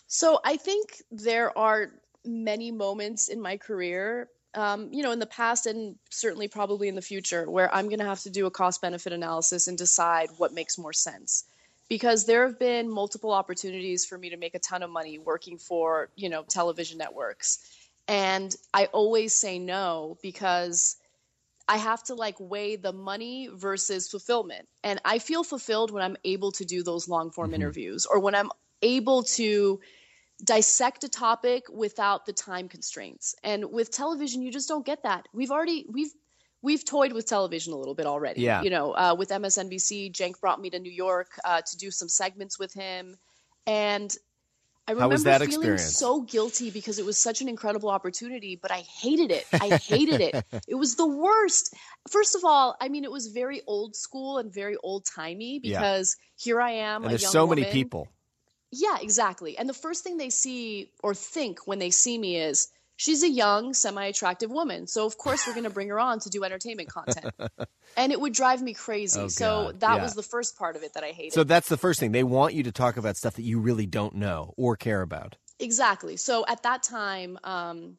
So 0.06 0.40
I 0.44 0.56
think 0.56 1.02
there 1.10 1.56
are 1.58 1.92
many 2.24 2.70
moments 2.70 3.28
in 3.28 3.40
my 3.40 3.56
career, 3.56 4.28
um, 4.54 4.92
you 4.92 5.02
know, 5.02 5.12
in 5.12 5.18
the 5.18 5.26
past 5.26 5.66
and 5.66 5.96
certainly 6.10 6.48
probably 6.48 6.88
in 6.88 6.94
the 6.94 7.02
future, 7.02 7.50
where 7.50 7.72
I'm 7.74 7.88
going 7.88 7.98
to 7.98 8.06
have 8.06 8.20
to 8.20 8.30
do 8.30 8.46
a 8.46 8.50
cost 8.50 8.80
benefit 8.80 9.12
analysis 9.12 9.68
and 9.68 9.76
decide 9.76 10.28
what 10.36 10.52
makes 10.54 10.78
more 10.78 10.92
sense. 10.92 11.44
Because 11.88 12.26
there 12.26 12.46
have 12.46 12.58
been 12.58 12.90
multiple 12.90 13.32
opportunities 13.32 14.04
for 14.04 14.18
me 14.18 14.30
to 14.30 14.36
make 14.36 14.56
a 14.56 14.58
ton 14.58 14.82
of 14.82 14.90
money 14.90 15.18
working 15.18 15.56
for, 15.58 16.08
you 16.16 16.28
know, 16.28 16.42
television 16.42 16.98
networks. 16.98 17.60
And 18.08 18.54
I 18.74 18.86
always 18.86 19.34
say 19.34 19.58
no 19.58 20.18
because 20.20 20.96
I 21.68 21.78
have 21.78 22.02
to 22.04 22.14
like 22.14 22.36
weigh 22.38 22.76
the 22.76 22.92
money 22.92 23.48
versus 23.52 24.08
fulfillment. 24.08 24.68
And 24.84 25.00
I 25.04 25.18
feel 25.18 25.42
fulfilled 25.42 25.90
when 25.90 26.02
I'm 26.02 26.16
able 26.24 26.52
to 26.52 26.64
do 26.64 26.82
those 26.82 27.08
long 27.08 27.30
form 27.30 27.54
interviews 27.54 28.06
or 28.06 28.20
when 28.20 28.34
I'm 28.34 28.50
able 28.82 29.24
to 29.24 29.80
dissect 30.44 31.02
a 31.02 31.08
topic 31.08 31.64
without 31.72 32.26
the 32.26 32.32
time 32.32 32.68
constraints. 32.68 33.34
And 33.42 33.72
with 33.72 33.90
television, 33.90 34.42
you 34.42 34.52
just 34.52 34.68
don't 34.68 34.86
get 34.86 35.02
that. 35.02 35.26
We've 35.32 35.50
already 35.50 35.86
we've 35.90 36.12
we've 36.62 36.84
toyed 36.84 37.12
with 37.12 37.26
television 37.26 37.72
a 37.72 37.76
little 37.76 37.94
bit 37.94 38.06
already. 38.06 38.42
Yeah. 38.42 38.62
You 38.62 38.70
know, 38.70 38.92
uh, 38.92 39.14
with 39.18 39.30
MSNBC, 39.30 40.12
Cenk 40.12 40.40
brought 40.40 40.60
me 40.60 40.70
to 40.70 40.78
New 40.78 40.92
York 40.92 41.28
uh, 41.44 41.62
to 41.62 41.76
do 41.76 41.90
some 41.90 42.08
segments 42.08 42.58
with 42.58 42.72
him, 42.74 43.16
and 43.66 44.14
I 44.88 44.92
How 44.92 44.94
remember 44.94 45.14
was 45.14 45.24
that 45.24 45.40
feeling 45.40 45.54
experience? 45.54 45.96
so 45.96 46.20
guilty 46.22 46.70
because 46.70 46.98
it 46.98 47.04
was 47.04 47.18
such 47.18 47.40
an 47.40 47.48
incredible 47.48 47.88
opportunity, 47.90 48.56
but 48.60 48.70
I 48.70 48.80
hated 48.80 49.30
it. 49.32 49.46
I 49.52 49.76
hated 49.76 50.20
it. 50.20 50.44
It 50.68 50.76
was 50.76 50.94
the 50.94 51.06
worst. 51.06 51.74
First 52.08 52.36
of 52.36 52.44
all, 52.44 52.76
I 52.80 52.88
mean, 52.88 53.04
it 53.04 53.10
was 53.10 53.26
very 53.28 53.62
old 53.66 53.96
school 53.96 54.38
and 54.38 54.52
very 54.52 54.76
old 54.76 55.04
timey 55.04 55.60
Yeah. 55.62 55.80
because 55.80 56.16
here 56.36 56.60
I 56.60 56.70
am, 56.72 57.02
and 57.02 57.10
there's 57.10 57.26
so 57.28 57.46
many 57.46 57.64
people 57.64 58.08
Yeah, 58.70 58.96
exactly. 59.00 59.56
And 59.58 59.68
the 59.68 59.74
first 59.74 60.04
thing 60.04 60.16
they 60.18 60.30
see 60.30 60.90
or 61.02 61.14
think 61.14 61.66
when 61.66 61.78
they 61.78 61.90
see 61.90 62.16
me 62.18 62.36
is 62.36 62.68
she's 62.96 63.22
a 63.22 63.28
young, 63.28 63.74
semi 63.74 64.06
attractive 64.06 64.50
woman. 64.50 64.86
So, 64.86 65.06
of 65.06 65.16
course, 65.18 65.46
we're 65.46 65.52
going 65.54 65.64
to 65.64 65.70
bring 65.70 65.88
her 65.88 65.98
on 66.00 66.18
to 66.20 66.30
do 66.30 66.42
entertainment 66.44 66.88
content. 66.88 67.32
and 67.96 68.12
it 68.12 68.20
would 68.20 68.32
drive 68.32 68.62
me 68.62 68.74
crazy. 68.74 69.20
Oh, 69.20 69.28
so, 69.28 69.72
that 69.78 69.96
Yeah. 69.96 70.02
was 70.02 70.14
the 70.14 70.22
first 70.22 70.56
part 70.58 70.76
of 70.76 70.82
it 70.82 70.94
that 70.94 71.04
I 71.04 71.08
hated. 71.10 71.34
So 71.34 71.44
that's 71.44 71.68
the 71.68 71.76
first 71.76 72.00
thing. 72.00 72.12
They 72.12 72.24
want 72.24 72.54
you 72.54 72.62
to 72.64 72.72
talk 72.72 72.96
about 72.96 73.16
stuff 73.16 73.34
that 73.34 73.42
you 73.42 73.60
really 73.60 73.86
don't 73.86 74.14
know 74.16 74.52
or 74.56 74.76
care 74.76 75.02
about. 75.02 75.36
exactly. 75.58 76.16
So, 76.16 76.44
at 76.46 76.62
that 76.64 76.82
time, 76.82 77.38
um, 77.44 77.96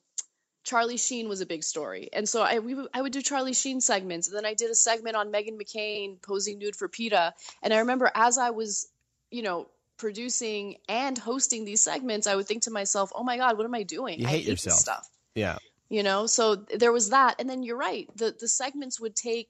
Charlie 0.63 0.97
Sheen 0.97 1.29
was 1.29 1.39
a 1.39 1.45
big 1.45 1.63
story. 1.63 2.09
And 2.11 2.27
so 2.27 2.41
I, 2.41 2.59
we, 2.59 2.75
I 2.93 3.01
would 3.01 3.13
do 3.13 3.21
Charlie 3.21 3.53
Sheen 3.53 3.79
segments. 3.79 4.27
And 4.27 4.35
then 4.35 4.45
I 4.45 4.53
did 4.53 4.69
a 4.69 4.75
segment 4.75 5.15
on 5.15 5.31
Meghan 5.31 5.57
McCain 5.57 6.21
posing 6.21 6.57
nude 6.59 6.75
for 6.75 6.89
PETA. 6.89 7.33
And 7.63 7.73
I 7.73 7.79
remember 7.79 8.11
as 8.13 8.37
I 8.37 8.49
was, 8.49 8.85
you 9.31 9.43
know, 9.43 9.67
producing 9.97 10.77
and 10.87 11.17
hosting 11.17 11.65
these 11.65 11.81
segments, 11.81 12.27
I 12.27 12.35
would 12.35 12.47
think 12.47 12.63
to 12.63 12.71
myself, 12.71 13.11
oh 13.15 13.23
my 13.23 13.37
God, 13.37 13.57
what 13.57 13.65
am 13.65 13.73
I 13.75 13.83
doing? 13.83 14.19
You 14.19 14.27
I 14.27 14.29
hate 14.31 14.37
hate 14.43 14.47
yourself. 14.49 14.79
stuff. 14.79 15.09
Yeah. 15.35 15.57
you 15.89 16.01
know 16.03 16.25
so 16.25 16.55
there 16.55 16.91
was 16.91 17.11
that 17.11 17.35
and 17.39 17.47
then 17.49 17.61
you're 17.63 17.77
right 17.77 18.07
the 18.15 18.35
the 18.39 18.47
segments 18.47 18.99
would 18.99 19.15
take 19.15 19.49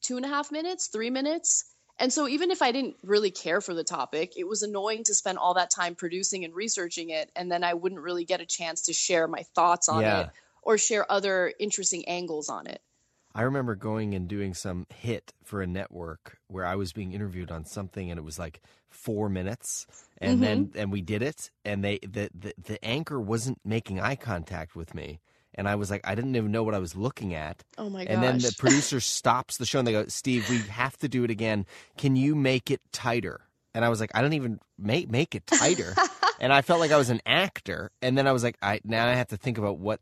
two 0.00 0.16
and 0.16 0.24
a 0.24 0.28
half 0.28 0.50
minutes 0.50 0.86
three 0.88 1.10
minutes 1.10 1.64
and 2.00 2.10
so 2.12 2.26
even 2.26 2.50
if 2.50 2.62
i 2.62 2.72
didn't 2.72 2.96
really 3.04 3.30
care 3.30 3.60
for 3.60 3.74
the 3.74 3.84
topic 3.84 4.32
it 4.38 4.48
was 4.48 4.62
annoying 4.62 5.04
to 5.04 5.12
spend 5.14 5.36
all 5.36 5.52
that 5.54 5.70
time 5.70 5.94
producing 5.94 6.44
and 6.46 6.54
researching 6.54 7.10
it 7.10 7.30
and 7.36 7.52
then 7.52 7.62
i 7.62 7.74
wouldn't 7.74 8.00
really 8.00 8.24
get 8.24 8.40
a 8.40 8.46
chance 8.46 8.82
to 8.86 8.92
share 8.94 9.28
my 9.28 9.42
thoughts 9.54 9.88
on 9.90 10.00
Yeah. 10.02 10.20
it 10.22 10.30
or 10.62 10.78
share 10.78 11.04
other 11.12 11.52
interesting 11.60 12.08
angles 12.08 12.48
on 12.48 12.66
it 12.66 12.80
I 13.36 13.42
remember 13.42 13.74
going 13.76 14.14
and 14.14 14.26
doing 14.26 14.54
some 14.54 14.86
hit 14.88 15.34
for 15.44 15.60
a 15.62 15.66
network 15.66 16.38
where 16.48 16.64
I 16.64 16.74
was 16.74 16.92
being 16.94 17.12
interviewed 17.12 17.50
on 17.50 17.66
something 17.66 18.10
and 18.10 18.18
it 18.18 18.24
was 18.24 18.38
like 18.38 18.62
four 18.88 19.28
minutes 19.28 19.86
and 20.18 20.42
then 20.42 20.66
Mm-hmm. 20.68 20.78
and 20.78 20.92
we 20.92 21.02
did 21.02 21.22
it 21.22 21.50
and 21.64 21.84
they 21.84 21.98
the, 22.02 22.30
the 22.34 22.54
the 22.70 22.82
anchor 22.84 23.20
wasn't 23.20 23.60
making 23.64 24.00
eye 24.00 24.16
contact 24.16 24.74
with 24.74 24.94
me 24.94 25.20
and 25.54 25.68
I 25.68 25.74
was 25.74 25.90
like 25.90 26.00
I 26.04 26.14
didn't 26.14 26.34
even 26.34 26.50
know 26.50 26.62
what 26.64 26.74
I 26.74 26.78
was 26.78 26.96
looking 26.96 27.34
at. 27.34 27.62
Oh 27.76 27.90
my 27.90 28.04
And 28.04 28.22
then 28.22 28.38
the 28.38 28.54
producer 28.58 29.00
stops 29.00 29.58
the 29.58 29.66
show 29.66 29.78
and 29.80 29.86
they 29.88 29.92
go, 29.92 30.06
Steve, 30.08 30.48
we 30.48 30.58
have 30.68 30.96
to 30.98 31.08
do 31.08 31.22
it 31.24 31.30
again. 31.30 31.66
Can 31.98 32.16
you 32.16 32.34
make 32.34 32.70
it 32.70 32.80
tighter? 32.92 33.42
And 33.74 33.84
I 33.84 33.90
was 33.90 34.00
like, 34.00 34.12
I 34.14 34.22
don't 34.22 34.32
even 34.32 34.60
make 34.78 35.10
make 35.10 35.34
it 35.34 35.46
tighter. 35.46 35.94
and 36.40 36.52
I 36.54 36.62
felt 36.62 36.80
like 36.80 36.92
I 36.92 36.96
was 36.96 37.10
an 37.10 37.20
actor. 37.26 37.90
And 38.00 38.16
then 38.16 38.26
I 38.26 38.32
was 38.32 38.42
like, 38.42 38.56
I 38.62 38.80
now 38.84 39.06
I 39.06 39.12
have 39.12 39.28
to 39.28 39.36
think 39.36 39.58
about 39.58 39.78
what 39.78 40.00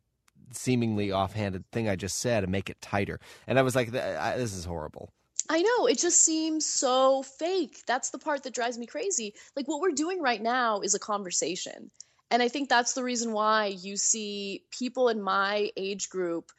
seemingly 0.52 1.12
offhanded 1.12 1.64
thing 1.72 1.88
I 1.88 1.96
just 1.96 2.18
said 2.18 2.44
and 2.44 2.52
make 2.52 2.70
it 2.70 2.80
tighter. 2.80 3.20
And 3.46 3.58
I 3.58 3.62
was 3.62 3.74
like, 3.74 3.90
this 3.90 4.54
is 4.54 4.64
horrible. 4.64 5.10
I 5.48 5.60
know. 5.60 5.86
It 5.86 5.98
just 5.98 6.24
seems 6.24 6.64
so 6.64 7.22
fake. 7.22 7.82
That's 7.86 8.10
the 8.10 8.18
part 8.18 8.42
that 8.44 8.54
drives 8.54 8.78
me 8.78 8.86
crazy. 8.86 9.34
Like 9.56 9.68
what 9.68 9.80
we're 9.80 9.90
doing 9.92 10.22
right 10.22 10.42
now 10.42 10.80
is 10.80 10.94
a 10.94 10.98
conversation. 10.98 11.90
And 12.30 12.42
I 12.42 12.48
think 12.48 12.68
that's 12.68 12.94
the 12.94 13.04
reason 13.04 13.32
why 13.32 13.66
you 13.66 13.96
see 13.96 14.64
people 14.70 15.08
in 15.08 15.20
my 15.20 15.70
age 15.76 16.08
group, 16.08 16.50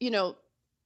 you 0.00 0.10
know, 0.10 0.36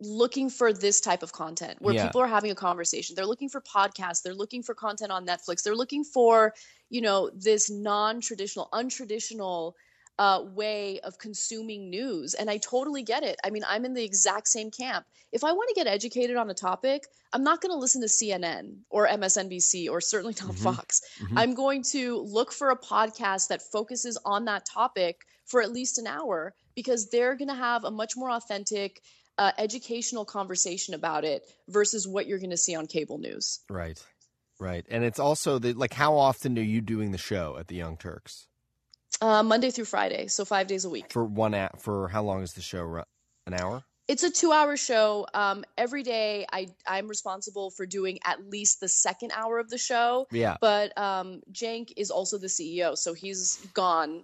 looking 0.01 0.49
for 0.51 0.73
this 0.73 1.01
type 1.01 1.23
of 1.25 1.33
content 1.33 1.77
where 1.81 1.95
Yeah. 1.95 2.05
people 2.05 2.21
are 2.21 2.29
having 2.29 2.51
a 2.53 2.55
conversation. 2.55 3.17
They're 3.17 3.27
looking 3.27 3.49
for 3.49 3.61
podcasts, 3.63 4.23
they're 4.23 4.35
looking 4.35 4.63
for 4.63 4.75
content 4.75 5.11
on 5.11 5.27
Netflix. 5.27 5.63
They're 5.63 5.75
looking 5.75 6.05
for, 6.05 6.55
you 6.91 7.01
know, 7.01 7.31
this 7.35 7.69
non-traditional, 7.71 8.69
untraditional 8.73 9.73
uh, 10.19 10.43
way 10.55 11.01
of 11.01 11.19
consuming 11.19 11.91
news. 11.91 12.35
And 12.35 12.51
I 12.51 12.59
totally 12.59 13.03
get 13.03 13.23
it. 13.23 13.39
I 13.45 13.51
mean, 13.51 13.63
I'm 13.67 13.85
in 13.85 13.95
the 13.95 14.05
exact 14.05 14.49
same 14.49 14.71
camp. 14.71 15.07
If 15.33 15.45
I 15.45 15.53
want 15.53 15.69
to 15.69 15.75
get 15.75 15.87
educated 15.87 16.37
on 16.37 16.51
a 16.51 16.55
topic, 16.55 17.05
I'm 17.33 17.45
not 17.45 17.61
going 17.61 17.73
to 17.73 17.79
listen 17.79 18.01
to 18.01 18.09
CNN 18.09 18.79
or 18.91 19.07
MSNBC 19.07 19.91
or 19.91 20.01
certainly 20.01 20.35
not 20.41 20.55
Fox. 20.55 21.03
I'm 21.37 21.55
going 21.55 21.83
to 21.91 22.19
look 22.19 22.53
for 22.53 22.71
a 22.71 22.79
podcast 22.79 23.49
that 23.49 23.63
focuses 23.63 24.19
on 24.25 24.47
that 24.47 24.65
topic 24.67 25.27
for 25.45 25.63
at 25.63 25.73
least 25.73 25.99
an 25.99 26.07
hour 26.07 26.55
because 26.75 27.11
they're 27.11 27.35
going 27.35 27.49
to 27.49 27.55
have 27.55 27.85
a 27.85 27.91
much 27.91 28.17
more 28.17 28.31
authentic, 28.31 29.03
uh, 29.37 29.53
educational 29.59 30.25
conversation 30.25 30.95
about 30.95 31.25
it 31.25 31.45
versus 31.69 32.09
what 32.09 32.27
you're 32.27 32.39
going 32.39 32.51
to 32.51 32.57
see 32.57 32.75
on 32.75 32.87
cable 32.87 33.19
news. 33.19 33.61
Right. 33.71 34.03
Right. 34.59 34.85
And 34.91 35.05
it's 35.05 35.21
also 35.21 35.61
the 35.61 35.75
like 35.75 35.93
how 35.93 36.17
often 36.17 36.59
are 36.59 36.63
you 36.63 36.81
doing 36.81 37.13
the 37.13 37.19
show 37.19 37.57
at 37.59 37.69
the 37.69 37.77
Young 37.77 37.97
Turks? 37.97 38.48
Uh, 39.21 39.43
Monday 39.43 39.71
through 39.71 39.85
Friday, 39.85 40.29
so 40.29 40.45
five 40.45 40.67
days 40.67 40.85
a 40.85 40.91
week. 40.91 41.13
For 41.13 41.25
one 41.25 41.55
a- 41.55 41.71
for 41.79 42.09
how 42.09 42.23
long 42.23 42.43
is 42.43 42.53
the 42.53 42.63
show? 42.63 43.03
An 43.47 43.55
hour? 43.55 43.83
It's 44.07 44.23
a 44.23 44.31
two-hour 44.31 44.77
show. 44.79 45.27
Um, 45.35 45.65
every 45.77 46.03
day, 46.03 46.47
I 46.51 46.69
I'm 46.87 47.09
responsible 47.09 47.71
for 47.71 47.85
doing 47.85 48.19
at 48.25 48.49
least 48.49 48.81
the 48.81 48.89
second 48.89 49.33
hour 49.35 49.59
of 49.59 49.69
the 49.69 49.77
show. 49.77 50.27
Yeah. 50.31 50.57
But 50.61 50.97
um, 50.97 51.43
Cenk 51.53 51.93
is 51.97 52.11
also 52.11 52.39
the 52.39 52.47
CEO, 52.47 52.97
so 52.97 53.13
he's 53.13 53.57
gone 53.75 54.23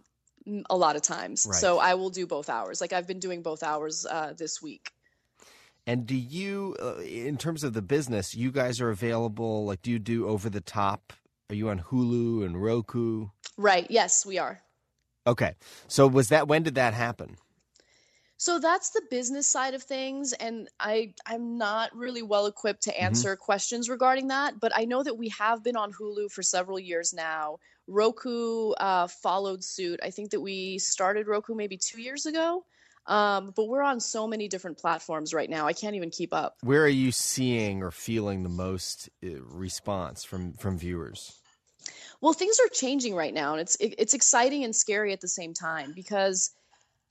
a 0.70 0.76
lot 0.76 0.96
of 0.96 1.02
times. 1.02 1.46
Right. 1.48 1.58
So 1.58 1.78
I 1.78 1.94
will 1.94 2.10
do 2.10 2.26
both 2.26 2.48
hours. 2.48 2.80
Like 2.80 2.92
I've 2.92 3.06
been 3.06 3.18
doing 3.18 3.42
both 3.42 3.62
hours 3.62 4.06
uh, 4.06 4.32
this 4.36 4.62
week. 4.62 4.90
And 5.86 6.06
do 6.06 6.14
you, 6.16 6.76
uh, 6.80 6.96
in 7.00 7.36
terms 7.36 7.62
of 7.62 7.74
the 7.74 7.82
business, 7.82 8.34
you 8.34 8.50
guys 8.50 8.80
are 8.80 8.88
available? 8.88 9.66
Like, 9.66 9.82
do 9.82 9.90
you 9.90 9.98
do 9.98 10.26
over 10.26 10.48
the 10.48 10.62
top? 10.62 11.12
Are 11.50 11.54
you 11.54 11.68
on 11.68 11.80
Hulu 11.80 12.46
and 12.46 12.62
Roku? 12.62 13.28
Right? 13.58 13.86
Yes, 13.90 14.24
we 14.24 14.38
are. 14.38 14.62
Okay. 15.26 15.54
So 15.88 16.06
was 16.06 16.28
that 16.28 16.48
when 16.48 16.62
did 16.62 16.74
that 16.76 16.94
happen? 16.94 17.36
So 18.36 18.58
that's 18.58 18.90
the 18.90 19.02
business 19.10 19.46
side 19.46 19.74
of 19.74 19.82
things, 19.82 20.32
and 20.34 20.68
I 20.78 21.14
I'm 21.24 21.56
not 21.56 21.96
really 21.96 22.22
well 22.22 22.46
equipped 22.46 22.82
to 22.82 23.00
answer 23.00 23.36
questions 23.36 23.88
regarding 23.88 24.28
that. 24.28 24.60
But 24.60 24.72
I 24.74 24.84
know 24.84 25.02
that 25.02 25.16
we 25.16 25.28
have 25.30 25.62
been 25.62 25.76
on 25.76 25.92
Hulu 25.92 26.30
for 26.30 26.42
several 26.42 26.78
years 26.78 27.14
now. 27.14 27.58
Roku 27.86 28.72
uh, 28.72 29.06
followed 29.06 29.62
suit. 29.62 30.00
I 30.02 30.10
think 30.10 30.30
that 30.30 30.40
we 30.40 30.78
started 30.78 31.26
Roku 31.26 31.54
maybe 31.54 31.76
two 31.76 32.02
years 32.02 32.26
ago. 32.26 32.64
Um, 33.06 33.52
but 33.54 33.68
we're 33.68 33.82
on 33.82 34.00
so 34.00 34.26
many 34.26 34.48
different 34.48 34.78
platforms 34.78 35.34
right 35.34 35.48
now. 35.48 35.66
I 35.66 35.74
can't 35.74 35.94
even 35.94 36.10
keep 36.10 36.32
up. 36.32 36.56
Where 36.62 36.82
are 36.82 36.88
you 36.88 37.12
seeing 37.12 37.82
or 37.82 37.90
feeling 37.90 38.42
the 38.42 38.48
most 38.48 39.10
uh, 39.24 39.42
response 39.42 40.24
from 40.24 40.54
from 40.54 40.78
viewers? 40.78 41.40
Well, 42.24 42.32
things 42.32 42.58
are 42.58 42.68
changing 42.68 43.14
right 43.14 43.34
now, 43.34 43.52
and 43.52 43.60
it's 43.60 43.76
it, 43.76 43.96
it's 43.98 44.14
exciting 44.14 44.64
and 44.64 44.74
scary 44.74 45.12
at 45.12 45.20
the 45.20 45.28
same 45.28 45.52
time 45.52 45.92
because 45.94 46.52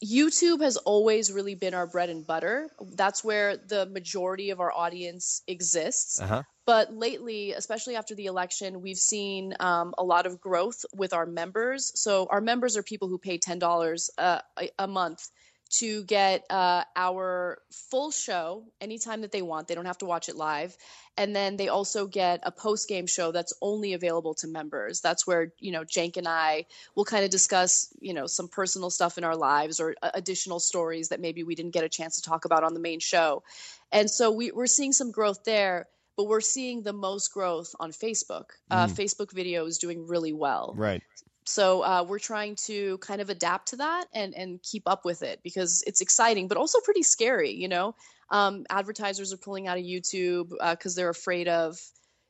YouTube 0.03 0.63
has 0.63 0.75
always 0.77 1.31
really 1.31 1.53
been 1.53 1.75
our 1.75 1.85
bread 1.85 2.09
and 2.09 2.25
butter. 2.25 2.67
That's 2.95 3.23
where 3.23 3.55
the 3.55 3.85
majority 3.85 4.49
of 4.49 4.59
our 4.59 4.71
audience 4.71 5.43
exists. 5.47 6.19
Uh 6.19 6.25
huh. 6.25 6.43
But 6.65 6.95
lately, 6.95 7.51
especially 7.51 7.95
after 7.95 8.15
the 8.15 8.25
election, 8.25 8.81
we've 8.81 8.97
seen 8.97 9.53
um, 9.59 9.93
a 9.99 10.03
lot 10.03 10.25
of 10.25 10.41
growth 10.41 10.83
with 10.95 11.13
our 11.13 11.27
members. 11.27 11.91
So 11.93 12.25
our 12.31 12.41
members 12.41 12.75
are 12.75 12.81
people 12.81 13.07
who 13.07 13.19
pay 13.19 13.37
ten 13.37 13.59
dollars 13.59 14.09
uh, 14.17 14.39
a, 14.59 14.71
a 14.79 14.87
month 14.87 15.29
to 15.79 16.03
get 16.03 16.45
uh, 16.51 16.83
our 16.95 17.59
full 17.71 18.11
show 18.11 18.63
anytime 18.79 19.21
that 19.21 19.31
they 19.31 19.41
want. 19.41 19.67
They 19.67 19.75
don't 19.75 19.85
have 19.85 19.97
to 19.99 20.05
watch 20.05 20.29
it 20.29 20.35
live, 20.35 20.77
and 21.17 21.35
then 21.35 21.57
they 21.57 21.67
also 21.67 22.05
get 22.05 22.41
a 22.43 22.51
post 22.51 22.87
game 22.87 23.07
show 23.07 23.31
that's 23.31 23.53
only 23.61 23.93
available 23.93 24.35
to 24.35 24.47
members. 24.47 25.01
That's 25.01 25.25
where 25.25 25.51
you 25.59 25.71
know 25.71 25.83
Cenk 25.83 26.17
and 26.17 26.27
I 26.27 26.65
will 26.95 27.05
kind 27.05 27.23
of 27.23 27.31
discuss 27.31 27.89
you 27.99 28.13
know 28.13 28.27
some 28.27 28.47
personal 28.47 28.91
stuff 28.91 29.17
in 29.17 29.23
our 29.23 29.35
lives 29.35 29.79
or 29.79 29.95
uh, 30.03 30.11
additional 30.13 30.59
stories 30.59 31.09
that 31.09 31.19
maybe 31.19 31.43
we 31.43 31.55
didn't 31.55 31.73
get 31.73 31.83
a 31.83 31.89
chance 31.89 32.17
to 32.17 32.21
talk 32.21 32.45
about 32.45 32.63
on 32.63 32.73
the 32.73 32.79
main 32.79 32.99
show. 32.99 33.43
And 33.91 34.09
so 34.09 34.31
we, 34.31 34.51
we're 34.51 34.67
seeing 34.67 34.91
some 34.91 35.11
growth 35.11 35.43
there, 35.43 35.87
but 36.17 36.25
we're 36.25 36.41
seeing 36.41 36.81
the 36.81 36.93
most 36.93 37.33
growth 37.33 37.75
on 37.79 37.91
Facebook. 37.91 38.45
Uh, 38.69 38.87
Facebook 38.87 39.31
video 39.31 39.65
is 39.65 39.77
doing 39.77 40.07
really 40.07 40.33
well. 40.33 40.73
Right. 40.75 41.03
So 41.45 41.81
uh, 41.81 42.05
we're 42.07 42.19
trying 42.19 42.55
to 42.67 42.97
kind 42.99 43.21
of 43.21 43.29
adapt 43.29 43.69
to 43.69 43.75
that 43.77 44.05
and 44.13 44.33
and 44.33 44.61
keep 44.61 44.83
up 44.87 45.05
with 45.05 45.23
it 45.23 45.41
because 45.43 45.83
it's 45.85 46.01
exciting, 46.01 46.47
but 46.47 46.57
also 46.57 46.79
pretty 46.81 47.03
scary. 47.03 47.51
You 47.51 47.67
know, 47.67 47.95
um, 48.29 48.65
advertisers 48.69 49.33
are 49.33 49.37
pulling 49.37 49.67
out 49.67 49.77
of 49.77 49.83
YouTube 49.83 50.51
because 50.71 50.95
they're 50.95 51.09
afraid 51.09 51.47
of 51.47 51.79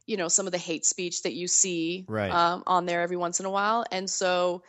you 0.05 0.17
know 0.17 0.27
some 0.27 0.45
of 0.45 0.51
the 0.51 0.57
hate 0.57 0.85
speech 0.85 1.23
that 1.23 1.33
you 1.33 1.47
see 1.47 2.05
Right. 2.07 2.31
um, 2.31 2.63
on 2.67 2.85
there 2.85 3.01
every 3.01 3.17
once 3.17 3.39
in 3.39 3.45
a 3.45 3.51
while, 3.51 3.85
and 3.91 4.09
so 4.09 4.63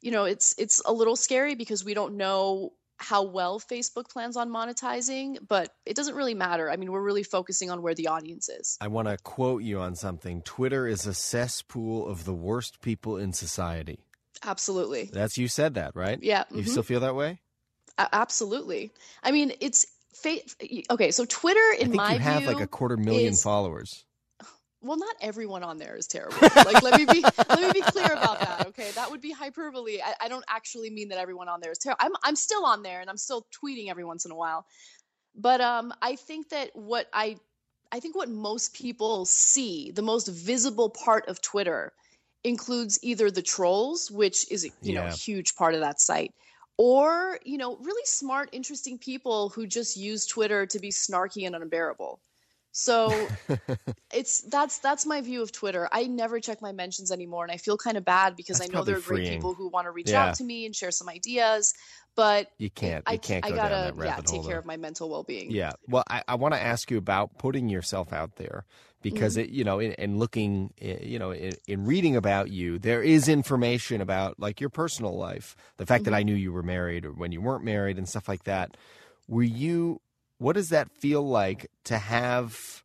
you 0.00 0.10
know 0.10 0.24
it's 0.24 0.54
it's 0.58 0.82
a 0.84 0.92
little 0.92 1.16
scary 1.16 1.54
because 1.54 1.84
we 1.84 1.94
don't 1.94 2.16
know 2.16 2.72
how 2.98 3.22
well 3.22 3.60
Facebook 3.60 4.08
plans 4.08 4.36
on 4.36 4.50
monetizing, 4.50 5.36
but 5.46 5.74
it 5.84 5.94
doesn't 5.96 6.14
really 6.14 6.34
matter. 6.34 6.70
I 6.70 6.76
mean, 6.76 6.90
we're 6.90 7.02
really 7.02 7.22
focusing 7.22 7.70
on 7.70 7.82
where 7.82 7.94
the 7.94 8.08
audience 8.08 8.48
is. 8.48 8.78
I 8.80 8.88
want 8.88 9.08
to 9.08 9.18
quote 9.18 9.62
you 9.62 9.80
on 9.80 9.94
something. 9.94 10.40
Twitter 10.42 10.86
is 10.86 11.06
a 11.06 11.12
cesspool 11.12 12.08
of 12.08 12.24
the 12.24 12.32
worst 12.32 12.80
people 12.80 13.18
in 13.18 13.32
society. 13.34 13.98
Absolutely. 14.42 15.10
That's 15.12 15.36
you 15.36 15.48
said 15.48 15.74
that, 15.74 15.94
right? 15.94 16.18
Yeah. 16.22 16.44
You 16.50 16.62
mhm. 16.62 16.68
still 16.68 16.82
feel 16.82 17.00
that 17.00 17.14
way? 17.14 17.40
A- 17.98 18.08
absolutely. 18.14 18.92
I 19.22 19.30
mean, 19.30 19.52
it's 19.60 19.86
fa- 20.14 20.40
okay. 20.90 21.10
So 21.10 21.26
Twitter, 21.26 21.60
in 21.78 21.88
I 21.88 21.90
think 21.90 21.94
my 21.96 22.12
you 22.14 22.18
have 22.20 22.42
view, 22.42 22.48
like 22.48 22.60
a 22.60 22.66
quarter 22.66 22.96
million 22.96 23.34
is- 23.34 23.42
followers. 23.42 24.05
Well, 24.86 24.98
not 24.98 25.14
everyone 25.20 25.62
on 25.62 25.78
there 25.78 25.96
is 25.96 26.06
terrible. 26.06 26.36
Like, 26.40 26.82
let 26.82 26.98
me 26.98 27.04
be 27.04 27.22
let 27.48 27.60
me 27.60 27.72
be 27.72 27.82
clear 27.82 28.12
about 28.12 28.40
that. 28.40 28.66
Okay, 28.68 28.90
that 28.94 29.10
would 29.10 29.20
be 29.20 29.32
hyperbole. 29.32 30.00
I, 30.04 30.14
I 30.22 30.28
don't 30.28 30.44
actually 30.48 30.90
mean 30.90 31.08
that 31.08 31.18
everyone 31.18 31.48
on 31.48 31.60
there 31.60 31.70
is 31.70 31.78
terrible. 31.78 31.98
I'm 32.00 32.12
I'm 32.22 32.36
still 32.36 32.64
on 32.64 32.82
there 32.82 33.00
and 33.00 33.10
I'm 33.10 33.16
still 33.16 33.46
tweeting 33.62 33.90
every 33.90 34.04
once 34.04 34.24
in 34.24 34.30
a 34.30 34.36
while. 34.36 34.66
But 35.34 35.60
um, 35.60 35.92
I 36.00 36.16
think 36.16 36.50
that 36.50 36.70
what 36.74 37.08
I 37.12 37.36
I 37.92 38.00
think 38.00 38.16
what 38.16 38.28
most 38.28 38.74
people 38.74 39.24
see, 39.26 39.90
the 39.90 40.02
most 40.02 40.28
visible 40.28 40.90
part 40.90 41.28
of 41.28 41.40
Twitter, 41.40 41.92
includes 42.44 42.98
either 43.02 43.30
the 43.30 43.42
trolls, 43.42 44.10
which 44.10 44.50
is 44.50 44.68
you 44.82 44.94
know 44.94 45.06
a 45.06 45.12
huge 45.12 45.54
part 45.56 45.74
of 45.74 45.80
that 45.80 46.00
site, 46.00 46.32
or 46.78 47.38
you 47.44 47.58
know 47.58 47.76
really 47.76 48.04
smart, 48.04 48.50
interesting 48.52 48.98
people 48.98 49.50
who 49.50 49.66
just 49.66 49.96
use 49.96 50.26
Twitter 50.26 50.66
to 50.66 50.78
be 50.78 50.90
snarky 50.90 51.46
and 51.46 51.54
unbearable. 51.54 52.20
So 52.76 53.32
it's 54.12 54.42
that's 54.42 54.78
that's 54.78 55.06
my 55.06 55.20
view 55.20 55.42
of 55.42 55.52
Twitter. 55.52 55.88
I 55.92 56.04
never 56.06 56.40
check 56.40 56.62
my 56.62 56.72
mentions 56.72 57.10
anymore, 57.10 57.44
and 57.44 57.52
I 57.52 57.56
feel 57.58 57.76
kind 57.76 57.96
of 57.96 58.04
bad 58.04 58.36
because 58.36 58.58
That's 58.58 58.60
I 58.60 58.68
know 58.68 58.84
there 58.84 58.96
are 58.96 59.00
great 59.02 59.24
freeing. 59.24 59.32
people 59.32 59.54
who 59.54 59.68
want 59.68 59.86
to 59.86 59.90
reach 59.90 60.12
Yeah. 60.12 60.14
out 60.14 60.34
to 60.34 60.44
me 60.44 60.66
and 60.66 60.74
share 60.76 60.90
some 60.92 61.08
ideas, 61.08 61.74
but 62.14 62.48
You 62.58 62.70
can't. 62.70 63.04
I 63.06 63.12
You 63.12 63.18
can't 63.18 63.44
I 63.44 63.50
go 63.50 63.58
gotta 63.58 63.94
down 63.94 63.98
that 63.98 64.16
yeah 64.16 64.20
take 64.24 64.42
hole. 64.42 64.42
care 64.42 64.58
though. 64.58 64.58
of 64.58 64.66
my 64.66 64.76
mental 64.76 65.10
well 65.10 65.24
being. 65.24 65.58
Yeah. 65.58 65.72
Well, 65.88 66.04
I, 66.10 66.22
I 66.28 66.34
want 66.36 66.54
to 66.54 66.62
ask 66.62 66.90
you 66.90 66.98
about 66.98 67.38
putting 67.38 67.68
yourself 67.68 68.12
out 68.12 68.36
there 68.36 68.64
because 69.02 69.36
Mm-hmm. 69.36 69.38
it, 69.38 69.50
you 69.50 69.64
know, 69.64 69.78
in, 69.78 69.92
in 69.92 70.18
looking, 70.18 70.72
you 70.80 71.18
know, 71.18 71.30
in, 71.30 71.54
in 71.68 71.84
reading 71.86 72.16
about 72.16 72.50
you, 72.50 72.78
there 72.78 73.02
is 73.02 73.28
information 73.28 74.00
about 74.00 74.40
like 74.40 74.60
your 74.60 74.70
personal 74.70 75.16
life, 75.16 75.56
the 75.76 75.86
fact 75.86 76.04
that 76.04 76.14
Mm-hmm. 76.14 76.14
I 76.14 76.22
knew 76.24 76.34
you 76.34 76.52
were 76.52 76.62
married 76.64 77.04
or 77.06 77.12
when 77.12 77.32
you 77.32 77.40
weren't 77.40 77.64
married 77.64 77.98
and 77.98 78.08
stuff 78.08 78.28
like 78.28 78.44
that. 78.44 78.76
Were 79.28 79.42
you? 79.42 80.00
What 80.38 80.54
does 80.54 80.68
that 80.70 80.90
feel 80.90 81.26
like 81.26 81.66
to 81.84 81.98
have 81.98 82.82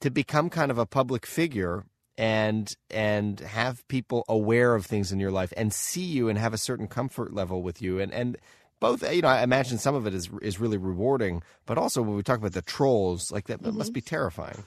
to 0.00 0.10
become 0.10 0.50
kind 0.50 0.70
of 0.70 0.78
a 0.78 0.86
public 0.86 1.26
figure? 1.26 1.84
And 2.16 2.72
and 2.90 3.40
have 3.40 3.86
people 3.88 4.24
aware 4.28 4.76
of 4.76 4.86
things 4.86 5.10
in 5.10 5.18
your 5.18 5.32
life 5.32 5.52
and 5.56 5.72
see 5.72 6.04
you 6.04 6.28
and 6.28 6.38
have 6.38 6.54
a 6.54 6.58
certain 6.58 6.86
comfort 6.86 7.32
level 7.34 7.60
with 7.60 7.82
you 7.82 7.98
and 7.98 8.12
and 8.12 8.36
both 8.78 9.02
you 9.12 9.20
know 9.22 9.26
i 9.26 9.42
imagine 9.42 9.78
some 9.78 9.96
of 9.96 10.06
it 10.06 10.14
is 10.14 10.30
is 10.40 10.60
really 10.60 10.76
rewarding 10.76 11.42
but 11.66 11.76
also 11.76 12.02
when 12.02 12.14
we 12.14 12.22
talk 12.22 12.38
about 12.38 12.52
the 12.52 12.62
trolls 12.62 13.32
like 13.32 13.46
that, 13.48 13.64
that 13.64 13.74
must 13.74 13.92
Mm-hmm. 13.92 13.92
be 13.92 14.00
terrifying 14.00 14.64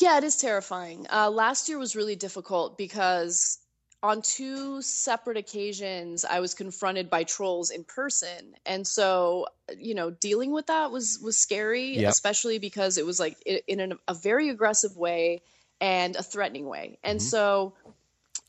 Yeah, 0.00 0.18
it 0.18 0.24
is 0.24 0.36
terrifying. 0.36 1.06
Uh, 1.12 1.30
last 1.30 1.68
year 1.68 1.78
was 1.78 1.94
really 1.96 2.16
difficult 2.16 2.78
because 2.78 3.58
on 4.02 4.20
two 4.20 4.82
separate 4.82 5.36
occasions 5.36 6.24
I 6.24 6.40
was 6.40 6.54
confronted 6.54 7.08
by 7.08 7.24
trolls 7.24 7.70
in 7.70 7.84
person, 7.84 8.54
and 8.66 8.86
so 8.86 9.46
you 9.76 9.94
know 9.94 10.10
dealing 10.10 10.52
with 10.52 10.66
that 10.66 10.90
was 10.90 11.20
was 11.22 11.38
scary, 11.38 11.98
Yep. 11.98 12.10
especially 12.10 12.58
because 12.58 12.98
it 12.98 13.06
was 13.06 13.20
like 13.20 13.40
in 13.42 13.80
an, 13.80 13.98
a 14.08 14.14
very 14.14 14.48
aggressive 14.48 14.96
way 14.96 15.42
and 15.80 16.16
a 16.16 16.22
threatening 16.22 16.66
way. 16.66 16.98
And 17.02 17.18
mm-hmm. 17.20 17.26
so 17.26 17.74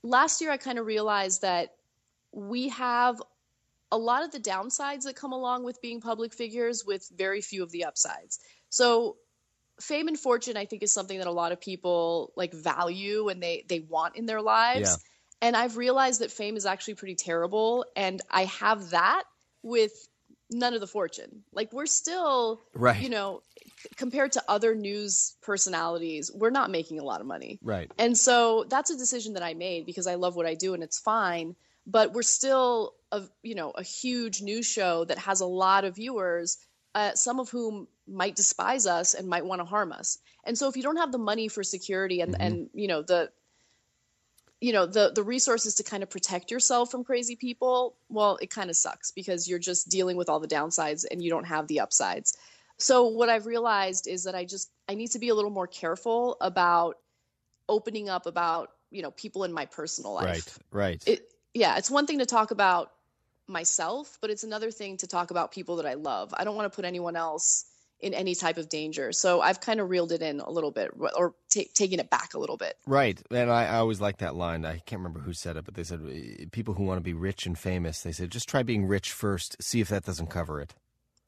last 0.02 0.42
year 0.42 0.52
I 0.52 0.58
kind 0.58 0.80
of 0.80 0.86
realized 0.86 1.42
that 1.42 1.76
we 2.32 2.70
have 2.70 3.22
a 3.92 3.98
lot 3.98 4.24
of 4.24 4.32
the 4.32 4.40
downsides 4.40 5.04
that 5.04 5.16
come 5.16 5.34
along 5.34 5.64
with 5.64 5.82
being 5.82 6.02
public 6.02 6.34
figures 6.34 6.84
with 6.84 7.08
very 7.16 7.42
few 7.42 7.62
of 7.62 7.72
the 7.72 7.86
upsides. 7.86 8.40
So 8.70 9.18
fame 9.80 10.08
and 10.08 10.20
fortune 10.20 10.58
I 10.58 10.66
think 10.66 10.82
is 10.82 10.92
something 10.92 11.18
that 11.18 11.28
a 11.28 11.32
lot 11.32 11.52
of 11.52 11.62
people 11.62 12.32
like 12.36 12.54
value 12.54 13.30
and 13.30 13.42
they 13.42 13.66
they 13.68 13.82
want 13.82 14.16
in 14.16 14.26
their 14.26 14.42
lives. 14.42 14.90
Yeah. 14.90 15.10
And 15.42 15.56
I've 15.58 15.78
realized 15.78 16.22
that 16.22 16.32
fame 16.32 16.56
is 16.56 16.66
actually 16.66 16.96
pretty 16.96 17.16
terrible 17.16 17.86
and 17.96 18.22
I 18.30 18.46
have 18.46 18.92
that 18.92 19.24
with 19.62 19.92
none 20.52 20.74
of 20.74 20.82
the 20.82 20.88
fortune. 20.88 21.44
Like 21.52 21.74
we're 21.74 21.86
still 21.86 22.62
Right. 22.74 23.02
you 23.02 23.10
know 23.10 23.42
compared 23.98 24.32
to 24.34 24.44
other 24.48 24.76
news 24.76 25.36
personalities, 25.42 26.32
we're 26.34 26.50
not 26.50 26.72
making 26.72 27.00
a 27.00 27.04
lot 27.04 27.22
of 27.22 27.28
money. 27.28 27.60
Right. 27.62 27.92
And 27.98 28.18
so 28.18 28.66
that's 28.70 28.90
a 28.92 28.98
decision 28.98 29.34
that 29.34 29.44
I 29.44 29.54
made 29.54 29.86
because 29.86 30.08
I 30.08 30.16
love 30.16 30.36
what 30.36 30.46
I 30.46 30.56
do 30.56 30.74
and 30.74 30.84
it's 30.84 31.00
fine. 31.00 31.56
But 31.86 32.14
we're 32.14 32.22
still 32.22 32.94
a 33.12 33.24
you 33.42 33.56
know 33.56 33.72
a 33.72 33.84
huge 33.84 34.42
news 34.42 34.66
show 34.66 35.06
that 35.06 35.18
has 35.18 35.42
a 35.42 35.46
lot 35.46 35.84
of 35.84 35.96
viewers, 35.96 36.58
uh, 36.96 37.14
some 37.16 37.40
of 37.40 37.50
whom 37.50 37.88
might 38.08 38.36
despise 38.36 38.86
us 38.86 39.14
and 39.14 39.28
might 39.28 39.46
want 39.46 39.60
to 39.60 39.66
harm 39.66 39.92
us. 39.92 40.18
And 40.46 40.58
so 40.58 40.70
if 40.70 40.78
you 40.78 40.84
don't 40.84 40.98
have 40.98 41.12
the 41.12 41.18
money 41.18 41.48
for 41.48 41.64
security 41.64 42.22
and 42.22 42.36
and 42.40 42.70
you 42.74 42.88
know 42.88 43.02
the 43.02 43.32
you 44.64 44.72
know 44.72 44.86
the 44.86 45.12
the 45.14 45.24
resources 45.24 45.76
to 45.76 45.84
kind 45.84 46.04
of 46.04 46.10
protect 46.10 46.50
yourself 46.50 46.90
from 46.90 47.04
crazy 47.04 47.36
people, 47.36 47.98
well, 48.08 48.38
it 48.42 48.50
kind 48.50 48.70
of 48.70 48.78
sucks 48.78 49.12
because 49.12 49.46
you're 49.46 49.60
just 49.60 49.90
dealing 49.90 50.16
with 50.16 50.30
all 50.30 50.40
the 50.40 50.48
downsides 50.48 51.04
and 51.12 51.22
you 51.22 51.30
don't 51.30 51.44
have 51.44 51.68
the 51.68 51.82
upsides. 51.82 52.38
So 52.78 53.08
what 53.08 53.28
I've 53.28 53.46
realized 53.46 54.08
is 54.08 54.24
that 54.24 54.36
I 54.36 54.46
just 54.46 54.72
I 54.88 54.96
need 54.96 55.12
to 55.12 55.20
be 55.20 55.28
a 55.28 55.36
little 55.36 55.52
more 55.52 55.68
careful 55.68 56.38
about 56.40 56.96
opening 57.68 58.08
up 58.08 58.26
about 58.26 58.70
you 58.90 59.02
know 59.02 59.12
people 59.12 59.44
in 59.44 59.52
my 59.52 59.66
personal 59.66 60.14
life. 60.14 60.58
Right. 60.72 60.84
Right. 60.84 61.04
It 61.08 61.34
yeah, 61.54 61.78
it's 61.78 61.92
one 61.92 62.08
thing 62.08 62.20
to 62.20 62.26
talk 62.26 62.52
about 62.52 62.94
myself, 63.50 64.18
but 64.22 64.30
it's 64.30 64.46
another 64.46 64.72
thing 64.72 64.96
to 64.98 65.08
talk 65.08 65.30
about 65.32 65.52
people 65.52 65.76
that 65.76 65.86
I 65.86 65.96
love. 65.96 66.34
I 66.38 66.46
don't 66.46 66.56
want 66.56 66.72
to 66.72 66.76
put 66.76 66.86
anyone 66.86 67.18
else 67.18 67.66
in 68.04 68.14
any 68.14 68.36
type 68.36 68.58
of 68.58 68.70
danger. 68.70 69.12
So 69.14 69.42
I've 69.42 69.62
kind 69.62 69.80
of 69.80 69.90
reeled 69.90 70.12
it 70.12 70.22
in 70.22 70.42
a 70.42 70.50
little 70.50 70.72
bit 70.72 70.92
or 71.16 71.34
ta 71.50 71.62
taking 71.74 72.00
it 72.00 72.10
back 72.10 72.34
a 72.34 72.40
little 72.40 72.58
bit. 72.58 72.78
Right, 72.86 73.20
and 73.32 73.50
I, 73.50 73.66
I 73.66 73.78
always 73.78 74.02
like 74.02 74.18
that 74.18 74.36
line. 74.36 74.66
I 74.66 74.80
can't 74.86 75.00
remember 75.00 75.22
who 75.22 75.34
said 75.34 75.56
it, 75.58 75.66
but 75.66 75.76
they 75.76 75.84
said 75.84 76.02
uh, 76.06 76.46
people 76.52 76.74
who 76.74 76.84
want 76.84 76.98
to 76.98 77.04
be 77.04 77.14
rich 77.14 77.46
and 77.46 77.58
famous. 77.58 78.02
They 78.02 78.12
said 78.12 78.30
just 78.30 78.50
try 78.50 78.62
being 78.62 78.86
rich 78.86 79.12
first, 79.12 79.56
see 79.62 79.80
if 79.80 79.88
that 79.88 80.04
doesn't 80.04 80.28
cover 80.28 80.60
it. 80.60 80.74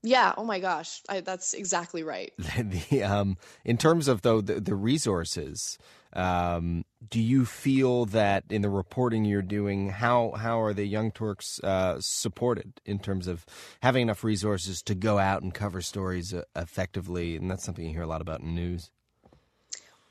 Yeah. 0.03 0.34
Oh 0.38 0.43
my 0.43 0.59
gosh. 0.59 1.01
I, 1.09 1.21
that's 1.21 1.53
exactly 1.53 2.03
right. 2.03 2.32
the 2.38 3.03
um, 3.03 3.38
in 3.63 3.78
terms 3.78 4.07
of 4.07 4.21
though 4.21 4.39
the, 4.39 4.59
the 4.59 4.76
resources, 4.76 5.80
um, 6.16 6.86
do 7.09 7.22
you 7.22 7.45
feel 7.45 8.05
that 8.07 8.45
in 8.49 8.61
the 8.61 8.70
reporting 8.70 9.26
you're 9.26 9.41
doing, 9.41 9.89
how 9.89 10.32
how 10.32 10.61
are 10.61 10.74
the 10.74 10.86
Young 10.86 11.11
Turks 11.11 11.59
uh, 11.63 11.97
supported 11.99 12.82
in 12.86 12.99
terms 12.99 13.28
of 13.28 13.45
having 13.82 14.03
enough 14.03 14.24
resources 14.24 14.82
to 14.84 14.95
go 14.95 15.20
out 15.20 15.43
and 15.43 15.53
cover 15.53 15.82
stories 15.82 16.34
uh, 16.34 16.43
effectively? 16.55 17.36
And 17.36 17.51
that's 17.51 17.63
something 17.63 17.86
you 17.86 17.91
hear 17.91 18.01
a 18.01 18.07
lot 18.07 18.22
about 18.22 18.41
in 18.41 18.55
news. 18.55 18.91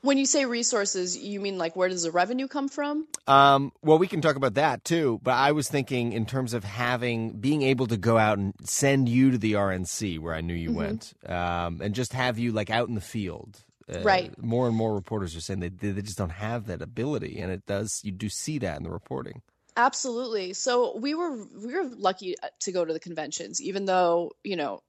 When 0.01 0.19
you 0.19 0.27
say 0.27 0.45
resources, 0.45 1.17
you 1.17 1.39
mean 1.39 1.57
like 1.57 1.75
where 1.75 1.89
does 1.89 2.03
the 2.03 2.11
revenue 2.11 2.47
come 2.47 2.69
from? 2.69 3.07
Um, 3.25 3.71
well, 3.81 3.97
we 3.97 4.07
can 4.07 4.21
talk 4.21 4.35
about 4.35 4.53
that 4.53 4.83
too. 4.83 5.19
But 5.23 5.33
I 5.33 5.51
was 5.51 5.67
thinking 5.67 6.13
in 6.13 6.27
terms 6.27 6.53
of 6.53 6.63
having 6.63 7.31
being 7.39 7.63
able 7.63 7.87
to 7.87 7.97
go 7.97 8.19
out 8.19 8.37
and 8.37 8.53
send 8.63 9.09
you 9.09 9.31
to 9.31 9.39
the 9.39 9.53
RNC 9.53 10.19
where 10.19 10.35
I 10.35 10.41
knew 10.41 10.53
you 10.53 10.71
went, 10.71 11.13
um, 11.25 11.81
and 11.81 11.95
just 11.95 12.13
have 12.13 12.37
you 12.37 12.51
like 12.51 12.69
out 12.69 12.87
in 12.87 12.93
the 12.93 13.01
field. 13.01 13.63
Uh, 13.93 14.01
Right. 14.01 14.37
More 14.41 14.67
and 14.67 14.75
more 14.75 14.95
reporters 14.95 15.35
are 15.35 15.41
saying 15.41 15.59
they 15.59 15.69
they 15.69 16.01
just 16.01 16.17
don't 16.17 16.31
have 16.31 16.65
that 16.67 16.81
ability, 16.81 17.39
and 17.39 17.51
it 17.51 17.65
does. 17.65 18.01
You 18.03 18.11
do 18.11 18.29
see 18.29 18.57
that 18.59 18.77
in 18.77 18.83
the 18.83 18.89
reporting. 18.89 19.41
Absolutely. 19.77 20.53
So 20.53 20.97
we 20.97 21.13
were 21.13 21.45
we 21.53 21.73
were 21.75 21.89
lucky 21.95 22.35
uh, 22.39 22.47
to 22.61 22.71
go 22.71 22.85
to 22.85 22.93
the 22.93 22.99
conventions, 22.99 23.61
even 23.61 23.85
though 23.85 24.31
you 24.43 24.55
know 24.55 24.81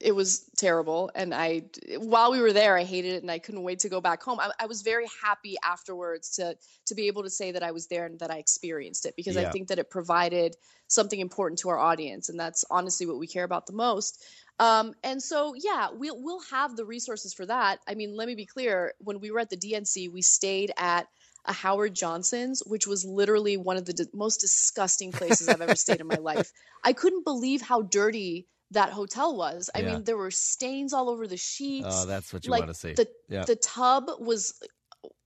it 0.00 0.14
was 0.14 0.48
terrible. 0.56 1.10
And 1.14 1.34
I, 1.34 1.64
while 1.98 2.32
we 2.32 2.40
were 2.40 2.54
there, 2.54 2.76
I 2.76 2.84
hated 2.84 3.14
it, 3.14 3.22
and 3.22 3.30
I 3.30 3.38
couldn't 3.38 3.62
wait 3.62 3.80
to 3.80 3.90
go 3.90 4.00
back 4.00 4.22
home. 4.22 4.40
I, 4.40 4.50
I 4.58 4.66
was 4.66 4.80
very 4.80 5.06
happy 5.22 5.56
afterwards 5.62 6.30
to 6.36 6.56
to 6.86 6.94
be 6.94 7.06
able 7.06 7.22
to 7.22 7.30
say 7.30 7.52
that 7.52 7.62
I 7.62 7.70
was 7.70 7.86
there 7.86 8.06
and 8.06 8.18
that 8.20 8.30
I 8.30 8.38
experienced 8.38 9.06
it 9.06 9.14
because 9.16 9.36
Yeah. 9.36 9.48
I 9.48 9.50
think 9.50 9.68
that 9.68 9.78
it 9.78 9.90
provided 9.90 10.56
something 10.86 11.20
important 11.20 11.58
to 11.60 11.68
our 11.68 11.78
audience, 11.78 12.28
and 12.28 12.38
that's 12.38 12.64
honestly 12.70 13.06
what 13.06 13.18
we 13.18 13.26
care 13.26 13.44
about 13.44 13.66
the 13.66 13.72
most. 13.74 14.24
Um, 14.60 14.94
and 15.02 15.22
so, 15.22 15.54
yeah, 15.56 15.88
we'll 15.92 16.22
we'll 16.22 16.42
have 16.50 16.76
the 16.76 16.84
resources 16.84 17.32
for 17.34 17.46
that. 17.46 17.80
I 17.88 17.94
mean, 17.94 18.14
let 18.14 18.28
me 18.28 18.34
be 18.34 18.46
clear: 18.46 18.92
when 18.98 19.18
we 19.20 19.30
were 19.30 19.40
at 19.40 19.50
the 19.50 19.56
DNC, 19.56 20.12
we 20.12 20.22
stayed 20.22 20.70
at 20.76 21.08
a 21.46 21.52
Howard 21.54 21.94
Johnson's, 21.94 22.62
which 22.66 22.86
was 22.86 23.04
literally 23.04 23.56
one 23.56 23.78
of 23.78 23.86
the 23.86 23.94
di- 23.94 24.04
most 24.12 24.36
disgusting 24.40 25.10
places 25.12 25.48
I've 25.48 25.62
ever 25.62 25.74
stayed 25.74 26.00
in 26.00 26.06
my 26.06 26.16
life. 26.16 26.52
I 26.84 26.92
couldn't 26.92 27.24
believe 27.24 27.62
how 27.62 27.80
dirty 27.82 28.46
that 28.72 28.90
hotel 28.90 29.34
was. 29.36 29.70
I 29.74 29.80
Yeah. 29.80 29.94
mean, 29.94 30.04
there 30.04 30.18
were 30.18 30.30
stains 30.30 30.92
all 30.92 31.08
over 31.08 31.26
the 31.26 31.38
sheets. 31.38 31.88
Oh, 31.90 32.04
that's 32.06 32.32
what 32.32 32.44
you 32.44 32.50
like 32.50 32.60
want 32.60 32.70
to 32.74 32.78
see. 32.78 32.92
the 32.92 33.08
Yeah. 33.28 33.44
the 33.46 33.56
tub 33.56 34.10
was 34.18 34.52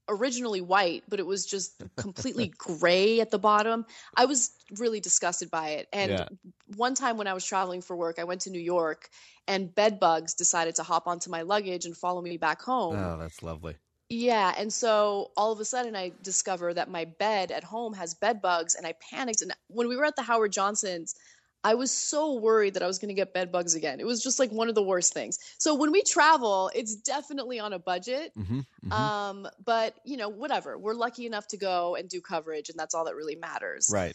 originally 0.09 0.61
white, 0.61 1.05
but 1.09 1.21
it 1.21 1.27
was 1.27 1.47
just 1.47 1.83
completely 1.97 2.49
gray 2.59 3.21
at 3.21 3.31
the 3.31 3.39
bottom. 3.39 3.87
I 4.17 4.27
was 4.27 4.51
really 4.79 5.01
disgusted 5.01 5.51
by 5.51 5.71
it. 5.71 5.89
And 5.93 6.11
Yeah. 6.11 6.29
one 6.77 6.95
time 6.95 7.17
when 7.17 7.27
I 7.27 7.35
was 7.35 7.45
traveling 7.45 7.81
for 7.83 7.97
work, 7.97 8.19
I 8.19 8.25
went 8.25 8.43
to 8.43 8.51
New 8.51 8.61
York 8.61 9.09
and 9.47 9.75
bed 9.75 10.01
bugs 10.01 10.35
decided 10.35 10.75
to 10.77 10.83
hop 10.83 11.07
onto 11.07 11.31
my 11.31 11.43
luggage 11.43 11.85
and 11.87 11.97
follow 11.97 12.23
me 12.23 12.37
back 12.37 12.63
home. 12.63 12.97
Oh, 12.97 13.19
that's 13.19 13.43
lovely. 13.43 13.77
Yeah, 14.11 14.55
and 14.57 14.73
so 14.73 15.33
all 15.37 15.51
of 15.51 15.61
a 15.61 15.65
sudden 15.65 15.97
I 15.97 16.13
discover 16.23 16.75
that 16.75 16.91
my 16.91 17.07
bed 17.07 17.51
at 17.51 17.65
home 17.65 17.95
has 17.95 18.15
bed 18.15 18.43
bugs 18.43 18.75
and 18.75 18.87
I 18.87 18.93
panicked 18.93 19.41
and 19.41 19.53
when 19.69 19.89
we 19.89 19.97
were 19.97 20.05
at 20.05 20.15
the 20.17 20.23
Howard 20.23 20.53
Johnson's 20.53 21.15
I 21.65 21.75
was 21.75 21.91
so 21.91 22.35
worried 22.35 22.75
that 22.75 22.83
I 22.83 22.87
was 22.87 22.99
going 22.99 23.09
to 23.09 23.15
get 23.15 23.33
bed 23.33 23.51
bugs 23.51 23.75
again. 23.75 23.99
It 23.99 24.07
was 24.07 24.23
just 24.23 24.39
like 24.39 24.53
one 24.53 24.69
of 24.69 24.75
the 24.75 24.83
worst 24.83 25.15
things. 25.15 25.39
So 25.59 25.75
when 25.75 25.91
we 25.93 26.03
travel, 26.03 26.71
it's 26.75 26.95
definitely 26.95 27.59
on 27.59 27.73
a 27.73 27.79
budget. 27.79 28.33
hmm 28.37 28.61
Um, 28.93 29.49
but 29.65 29.95
you 30.05 30.17
know, 30.19 30.29
whatever. 30.29 30.77
We're 30.79 30.95
lucky 30.95 31.25
enough 31.27 31.47
to 31.49 31.57
go 31.57 31.95
and 31.97 32.09
do 32.09 32.21
coverage 32.21 32.69
and 32.69 32.79
that's 32.79 32.95
all 32.95 33.07
that 33.07 33.17
really 33.17 33.37
matters. 33.37 33.91
right. 33.93 34.15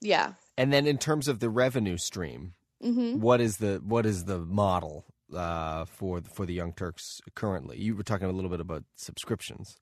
Yeah. 0.00 0.34
And 0.56 0.72
then 0.72 0.86
in 0.86 0.98
terms 0.98 1.26
of 1.28 1.40
the 1.40 1.50
revenue 1.50 1.96
stream, 1.96 2.54
Mhm. 2.84 3.18
what 3.18 3.40
is 3.40 3.56
the 3.56 3.80
what 3.84 4.06
is 4.06 4.24
the 4.24 4.38
model 4.38 5.04
uh, 5.34 5.84
for 5.86 6.20
for 6.22 6.46
the 6.46 6.54
Young 6.54 6.72
Turks 6.72 7.20
currently? 7.34 7.78
You 7.78 7.96
were 7.96 8.04
talking 8.04 8.28
a 8.28 8.32
little 8.32 8.50
bit 8.50 8.60
about 8.60 8.84
subscriptions. 8.94 9.76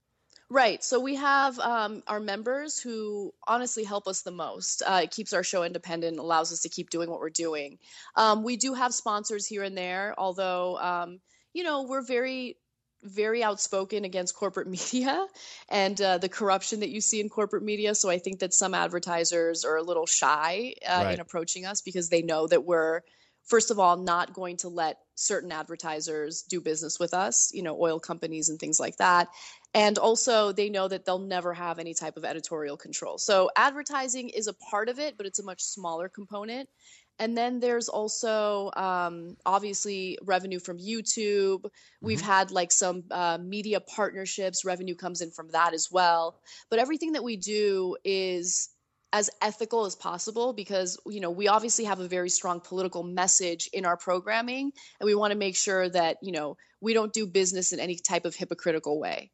Right. 0.49 0.85
So 0.85 1.01
we 1.01 1.17
have 1.17 1.59
um, 1.59 2.05
our 2.07 2.21
members 2.21 2.79
who 2.79 3.35
honestly 3.49 3.83
help 3.83 4.07
us 4.07 4.23
the 4.23 4.31
most. 4.31 4.81
Uh, 4.87 5.01
it 5.03 5.11
keeps 5.11 5.33
our 5.33 5.43
show 5.43 5.65
independent, 5.65 6.19
allows 6.21 6.53
us 6.53 6.61
to 6.63 6.69
keep 6.69 6.89
doing 6.89 7.11
what 7.11 7.19
we're 7.19 7.31
doing. 7.31 7.81
Um, 8.15 8.45
we 8.45 8.57
do 8.57 8.73
have 8.75 8.95
sponsors 8.95 9.45
here 9.45 9.65
and 9.65 9.77
there, 9.77 10.15
although, 10.17 10.79
um, 10.79 11.21
you 11.53 11.65
know, 11.65 11.83
we're 11.83 12.03
very, 12.03 12.59
very 13.03 13.43
outspoken 13.43 14.05
against 14.05 14.37
corporate 14.37 14.69
media 14.69 15.27
and 15.69 16.01
uh, 16.01 16.19
the 16.19 16.29
corruption 16.29 16.79
that 16.81 16.91
you 16.91 17.01
see 17.01 17.21
in 17.21 17.29
corporate 17.29 17.65
media. 17.65 17.93
So 17.97 18.09
I 18.09 18.19
think 18.19 18.39
that 18.39 18.55
some 18.55 18.73
advertisers 18.73 19.65
are 19.65 19.77
a 19.77 19.83
little 19.83 20.07
shy 20.07 20.75
uh, 20.87 21.07
Right. 21.07 21.11
in 21.11 21.19
approaching 21.19 21.67
us 21.67 21.83
because 21.83 22.09
they 22.09 22.23
know 22.23 22.47
that 22.47 22.65
we're, 22.65 23.01
first 23.45 23.73
of 23.73 23.81
all, 23.81 23.97
not 23.97 24.33
going 24.33 24.59
to 24.59 24.69
let 24.69 24.99
certain 25.17 25.51
advertisers 25.51 26.43
do 26.43 26.61
business 26.61 27.01
with 27.01 27.15
us, 27.15 27.51
you 27.53 27.63
know, 27.63 27.81
oil 27.81 27.99
companies 27.99 28.49
and 28.49 28.61
things 28.61 28.79
like 28.79 28.97
that. 28.99 29.29
And 29.77 29.99
also, 29.99 30.53
they 30.53 30.71
know 30.71 30.89
that 30.89 31.05
they'll 31.05 31.19
never 31.19 31.53
have 31.53 31.79
any 31.79 31.93
type 31.93 32.17
of 32.17 32.25
editorial 32.25 32.79
control. 32.79 33.19
So, 33.19 33.51
advertising 33.59 34.31
is 34.31 34.47
a 34.47 34.55
part 34.55 34.89
of 34.89 34.99
it, 34.99 35.19
but 35.19 35.27
it's 35.27 35.39
a 35.39 35.45
much 35.45 35.63
smaller 35.63 36.09
component. 36.09 36.71
And 37.19 37.37
then 37.37 37.61
there's 37.61 37.91
also 37.91 38.71
um, 38.75 39.37
obviously 39.45 40.17
revenue 40.23 40.61
from 40.61 40.79
YouTube. 40.79 41.67
We've 42.01 42.23
had 42.23 42.51
like 42.53 42.73
some 42.73 43.05
uh, 43.11 43.37
media 43.39 43.81
partnerships, 43.81 44.65
revenue 44.65 44.95
comes 44.95 45.21
in 45.21 45.31
from 45.31 45.51
that 45.51 45.75
as 45.75 45.89
well. 45.93 46.41
But 46.71 46.79
everything 46.79 47.13
that 47.13 47.25
we 47.25 47.37
do 47.37 47.99
is 48.03 48.71
as 49.13 49.29
ethical 49.43 49.85
as 49.85 49.95
possible 49.95 50.55
because 50.55 50.99
you 51.07 51.21
know 51.21 51.31
we 51.31 51.49
obviously 51.49 51.85
have 51.85 52.01
a 52.01 52.09
very 52.09 52.29
strong 52.31 52.61
political 52.61 53.03
message 53.03 53.69
in 53.73 53.85
our 53.85 53.97
programming 53.97 54.73
and 55.01 55.07
we 55.07 55.15
want 55.15 55.31
to 55.33 55.39
make 55.39 55.55
sure 55.55 55.89
that 55.89 56.17
you 56.23 56.33
know 56.33 56.57
we 56.81 56.93
don't 56.93 57.13
do 57.13 57.27
business 57.27 57.73
in 57.73 57.79
any 57.79 57.95
type 57.95 58.25
of 58.25 58.35
hypocritical 58.35 58.99
way 58.99 59.31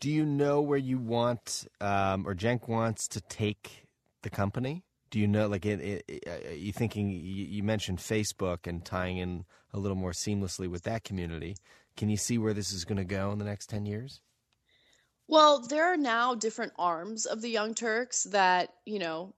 Do 0.00 0.10
you 0.10 0.24
know 0.26 0.60
where 0.60 0.78
you 0.78 0.98
want 0.98 1.66
um, 1.80 2.26
or 2.26 2.34
Cenk 2.34 2.68
wants 2.68 3.08
to 3.08 3.20
take 3.20 3.86
the 4.22 4.30
company? 4.30 4.84
Do 5.10 5.18
you 5.18 5.26
know, 5.26 5.46
like, 5.46 5.64
it, 5.64 6.04
it, 6.08 6.24
uh, 6.26 6.50
you 6.52 6.72
thinking? 6.72 7.10
You, 7.10 7.62
mentioned 7.62 7.98
Facebook 7.98 8.66
and 8.66 8.84
tying 8.84 9.18
in 9.18 9.44
a 9.72 9.78
little 9.78 9.96
more 9.96 10.12
seamlessly 10.12 10.68
with 10.68 10.82
that 10.82 11.04
community. 11.04 11.56
Can 11.96 12.08
you 12.10 12.16
see 12.16 12.36
where 12.36 12.52
this 12.52 12.72
is 12.72 12.84
going 12.84 12.98
to 12.98 13.04
go 13.04 13.30
in 13.30 13.38
the 13.38 13.44
next 13.44 13.70
ten 13.70 13.86
years? 13.86 14.20
Well, 15.28 15.60
there 15.60 15.92
are 15.92 15.96
now 15.96 16.34
different 16.34 16.72
arms 16.78 17.24
of 17.24 17.40
the 17.40 17.48
Young 17.48 17.74
Turks 17.74 18.24
that, 18.24 18.74
you 18.84 18.98
know, 18.98 19.34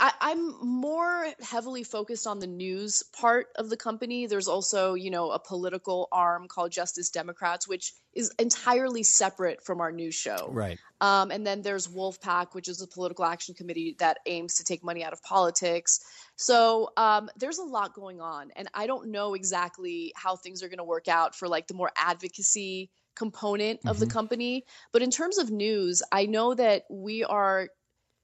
I, 0.00 0.32
am 0.32 0.56
more 0.60 1.26
heavily 1.40 1.82
focused 1.82 2.26
on 2.26 2.38
the 2.38 2.46
news 2.46 3.02
part 3.18 3.48
of 3.56 3.70
the 3.70 3.76
company. 3.76 4.26
There's 4.26 4.48
also, 4.48 4.94
you 4.94 5.10
know, 5.10 5.30
a 5.30 5.38
political 5.38 6.08
arm 6.12 6.46
called 6.48 6.72
Justice 6.72 7.10
Democrats, 7.10 7.66
which 7.66 7.92
is 8.12 8.32
entirely 8.38 9.02
separate 9.02 9.64
from 9.64 9.80
our 9.80 9.90
news 9.90 10.14
show. 10.14 10.48
Right. 10.50 10.78
Um, 11.00 11.30
and 11.30 11.46
then 11.46 11.62
there's 11.62 11.88
Wolf 11.88 12.20
PAC, 12.20 12.54
which 12.54 12.68
is 12.68 12.82
a 12.82 12.86
political 12.86 13.24
action 13.24 13.54
committee 13.54 13.96
that 13.98 14.18
aims 14.26 14.56
to 14.56 14.64
take 14.64 14.84
money 14.84 15.04
out 15.04 15.12
of 15.12 15.22
politics. 15.22 16.00
So 16.36 16.90
um, 16.96 17.30
there's 17.36 17.58
a 17.58 17.64
lot 17.64 17.94
going 17.94 18.20
on, 18.20 18.50
and 18.56 18.68
I 18.74 18.86
don't 18.86 19.10
know 19.10 19.34
exactly 19.34 20.12
how 20.16 20.36
things 20.36 20.62
are 20.62 20.68
going 20.68 20.78
to 20.78 20.84
work 20.84 21.08
out 21.08 21.34
for 21.34 21.48
like 21.48 21.66
the 21.66 21.74
more 21.74 21.90
advocacy 21.96 22.90
component 23.14 23.80
of 23.86 23.96
mm-hmm. 23.96 24.04
the 24.04 24.10
company. 24.10 24.64
But 24.92 25.02
in 25.02 25.10
terms 25.10 25.38
of 25.38 25.50
news, 25.50 26.02
I 26.12 26.26
know 26.26 26.54
that 26.54 26.84
we 26.90 27.24
are 27.24 27.68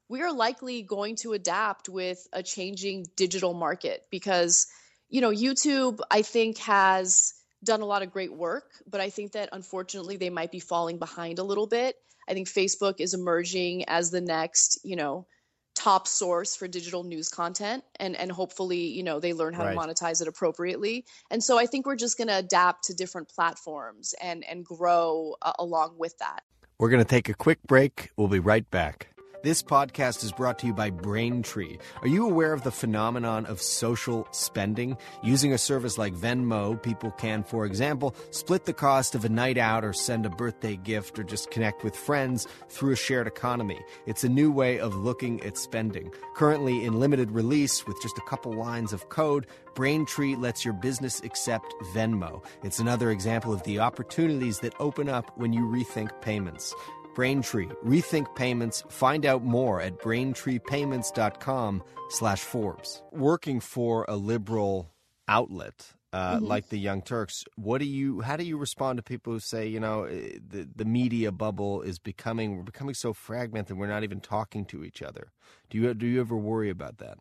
we 0.09 0.22
are 0.22 0.32
likely 0.32 0.82
going 0.82 1.16
to 1.16 1.32
adapt 1.32 1.88
with 1.88 2.26
a 2.32 2.42
changing 2.42 3.06
digital 3.16 3.54
market 3.54 4.04
because 4.11 4.66
you 5.09 5.20
know 5.20 5.30
YouTube 5.30 6.00
I 6.11 6.22
think 6.22 6.59
has 6.59 7.34
done 7.64 7.80
a 7.80 7.86
lot 7.86 8.02
of 8.02 8.12
great 8.12 8.32
work, 8.32 8.70
but 8.88 9.00
I 9.00 9.11
think 9.11 9.32
that 9.32 9.48
unfortunately 9.52 10.16
they 10.16 10.30
might 10.30 10.52
be 10.52 10.61
falling 10.61 10.98
behind 10.98 11.38
a 11.38 11.44
little 11.44 11.66
bit. 11.66 11.96
I 12.28 12.34
think 12.34 12.48
Facebook 12.48 13.00
is 13.00 13.14
emerging 13.14 13.84
as 13.88 14.11
the 14.11 14.20
next, 14.20 14.78
you 14.84 14.96
know, 14.96 15.26
top 15.74 16.09
source 16.09 16.56
for 16.56 16.66
digital 16.66 17.04
news 17.04 17.28
content 17.28 17.84
and 18.00 18.16
and 18.16 18.30
hopefully, 18.32 18.88
you 18.88 19.02
know, 19.02 19.20
they 19.20 19.32
learn 19.32 19.54
how 19.54 19.64
right. 19.64 19.74
to 19.74 19.78
monetize 19.78 20.20
it 20.20 20.28
appropriately. 20.28 21.04
And 21.30 21.42
so 21.42 21.59
I 21.59 21.66
think 21.66 21.86
we're 21.86 21.96
just 21.96 22.18
going 22.18 22.28
to 22.28 22.36
adapt 22.38 22.84
to 22.84 22.94
different 22.94 23.28
platforms 23.28 24.14
and 24.20 24.44
and 24.44 24.64
grow 24.64 25.36
uh, 25.40 25.52
along 25.59 25.94
with 25.98 26.16
that. 26.18 26.42
We're 26.78 26.90
going 26.90 27.04
to 27.04 27.09
take 27.09 27.28
a 27.28 27.34
quick 27.34 27.62
break. 27.66 28.11
We'll 28.16 28.28
be 28.28 28.38
right 28.38 28.68
back. 28.70 29.09
This 29.41 29.62
podcast 29.62 30.24
is 30.24 30.32
brought 30.32 30.59
to 30.59 30.66
you 30.66 30.74
by 30.74 30.91
Braintree. 30.91 31.78
Are 32.03 32.09
you 32.09 32.26
aware 32.26 32.53
of 32.53 32.64
the 32.64 32.72
phenomenon 32.72 33.47
of 33.47 33.62
social 33.62 34.26
spending? 34.32 34.97
Using 35.22 35.53
a 35.53 35.59
service 35.59 35.97
like 35.97 36.12
Venmo, 36.12 36.82
people 36.82 37.12
can, 37.12 37.45
for 37.45 37.64
example, 37.64 38.16
split 38.32 38.64
the 38.64 38.72
cost 38.72 39.14
of 39.14 39.24
a 39.24 39.28
night 39.28 39.57
out 39.57 39.84
or 39.84 39.93
send 39.93 40.26
a 40.26 40.30
birthday 40.30 40.74
gift 40.74 41.20
or 41.20 41.22
just 41.22 41.53
connect 41.53 41.84
with 41.84 41.95
friends 41.95 42.49
through 42.68 42.95
a 42.95 42.97
shared 42.97 43.28
economy. 43.28 43.78
It's 44.07 44.24
a 44.24 44.28
new 44.28 44.51
way 44.51 44.80
of 44.80 44.97
looking 44.97 45.41
at 45.45 45.57
spending. 45.57 46.11
Currently 46.34 46.84
in 46.84 46.99
limited 46.99 47.30
release 47.30 47.86
with 47.86 48.03
just 48.03 48.18
a 48.18 48.28
couple 48.28 48.53
lines 48.55 48.93
of 48.93 49.09
code, 49.09 49.47
Braintree 49.76 50.34
lets 50.34 50.64
your 50.64 50.74
business 50.74 51.22
accept 51.22 51.72
Venmo. 51.95 52.45
It's 52.64 52.80
another 52.80 53.12
example 53.12 53.53
of 53.53 53.62
the 53.62 53.78
opportunities 53.78 54.59
that 54.61 54.74
open 54.80 55.09
up 55.09 55.30
when 55.39 55.53
you 55.53 55.61
rethink 55.61 56.11
payments. 56.22 56.74
Braintree. 57.14 57.68
Rethink 57.84 58.34
payments. 58.36 58.84
Find 58.88 59.26
out 59.26 59.44
more 59.44 59.80
at 59.80 59.98
braintreepayments.com 59.98 61.82
slash 62.11 62.40
Forbes. 62.40 63.02
Working 63.12 63.61
for 63.61 64.04
a 64.09 64.16
liberal 64.16 64.90
outlet 65.28 65.92
uh, 66.12 66.36
mm-hmm. 66.36 66.46
like 66.46 66.68
the 66.68 66.78
Young 66.78 67.02
Turks, 67.02 67.44
what 67.56 67.78
do 67.78 67.84
you? 67.84 68.20
How 68.20 68.36
do 68.36 68.44
you 68.44 68.56
respond 68.56 68.96
to 68.96 69.02
people 69.02 69.34
who 69.34 69.40
say, 69.40 69.66
you 69.66 69.80
know, 69.80 70.04
eh, 70.04 70.38
the 70.46 70.68
the 70.74 70.84
media 70.84 71.30
bubble 71.32 71.82
is 71.82 71.98
becoming 71.98 72.56
we're 72.56 72.62
becoming 72.62 72.94
so 72.94 73.12
fragmented, 73.12 73.76
we're 73.76 73.88
not 73.88 74.04
even 74.04 74.20
talking 74.20 74.64
to 74.66 74.84
each 74.84 75.02
other? 75.02 75.32
Do 75.68 75.78
you 75.78 75.92
do 75.94 76.06
you 76.06 76.20
ever 76.20 76.36
worry 76.36 76.70
about 76.70 76.98
that? 76.98 77.18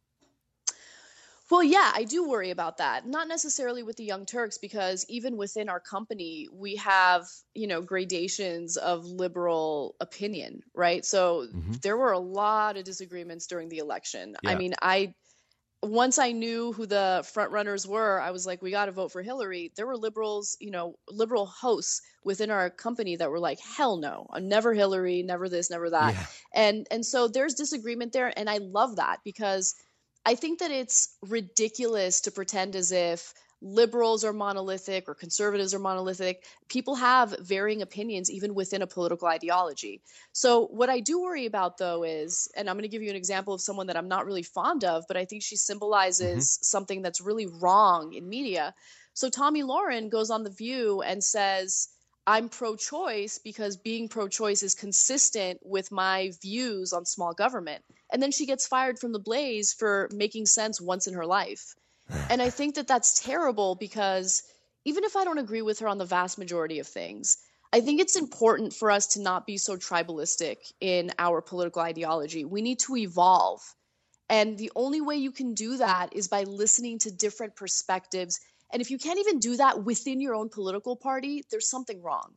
Well, 1.50 1.64
yeah, 1.64 1.92
I 1.96 2.04
do 2.04 2.28
worry 2.28 2.52
about 2.52 2.78
that. 2.78 3.08
Not 3.08 3.30
necessarily 3.30 3.82
with 3.82 3.96
the 3.96 4.04
Young 4.04 4.26
Turks, 4.26 4.58
because 4.58 5.06
even 5.08 5.38
within 5.38 5.70
our 5.70 5.80
company, 5.80 6.50
we 6.52 6.76
have, 6.76 7.26
you 7.54 7.68
know, 7.68 7.82
gradations 7.82 8.76
of 8.76 9.06
liberal 9.06 9.96
opinion, 10.02 10.62
right? 10.76 11.06
So 11.06 11.48
mm-hmm. 11.48 11.74
there 11.82 11.96
were 11.96 12.12
a 12.12 12.20
lot 12.20 12.76
of 12.76 12.84
disagreements 12.84 13.48
during 13.48 13.70
the 13.70 13.78
election. 13.78 14.36
Yeah. 14.44 14.50
I 14.50 14.56
mean, 14.56 14.74
I 14.82 15.14
once 15.84 16.18
I 16.18 16.32
knew 16.32 16.74
who 16.74 16.88
the 16.88 17.24
front 17.32 17.52
runners 17.52 17.88
were, 17.88 18.20
I 18.20 18.32
was 18.32 18.48
like, 18.48 18.62
we 18.62 18.72
got 18.72 18.88
to 18.88 18.92
vote 18.92 19.12
for 19.12 19.22
Hillary. 19.22 19.72
There 19.76 19.86
were 19.86 19.96
liberals, 19.96 20.58
you 20.60 20.72
know, 20.72 20.96
liberal 21.08 21.46
hosts 21.46 22.02
within 22.24 22.50
our 22.50 22.70
company 22.72 23.16
that 23.16 23.30
were 23.30 23.40
like, 23.40 23.60
hell 23.60 23.98
no, 23.98 24.26
never 24.40 24.74
Hillary, 24.74 25.22
never 25.22 25.48
this, 25.48 25.70
never 25.70 25.92
that. 25.92 26.16
Yeah. 26.16 26.26
And 26.54 26.88
and 26.92 27.06
so 27.06 27.28
there's 27.28 27.54
disagreement 27.54 28.12
there, 28.12 28.34
and 28.38 28.50
I 28.50 28.58
love 28.58 28.96
that 28.96 29.20
because 29.24 29.76
I 30.28 30.36
think 30.36 30.60
that 30.60 30.72
it's 30.72 31.16
ridiculous 31.22 32.20
to 32.22 32.32
pretend 32.32 32.76
as 32.76 32.92
if 32.92 33.34
liberals 33.62 34.26
are 34.26 34.34
monolithic 34.34 35.08
or 35.08 35.16
conservatives 35.16 35.74
are 35.74 35.80
monolithic. 35.80 36.44
People 36.68 36.96
have 36.96 37.34
varying 37.40 37.82
opinions 37.82 38.30
even 38.30 38.54
within 38.54 38.82
a 38.82 38.88
political 38.88 39.30
ideology. 39.30 40.02
So, 40.34 40.68
what 40.68 40.90
I 40.90 41.00
do 41.00 41.22
worry 41.22 41.46
about 41.46 41.78
though 41.78 42.04
is, 42.04 42.50
and 42.58 42.70
I'm 42.70 42.76
going 42.76 42.84
to 42.84 42.90
give 42.90 43.02
you 43.02 43.10
an 43.10 43.16
example 43.16 43.54
of 43.54 43.62
someone 43.62 43.88
that 43.88 43.96
I'm 43.96 44.10
not 44.10 44.26
really 44.26 44.44
fond 44.44 44.84
of, 44.84 45.06
but 45.08 45.16
I 45.16 45.24
think 45.24 45.44
she 45.44 45.56
symbolizes 45.56 46.44
mm-hmm. 46.44 46.64
something 46.64 47.02
that's 47.02 47.22
really 47.22 47.48
wrong 47.48 48.12
in 48.12 48.28
media. 48.28 48.74
So, 49.14 49.30
Tomi 49.30 49.64
Lahren 49.64 50.10
goes 50.10 50.30
on 50.30 50.44
The 50.44 50.50
View 50.50 51.02
and 51.04 51.24
says, 51.24 51.88
I'm 52.28 52.50
pro 52.50 52.76
choice 52.76 53.40
because 53.42 53.78
being 53.78 54.10
pro 54.10 54.28
choice 54.28 54.62
is 54.62 54.76
consistent 54.76 55.62
with 55.64 55.94
my 55.94 56.32
views 56.42 56.92
on 56.92 57.06
small 57.06 57.34
government. 57.34 57.86
And 58.12 58.22
then 58.22 58.32
she 58.32 58.46
gets 58.46 58.68
fired 58.68 59.00
from 59.00 59.14
the 59.14 59.20
Blaze 59.20 59.72
for 59.72 60.10
making 60.14 60.46
sense 60.48 60.82
once 60.82 61.08
in 61.08 61.14
her 61.14 61.26
life. 61.26 61.74
and 62.30 62.42
I 62.42 62.50
think 62.50 62.76
that 62.76 62.88
that's 62.88 63.24
terrible 63.24 63.76
because 63.76 64.44
even 64.84 65.06
if 65.06 65.16
I 65.16 65.24
don't 65.24 65.38
agree 65.38 65.62
with 65.62 65.80
her 65.80 65.88
on 65.88 65.98
the 65.98 66.06
vast 66.06 66.38
majority 66.38 66.80
of 66.80 66.88
things, 66.88 67.38
I 67.72 67.80
think 67.80 68.02
it's 68.02 68.18
important 68.18 68.74
for 68.74 68.92
us 68.92 69.08
to 69.08 69.22
not 69.22 69.48
be 69.48 69.58
so 69.58 69.78
tribalistic 69.78 70.58
in 70.82 71.12
our 71.18 71.42
political 71.42 71.82
ideology. 71.82 72.44
We 72.44 72.62
need 72.62 72.80
to 72.80 72.98
evolve. 72.98 73.62
And 74.30 74.58
the 74.58 74.72
only 74.76 75.00
way 75.00 75.16
you 75.16 75.32
can 75.32 75.54
do 75.54 75.78
that 75.78 76.10
is 76.12 76.28
by 76.28 76.44
listening 76.44 77.00
to 77.00 77.12
different 77.12 77.56
perspectives 77.56 78.42
and 78.72 78.82
if 78.82 78.92
you 78.92 78.98
can't 78.98 79.20
even 79.20 79.40
do 79.40 79.58
that 79.58 79.84
within 79.84 80.20
your 80.20 80.36
own 80.36 80.50
political 80.50 80.96
party, 80.96 81.44
there's 81.50 81.70
something 81.70 82.02
wrong. 82.02 82.34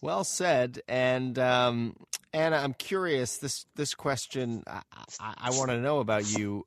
Well 0.00 0.24
said. 0.24 0.80
And 0.88 1.38
um, 1.38 1.96
Ana, 2.32 2.56
I'm 2.56 2.74
curious. 2.74 3.38
This 3.38 3.66
this 3.74 3.94
question 3.94 4.62
I, 4.66 4.82
I, 5.20 5.34
I 5.38 5.50
want 5.50 5.70
to 5.70 5.78
know 5.78 5.98
about 5.98 6.30
you. 6.38 6.66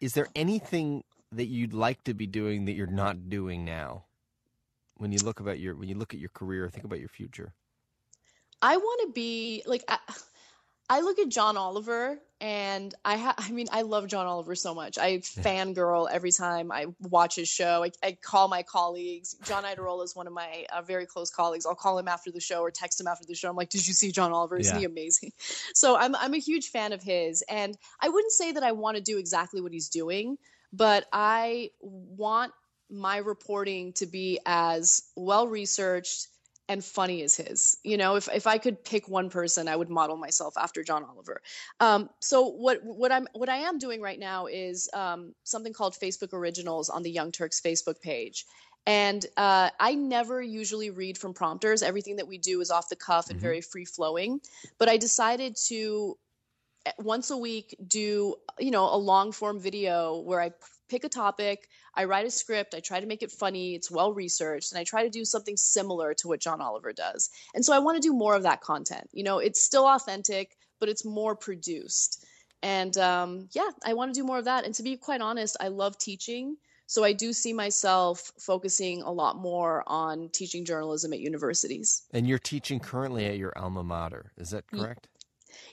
Is 0.00 0.12
there 0.12 0.28
anything 0.34 1.04
that 1.32 1.46
you'd 1.46 1.72
like 1.72 2.04
to 2.04 2.14
be 2.14 2.26
doing 2.26 2.66
that 2.66 2.72
you're 2.72 2.86
not 2.86 3.30
doing 3.30 3.64
now? 3.64 4.04
When 4.96 5.12
you 5.12 5.18
look 5.24 5.40
about 5.40 5.58
your 5.58 5.74
when 5.74 5.88
you 5.88 5.96
look 5.96 6.14
at 6.14 6.20
your 6.20 6.30
career, 6.30 6.68
think 6.68 6.84
about 6.84 7.00
your 7.00 7.08
future. 7.08 7.54
I 8.60 8.76
want 8.76 9.08
to 9.08 9.12
be 9.12 9.62
like 9.66 9.82
I, 9.88 9.98
I 10.88 11.00
look 11.00 11.18
at 11.18 11.28
John 11.28 11.56
Oliver 11.56 12.18
and 12.42 12.92
I 13.04 13.18
ha- 13.18 13.36
I 13.38 13.52
mean 13.52 13.68
I 13.70 13.82
love 13.82 14.08
John 14.08 14.26
Oliver 14.26 14.56
so 14.56 14.74
much. 14.74 14.98
I 14.98 15.18
fangirl 15.18 16.08
every 16.10 16.32
time 16.32 16.72
I 16.72 16.86
watch 17.00 17.36
his 17.36 17.48
show. 17.48 17.84
I, 17.84 17.92
I 18.02 18.18
call 18.20 18.48
my 18.48 18.64
colleagues. 18.64 19.36
John 19.44 19.62
Iadarola 19.62 20.04
is 20.04 20.16
one 20.16 20.26
of 20.26 20.32
my 20.32 20.66
uh, 20.74 20.82
very 20.82 21.06
close 21.06 21.30
colleagues. 21.30 21.64
I'll 21.64 21.76
call 21.76 21.96
him 21.96 22.08
after 22.08 22.32
the 22.32 22.40
show 22.40 22.60
or 22.60 22.72
text 22.72 23.00
him 23.00 23.06
after 23.06 23.24
the 23.24 23.36
show. 23.36 23.48
I'm 23.48 23.54
like, 23.54 23.70
"Did 23.70 23.86
you 23.86 23.94
see 23.94 24.10
John 24.10 24.32
Oliver? 24.32 24.58
Isn't 24.58 24.74
yeah. 24.74 24.80
he 24.80 24.84
amazing?" 24.84 25.32
So 25.74 25.96
I'm 25.96 26.16
I'm 26.16 26.34
a 26.34 26.38
huge 26.38 26.68
fan 26.70 26.92
of 26.92 27.02
his, 27.02 27.42
and 27.48 27.76
I 28.00 28.08
wouldn't 28.08 28.32
say 28.32 28.52
that 28.52 28.62
I 28.62 28.72
want 28.72 28.96
to 28.96 29.02
do 29.02 29.18
exactly 29.18 29.60
what 29.60 29.72
he's 29.72 29.88
doing, 29.88 30.36
but 30.72 31.06
I 31.12 31.70
want 31.80 32.52
my 32.90 33.18
reporting 33.18 33.92
to 33.94 34.06
be 34.06 34.40
as 34.44 35.02
well 35.16 35.46
researched 35.46 36.28
and 36.68 36.84
funny 36.84 37.22
as 37.22 37.36
his. 37.36 37.76
You 37.82 37.96
know, 37.96 38.16
if 38.16 38.28
if 38.32 38.46
I 38.46 38.58
could 38.58 38.84
pick 38.84 39.08
one 39.08 39.30
person, 39.30 39.68
I 39.68 39.76
would 39.76 39.90
model 39.90 40.16
myself 40.16 40.54
after 40.56 40.82
John 40.82 41.04
Oliver. 41.04 41.42
Um, 41.80 42.10
so 42.20 42.48
what 42.48 42.82
what 42.82 43.12
I'm 43.12 43.28
what 43.34 43.48
I 43.48 43.58
am 43.58 43.78
doing 43.78 44.00
right 44.00 44.18
now 44.18 44.46
is 44.46 44.88
um, 44.94 45.34
something 45.44 45.72
called 45.72 45.94
Facebook 45.94 46.32
Originals 46.32 46.88
on 46.88 47.02
the 47.02 47.10
Young 47.10 47.32
Turks 47.32 47.60
Facebook 47.60 48.00
page. 48.00 48.46
And 48.84 49.24
uh, 49.36 49.70
I 49.78 49.94
never 49.94 50.42
usually 50.42 50.90
read 50.90 51.16
from 51.16 51.34
prompters. 51.34 51.82
Everything 51.82 52.16
that 52.16 52.26
we 52.26 52.38
do 52.38 52.60
is 52.60 52.70
off 52.70 52.88
the 52.88 52.96
cuff 52.96 53.28
and 53.30 53.36
mm-hmm. 53.36 53.46
very 53.46 53.60
free 53.60 53.84
flowing. 53.84 54.40
But 54.78 54.88
I 54.88 54.96
decided 54.96 55.56
to 55.68 56.18
eh, 56.86 56.92
once 56.98 57.30
a 57.30 57.36
week 57.36 57.76
do 57.86 58.34
you 58.58 58.70
know 58.70 58.92
a 58.92 58.96
long 58.96 59.32
form 59.32 59.60
video 59.60 60.18
where 60.18 60.40
I 60.40 60.50
pick 60.92 61.04
a 61.04 61.08
topic, 61.08 61.68
I 61.94 62.04
write 62.04 62.26
a 62.26 62.30
script, 62.30 62.74
I 62.74 62.80
try 62.80 63.00
to 63.00 63.06
make 63.06 63.22
it 63.22 63.32
funny, 63.32 63.74
it's 63.74 63.90
well 63.90 64.12
researched, 64.12 64.72
and 64.72 64.78
I 64.78 64.84
try 64.84 65.02
to 65.02 65.08
do 65.08 65.24
something 65.24 65.56
similar 65.56 66.12
to 66.14 66.28
what 66.28 66.40
John 66.40 66.60
Oliver 66.60 66.92
does. 66.92 67.30
And 67.54 67.64
so 67.64 67.72
I 67.72 67.78
want 67.78 67.96
to 67.96 68.06
do 68.06 68.12
more 68.12 68.34
of 68.36 68.42
that 68.42 68.60
content. 68.60 69.08
You 69.12 69.24
know, 69.24 69.38
it's 69.38 69.62
still 69.62 69.86
authentic, 69.86 70.56
but 70.80 70.90
it's 70.90 71.04
more 71.04 71.34
produced. 71.34 72.26
And 72.62 72.96
um, 72.98 73.48
yeah, 73.52 73.70
I 73.86 73.94
want 73.94 74.14
to 74.14 74.20
do 74.20 74.26
more 74.26 74.38
of 74.38 74.44
that. 74.44 74.66
And 74.66 74.74
to 74.74 74.82
be 74.82 74.96
quite 74.98 75.22
honest, 75.22 75.56
I 75.60 75.68
love 75.68 75.96
teaching. 75.96 76.56
So 76.86 77.04
I 77.04 77.14
do 77.14 77.32
see 77.32 77.54
myself 77.54 78.30
focusing 78.38 79.00
a 79.00 79.10
lot 79.10 79.38
more 79.38 79.82
on 79.86 80.28
teaching 80.28 80.62
journalism 80.62 81.14
at 81.14 81.20
universities. 81.20 82.02
And 82.12 82.28
you're 82.28 82.38
teaching 82.38 82.78
currently 82.80 83.24
at 83.24 83.38
your 83.38 83.56
alma 83.56 83.82
mater, 83.82 84.32
is 84.36 84.50
that 84.50 84.66
correct? 84.66 85.08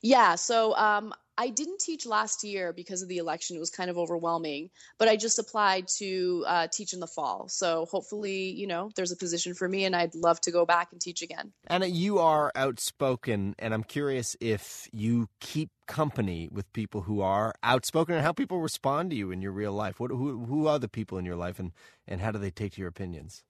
Yeah, 0.01 0.35
so 0.35 0.75
um, 0.75 1.13
I 1.39 1.47
didn't 1.47 1.79
teach 1.79 2.05
last 2.05 2.43
year 2.43 2.73
because 2.73 3.01
of 3.01 3.07
the 3.07 3.17
election. 3.17 3.55
It 3.55 3.61
was 3.61 3.69
kind 3.69 3.89
of 3.89 3.97
overwhelming, 3.97 4.71
but 4.97 5.07
I 5.07 5.15
just 5.15 5.39
applied 5.39 5.87
to 5.97 6.43
uh, 6.45 6.67
teach 6.67 6.91
in 6.91 6.99
the 6.99 7.07
fall. 7.07 7.47
So 7.47 7.85
hopefully, 7.85 8.51
you 8.51 8.67
know, 8.67 8.91
there's 8.97 9.13
a 9.13 9.15
position 9.15 9.53
for 9.53 9.65
me, 9.69 9.85
and 9.85 9.95
I'd 9.95 10.15
love 10.15 10.41
to 10.41 10.51
go 10.51 10.65
back 10.65 10.89
and 10.91 10.99
teach 10.99 11.21
again. 11.21 11.53
Ana, 11.67 11.85
you 11.85 12.19
are 12.19 12.51
outspoken, 12.55 13.55
and 13.57 13.73
I'm 13.73 13.85
curious 13.85 14.35
if 14.41 14.89
you 14.91 15.29
keep 15.39 15.69
company 15.87 16.49
with 16.51 16.71
people 16.73 17.03
who 17.03 17.21
are 17.21 17.55
outspoken 17.63 18.15
and 18.15 18.23
how 18.25 18.33
people 18.33 18.59
respond 18.59 19.11
to 19.11 19.15
you 19.15 19.31
in 19.31 19.41
your 19.41 19.53
real 19.53 19.71
life. 19.71 19.97
What, 19.97 20.11
who, 20.11 20.43
who 20.43 20.67
are 20.67 20.77
the 20.77 20.89
people 20.89 21.17
in 21.17 21.23
your 21.23 21.37
life, 21.37 21.57
and, 21.57 21.71
and 22.05 22.19
how 22.19 22.31
do 22.31 22.39
they 22.39 22.51
take 22.51 22.73
to 22.73 22.81
your 22.81 22.89
opinions? 22.89 23.45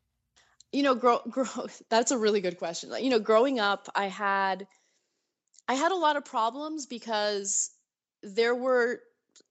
You 0.72 0.84
know, 0.84 0.94
grow, 0.94 1.22
grow, 1.28 1.48
that's 1.90 2.12
a 2.12 2.20
really 2.20 2.42
good 2.42 2.60
question. 2.60 2.92
You 3.02 3.10
know, 3.10 3.20
growing 3.20 3.60
up, 3.60 3.90
I 3.96 4.10
had 4.10 4.68
I 5.68 5.74
had 5.74 5.92
a 5.92 5.96
lot 5.96 6.18
of 6.18 6.26
problems 6.26 6.88
because 6.88 7.70
there 8.24 8.56
were 8.56 9.02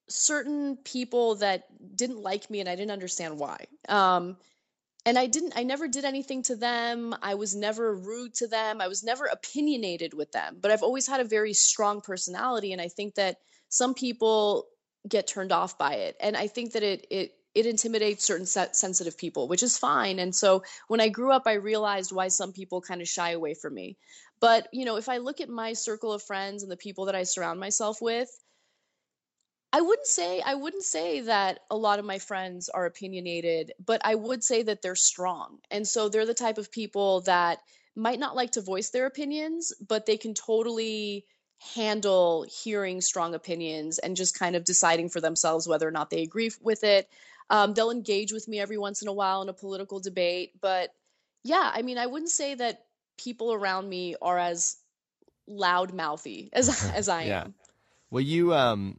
certain 0.08 0.76
people 0.76 1.36
that 1.36 1.64
didn't 1.96 2.22
like 2.22 2.50
me 2.50 2.60
and 2.60 2.68
I 2.68 2.76
didn't 2.76 2.92
understand 2.92 3.38
why. 3.38 3.66
Um, 3.88 4.36
and 5.06 5.18
I 5.18 5.26
didn't, 5.26 5.54
I 5.56 5.62
never 5.62 5.88
did 5.88 6.04
anything 6.04 6.42
to 6.44 6.56
them. 6.56 7.14
I 7.22 7.34
was 7.34 7.54
never 7.54 7.94
rude 7.94 8.34
to 8.34 8.46
them. 8.46 8.80
I 8.80 8.88
was 8.88 9.04
never 9.04 9.26
opinionated 9.26 10.12
with 10.12 10.32
them, 10.32 10.58
but 10.60 10.70
I've 10.70 10.82
always 10.82 11.06
had 11.06 11.20
a 11.20 11.24
very 11.24 11.54
strong 11.54 12.00
personality. 12.00 12.72
And 12.72 12.80
I 12.80 12.88
think 12.88 13.14
that 13.14 13.36
some 13.68 13.94
people 13.94 14.66
get 15.08 15.26
turned 15.26 15.52
off 15.52 15.78
by 15.78 15.94
it. 15.94 16.16
And 16.20 16.36
I 16.36 16.46
think 16.46 16.72
that 16.72 16.82
it, 16.82 17.06
it, 17.10 17.34
it 17.54 17.66
intimidates 17.66 18.24
certain 18.24 18.46
sensitive 18.46 19.16
people, 19.16 19.48
which 19.48 19.62
is 19.62 19.78
fine. 19.78 20.18
And 20.18 20.34
so 20.34 20.62
when 20.88 21.00
I 21.00 21.08
grew 21.08 21.32
up, 21.32 21.44
I 21.46 21.54
realized 21.54 22.12
why 22.12 22.28
some 22.28 22.52
people 22.52 22.80
kind 22.80 23.00
of 23.00 23.08
shy 23.08 23.30
away 23.30 23.54
from 23.54 23.74
me. 23.74 23.96
But, 24.40 24.68
you 24.72 24.84
know, 24.84 24.96
if 24.96 25.08
I 25.08 25.18
look 25.18 25.40
at 25.40 25.48
my 25.48 25.72
circle 25.72 26.12
of 26.12 26.22
friends 26.22 26.62
and 26.62 26.70
the 26.70 26.76
people 26.76 27.06
that 27.06 27.16
I 27.16 27.22
surround 27.24 27.58
myself 27.58 28.00
with, 28.02 28.28
I 29.72 29.80
wouldn't 29.82 30.06
say 30.06 30.40
I 30.40 30.54
wouldn't 30.54 30.82
say 30.82 31.20
that 31.20 31.60
a 31.70 31.76
lot 31.76 31.98
of 31.98 32.04
my 32.04 32.18
friends 32.18 32.68
are 32.70 32.86
opinionated, 32.86 33.72
but 33.84 34.00
I 34.04 34.14
would 34.14 34.42
say 34.42 34.62
that 34.62 34.80
they're 34.80 34.94
strong. 34.96 35.58
And 35.70 35.86
so 35.86 36.08
they're 36.08 36.26
the 36.26 36.34
type 36.34 36.58
of 36.58 36.72
people 36.72 37.20
that 37.22 37.58
might 37.94 38.18
not 38.18 38.36
like 38.36 38.52
to 38.52 38.60
voice 38.62 38.90
their 38.90 39.06
opinions, 39.06 39.72
but 39.86 40.06
they 40.06 40.16
can 40.16 40.32
totally 40.32 41.26
handle 41.74 42.46
hearing 42.48 43.00
strong 43.00 43.34
opinions 43.34 43.98
and 43.98 44.16
just 44.16 44.38
kind 44.38 44.56
of 44.56 44.64
deciding 44.64 45.08
for 45.08 45.20
themselves 45.20 45.68
whether 45.68 45.86
or 45.86 45.90
not 45.90 46.08
they 46.08 46.22
agree 46.22 46.50
with 46.62 46.84
it. 46.84 47.08
Um, 47.50 47.74
they'll 47.74 47.90
engage 47.90 48.32
with 48.32 48.46
me 48.46 48.60
every 48.60 48.78
once 48.78 49.02
in 49.02 49.08
a 49.08 49.12
while 49.12 49.42
in 49.42 49.48
a 49.48 49.54
political 49.54 50.00
debate, 50.00 50.52
but 50.60 50.94
yeah, 51.44 51.70
I 51.74 51.82
mean, 51.82 51.98
I 51.98 52.06
wouldn't 52.06 52.30
say 52.30 52.54
that 52.54 52.84
people 53.16 53.52
around 53.52 53.88
me 53.88 54.14
are 54.20 54.38
as 54.38 54.76
loud 55.46 55.92
mouthy 55.92 56.50
as 56.52 56.90
as 56.94 57.08
I 57.08 57.22
am. 57.22 57.28
yeah. 57.28 57.46
Well, 58.10 58.22
you 58.22 58.54
um, 58.54 58.98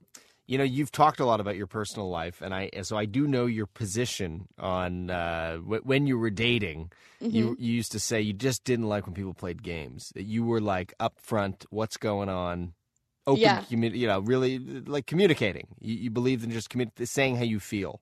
you 0.49 0.57
know, 0.57 0.63
you've 0.63 0.91
talked 0.91 1.19
a 1.19 1.25
lot 1.25 1.39
about 1.39 1.57
your 1.57 1.67
personal 1.67 2.09
life, 2.09 2.41
and 2.41 2.55
I 2.55 2.71
so 2.81 2.97
I 2.97 3.05
do 3.05 3.27
know 3.27 3.45
your 3.45 3.67
position 3.67 4.47
on 4.57 5.11
uh, 5.11 5.59
w- 5.63 5.83
when 5.83 6.07
you 6.07 6.17
were 6.17 6.31
dating. 6.31 6.91
Mm-hmm. 7.21 7.35
You 7.35 7.55
you 7.59 7.71
used 7.71 7.91
to 7.91 7.99
say 7.99 8.19
you 8.19 8.33
just 8.33 8.63
didn't 8.63 8.89
like 8.89 9.05
when 9.05 9.13
people 9.13 9.35
played 9.35 9.61
games. 9.61 10.11
That 10.15 10.23
you 10.23 10.43
were 10.43 10.59
like 10.59 10.95
upfront, 10.99 11.67
what's 11.69 11.97
going 11.97 12.29
on, 12.29 12.73
open, 13.27 13.41
yeah. 13.41 13.61
commu- 13.69 13.95
you 13.95 14.07
know, 14.07 14.21
really 14.21 14.57
like 14.57 15.05
communicating. 15.05 15.67
You, 15.81 15.93
you 15.93 16.09
believed 16.09 16.43
in 16.43 16.49
just 16.49 16.71
commu- 16.71 17.07
saying 17.07 17.35
how 17.35 17.43
you 17.43 17.59
feel. 17.59 18.01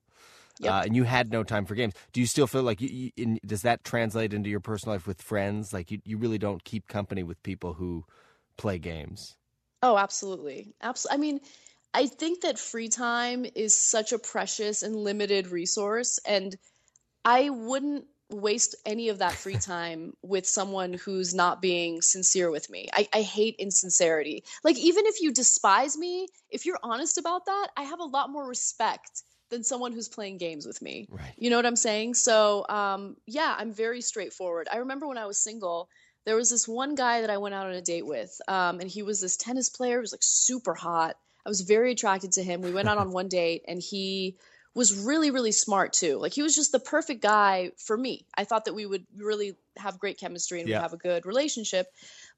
Yep. 0.60 0.72
Uh, 0.72 0.82
and 0.86 0.96
you 0.96 1.04
had 1.04 1.30
no 1.30 1.44
time 1.44 1.66
for 1.66 1.74
games. 1.74 1.92
Do 2.14 2.20
you 2.20 2.26
still 2.26 2.46
feel 2.46 2.62
like 2.62 2.80
you, 2.80 2.88
you 2.88 3.10
in, 3.18 3.38
does 3.44 3.60
that 3.60 3.84
translate 3.84 4.32
into 4.32 4.48
your 4.48 4.60
personal 4.60 4.94
life 4.94 5.06
with 5.06 5.20
friends? 5.20 5.74
Like 5.74 5.90
you, 5.90 6.00
you 6.06 6.16
really 6.16 6.38
don't 6.38 6.64
keep 6.64 6.88
company 6.88 7.22
with 7.22 7.42
people 7.42 7.74
who 7.74 8.06
play 8.56 8.78
games. 8.78 9.36
Oh, 9.82 9.96
absolutely, 9.96 10.74
absolutely. 10.80 11.14
I 11.14 11.20
mean, 11.20 11.40
I 11.94 12.06
think 12.06 12.42
that 12.42 12.58
free 12.58 12.88
time 12.88 13.46
is 13.54 13.76
such 13.76 14.12
a 14.12 14.18
precious 14.18 14.82
and 14.82 14.94
limited 14.94 15.48
resource, 15.48 16.18
and 16.26 16.56
I 17.24 17.50
wouldn't 17.50 18.04
waste 18.30 18.76
any 18.84 19.08
of 19.08 19.18
that 19.18 19.32
free 19.32 19.56
time 19.58 20.12
with 20.22 20.46
someone 20.46 20.92
who's 20.92 21.34
not 21.34 21.62
being 21.62 22.02
sincere 22.02 22.50
with 22.50 22.68
me. 22.70 22.88
I, 22.92 23.08
I 23.12 23.22
hate 23.22 23.56
insincerity. 23.58 24.44
Like, 24.64 24.78
even 24.78 25.06
if 25.06 25.20
you 25.20 25.32
despise 25.32 25.96
me, 25.96 26.28
if 26.50 26.66
you're 26.66 26.78
honest 26.82 27.18
about 27.18 27.46
that, 27.46 27.68
I 27.76 27.84
have 27.84 28.00
a 28.00 28.04
lot 28.04 28.30
more 28.30 28.46
respect 28.46 29.22
than 29.50 29.64
someone 29.64 29.92
who's 29.92 30.08
playing 30.08 30.36
games 30.36 30.66
with 30.66 30.82
me. 30.82 31.08
Right. 31.10 31.32
You 31.38 31.48
know 31.48 31.56
what 31.56 31.66
I'm 31.66 31.76
saying? 31.76 32.14
So, 32.14 32.66
um, 32.68 33.16
yeah, 33.26 33.54
I'm 33.58 33.72
very 33.72 34.02
straightforward. 34.02 34.68
I 34.70 34.78
remember 34.78 35.06
when 35.06 35.16
I 35.16 35.26
was 35.26 35.38
single, 35.38 35.88
there 36.26 36.36
was 36.36 36.50
this 36.50 36.68
one 36.68 36.94
guy 36.94 37.22
that 37.22 37.30
I 37.30 37.38
went 37.38 37.54
out 37.54 37.66
on 37.66 37.72
a 37.72 37.80
date 37.80 38.04
with, 38.04 38.38
um, 38.46 38.80
and 38.80 38.90
he 38.90 39.02
was 39.02 39.20
this 39.20 39.38
tennis 39.38 39.70
player. 39.70 39.96
He 39.96 40.02
was 40.02 40.12
like 40.12 40.22
super 40.22 40.74
hot. 40.74 41.16
I 41.44 41.48
was 41.48 41.60
very 41.62 41.92
attracted 41.92 42.32
to 42.32 42.42
him. 42.42 42.62
We 42.62 42.72
went 42.72 42.88
out 42.88 42.98
on 42.98 43.12
one 43.12 43.28
date, 43.28 43.64
and 43.68 43.80
he 43.80 44.36
was 44.74 45.04
really, 45.04 45.30
really 45.30 45.52
smart 45.52 45.92
too. 45.92 46.18
Like 46.18 46.32
he 46.32 46.42
was 46.42 46.54
just 46.54 46.72
the 46.72 46.78
perfect 46.78 47.20
guy 47.20 47.72
for 47.78 47.96
me. 47.96 48.26
I 48.36 48.44
thought 48.44 48.66
that 48.66 48.74
we 48.74 48.86
would 48.86 49.06
really 49.16 49.56
have 49.76 49.98
great 49.98 50.18
chemistry 50.18 50.60
and 50.60 50.68
yeah. 50.68 50.76
we'd 50.76 50.82
have 50.82 50.92
a 50.92 50.98
good 50.98 51.26
relationship. 51.26 51.88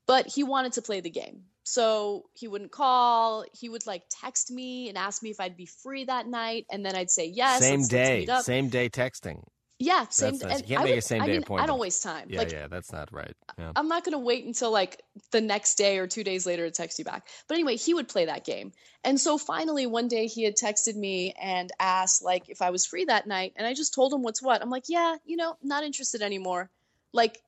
But 0.06 0.26
he 0.26 0.42
wanted 0.42 0.72
to 0.74 0.82
play 0.82 1.00
the 1.00 1.10
game. 1.10 1.44
So 1.64 2.24
he 2.32 2.48
wouldn't 2.48 2.72
call. 2.72 3.44
He 3.52 3.68
would 3.68 3.86
like 3.86 4.04
text 4.08 4.50
me 4.50 4.88
and 4.88 4.96
ask 4.96 5.22
me 5.22 5.30
if 5.30 5.38
I'd 5.38 5.56
be 5.56 5.66
free 5.66 6.04
that 6.04 6.26
night, 6.26 6.66
and 6.70 6.84
then 6.84 6.96
I'd 6.96 7.10
say 7.10 7.26
yes. 7.26 7.60
Same 7.60 7.86
day, 7.86 8.26
same 8.40 8.70
day 8.70 8.88
texting. 8.88 9.44
Yeah, 9.82 10.06
same. 10.10 10.36
That's 10.36 10.44
nice. 10.44 10.60
You 10.60 10.66
can't 10.66 10.80
I 10.80 10.84
make 10.84 10.90
would, 10.92 10.98
a 10.98 11.02
same 11.02 11.22
I 11.22 11.26
day 11.26 11.32
mean, 11.32 11.42
appointment. 11.42 11.64
I 11.64 11.66
don't 11.72 11.80
waste 11.80 12.02
time. 12.02 12.26
Yeah, 12.28 12.40
like, 12.40 12.52
yeah, 12.52 12.66
that's 12.68 12.92
not 12.92 13.10
right. 13.12 13.34
Yeah. 13.58 13.72
I'm 13.74 13.88
not 13.88 14.04
going 14.04 14.12
to 14.12 14.18
wait 14.18 14.44
until 14.44 14.70
like 14.70 15.02
the 15.30 15.40
next 15.40 15.76
day 15.76 15.96
or 15.96 16.06
two 16.06 16.22
days 16.22 16.44
later 16.44 16.66
to 16.66 16.70
text 16.70 16.98
you 16.98 17.04
back. 17.06 17.26
But 17.48 17.54
anyway, 17.54 17.76
he 17.76 17.94
would 17.94 18.06
play 18.06 18.26
that 18.26 18.44
game. 18.44 18.72
And 19.04 19.18
so 19.18 19.38
finally, 19.38 19.86
one 19.86 20.06
day 20.06 20.26
he 20.26 20.44
had 20.44 20.54
texted 20.54 20.96
me 20.96 21.32
and 21.40 21.72
asked 21.80 22.22
like 22.22 22.50
if 22.50 22.60
I 22.60 22.68
was 22.68 22.84
free 22.84 23.06
that 23.06 23.26
night, 23.26 23.54
and 23.56 23.66
I 23.66 23.72
just 23.72 23.94
told 23.94 24.12
him 24.12 24.22
what's 24.22 24.42
what. 24.42 24.60
I'm 24.60 24.68
like, 24.68 24.84
yeah, 24.88 25.16
you 25.24 25.38
know, 25.38 25.56
not 25.62 25.82
interested 25.82 26.20
anymore. 26.20 26.68
Like, 27.14 27.38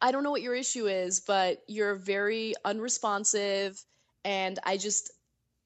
I 0.00 0.10
don't 0.10 0.24
know 0.24 0.32
what 0.32 0.42
your 0.42 0.56
issue 0.56 0.88
is, 0.88 1.20
but 1.20 1.62
you're 1.68 1.94
very 1.94 2.54
unresponsive, 2.64 3.80
and 4.24 4.58
I 4.64 4.76
just 4.76 5.12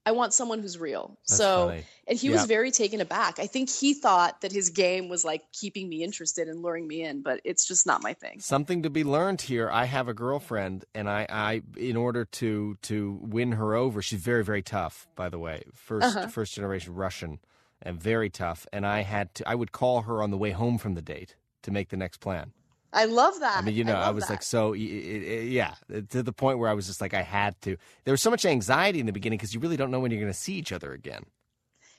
I 0.07 0.11
want 0.11 0.33
someone 0.33 0.59
who's 0.59 0.77
real. 0.77 1.17
That's 1.27 1.37
so, 1.37 1.67
funny. 1.69 1.83
and 2.07 2.17
he 2.19 2.27
Yeah. 2.27 2.33
was 2.33 2.45
very 2.45 2.69
taken 2.69 3.01
aback. 3.01 3.39
I 3.39 3.47
think 3.47 3.69
he 3.69 3.93
thought 3.95 4.41
that 4.41 4.51
his 4.51 4.69
game 4.69 5.09
was 5.09 5.25
like 5.25 5.41
keeping 5.51 5.89
me 5.89 6.03
interested 6.03 6.47
and 6.47 6.61
luring 6.61 6.87
me 6.87 7.01
in, 7.01 7.21
but 7.23 7.41
it's 7.43 7.65
just 7.65 7.87
not 7.87 8.03
my 8.03 8.13
thing. 8.13 8.39
Something 8.39 8.83
to 8.83 8.89
be 8.91 9.03
learned 9.03 9.41
here. 9.41 9.69
I 9.71 9.85
have 9.85 10.07
a 10.07 10.13
girlfriend, 10.13 10.85
and 10.93 11.09
I, 11.09 11.25
I, 11.29 11.61
in 11.77 11.95
order 11.95 12.23
to 12.25 12.75
to 12.83 13.19
win 13.21 13.53
her 13.53 13.73
over, 13.75 14.01
she's 14.01 14.21
very, 14.21 14.43
very 14.43 14.61
tough. 14.61 15.07
By 15.15 15.29
the 15.29 15.39
way, 15.39 15.63
1st 15.73 16.03
Uh-huh. 16.03 16.27
first 16.27 16.53
generation 16.53 16.93
Russian, 16.93 17.39
and 17.81 17.99
very 18.01 18.29
tough. 18.29 18.67
And 18.71 18.85
I 18.85 19.01
had 19.01 19.33
to, 19.35 19.49
I 19.49 19.55
would 19.55 19.71
call 19.71 20.03
her 20.03 20.21
on 20.21 20.29
the 20.29 20.37
way 20.37 20.51
home 20.51 20.77
from 20.77 20.93
the 20.93 21.01
date 21.01 21.35
to 21.63 21.71
make 21.71 21.89
the 21.89 21.97
next 21.97 22.19
plan. 22.19 22.53
I 22.95 23.05
love 23.05 23.39
that. 23.41 23.57
I 23.57 23.61
mean, 23.61 23.75
you 23.75 23.83
know, 23.83 23.93
I, 23.93 24.05
love 24.05 24.15
was 24.15 24.23
that. 24.23 24.29
like, 24.31 24.41
so, 24.41 24.69
y- 24.69 24.77
y- 24.77 25.47
yeah, 25.47 25.75
to 26.09 26.23
the 26.23 26.31
point 26.31 26.59
where 26.59 26.69
I 26.69 26.73
was 26.73 26.87
just 26.87 27.01
like, 27.01 27.13
I 27.13 27.21
had 27.21 27.59
to. 27.63 27.75
There 28.05 28.13
was 28.13 28.21
so 28.21 28.29
much 28.29 28.45
anxiety 28.45 29.01
in 29.01 29.05
the 29.05 29.11
beginning 29.11 29.37
because 29.37 29.53
you 29.53 29.59
really 29.59 29.77
don't 29.77 29.91
know 29.91 29.99
when 29.99 30.11
you're 30.11 30.21
going 30.21 30.31
to 30.31 30.37
see 30.37 30.53
each 30.53 30.71
other 30.71 30.93
again. 30.93 31.25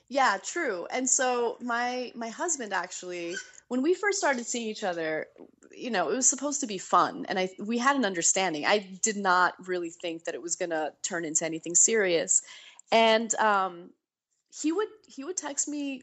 Yeah, 0.09 0.39
true. 0.43 0.87
And 0.91 1.09
so 1.09 1.59
my 1.61 2.13
my 2.15 2.29
husband 2.29 2.73
actually, 2.73 3.35
when 3.69 3.83
we 3.83 3.93
first 3.93 4.19
started 4.19 4.47
seeing 4.47 4.69
each 4.69 4.85
other, 4.85 5.27
you 5.77 5.91
know, 5.91 6.11
it 6.11 6.15
was 6.15 6.29
supposed 6.29 6.61
to 6.61 6.67
be 6.67 6.79
fun, 6.79 7.27
and 7.29 7.39
I 7.39 7.51
we 7.59 7.77
had 7.77 7.97
an 7.97 8.05
understanding. 8.05 8.65
I 8.65 8.89
did 9.03 9.17
not 9.17 9.55
really 9.67 9.91
think 9.91 10.25
that 10.25 10.35
it 10.35 10.41
was 10.41 10.57
going 10.57 10.71
to 10.71 10.93
turn 11.03 11.25
into 11.25 11.45
anything 11.45 11.75
serious, 11.75 12.41
and 12.93 13.35
um, 13.35 13.91
he 14.63 14.73
would 14.73 14.89
he 15.07 15.25
would 15.25 15.37
text 15.37 15.69
me 15.69 16.03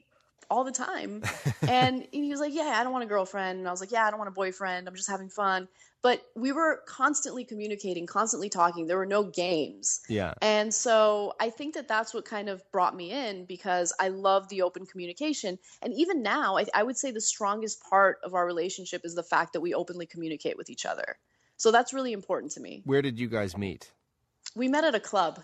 all 0.54 0.64
the 0.64 0.72
time, 0.72 1.24
and 1.68 2.08
he 2.12 2.30
was 2.30 2.40
like, 2.40 2.54
"Yeah, 2.54 2.76
I 2.76 2.84
don't 2.84 2.94
want 2.94 3.04
a 3.04 3.08
girlfriend," 3.08 3.58
and 3.60 3.68
I 3.68 3.72
was 3.72 3.82
like, 3.82 3.92
"Yeah, 3.92 4.06
I 4.06 4.12
don't 4.12 4.20
want 4.20 4.30
a 4.30 4.34
boyfriend. 4.34 4.88
I'm 4.88 4.96
just 4.96 5.10
having 5.10 5.30
fun." 5.30 5.68
But 6.04 6.22
we 6.36 6.52
were 6.52 6.82
constantly 6.86 7.46
communicating, 7.46 8.06
constantly 8.06 8.50
talking. 8.50 8.88
There 8.88 8.98
were 8.98 9.06
no 9.06 9.24
games. 9.24 10.02
Yeah. 10.10 10.34
And 10.42 10.74
so 10.74 11.34
I 11.40 11.50
think 11.50 11.76
that 11.76 11.88
that's 11.88 12.14
what 12.14 12.26
kind 12.26 12.50
of 12.50 12.62
brought 12.74 12.94
me 12.94 13.12
in 13.12 13.46
because 13.46 13.94
I 13.98 14.10
love 14.10 14.50
the 14.50 14.64
open 14.64 14.86
communication. 14.86 15.58
And 15.82 15.94
even 15.94 16.22
now, 16.22 16.58
I, 16.58 16.66
I 16.76 16.84
would 16.84 16.98
say 16.98 17.12
the 17.12 17.22
strongest 17.22 17.82
part 17.90 18.18
of 18.22 18.34
our 18.34 18.46
relationship 18.46 19.06
is 19.06 19.16
the 19.16 19.24
fact 19.24 19.54
that 19.54 19.62
we 19.62 19.74
openly 19.74 20.06
communicate 20.06 20.58
with 20.58 20.70
each 20.70 20.86
other. 20.86 21.18
So 21.56 21.72
that's 21.72 21.94
really 21.94 22.12
important 22.12 22.52
to 22.54 22.60
me. 22.60 22.82
Where 22.84 23.02
did 23.02 23.18
you 23.18 23.30
guys 23.30 23.58
meet? 23.58 23.90
We 24.56 24.68
met 24.68 24.84
at 24.84 24.96
a 24.96 25.00
club, 25.00 25.42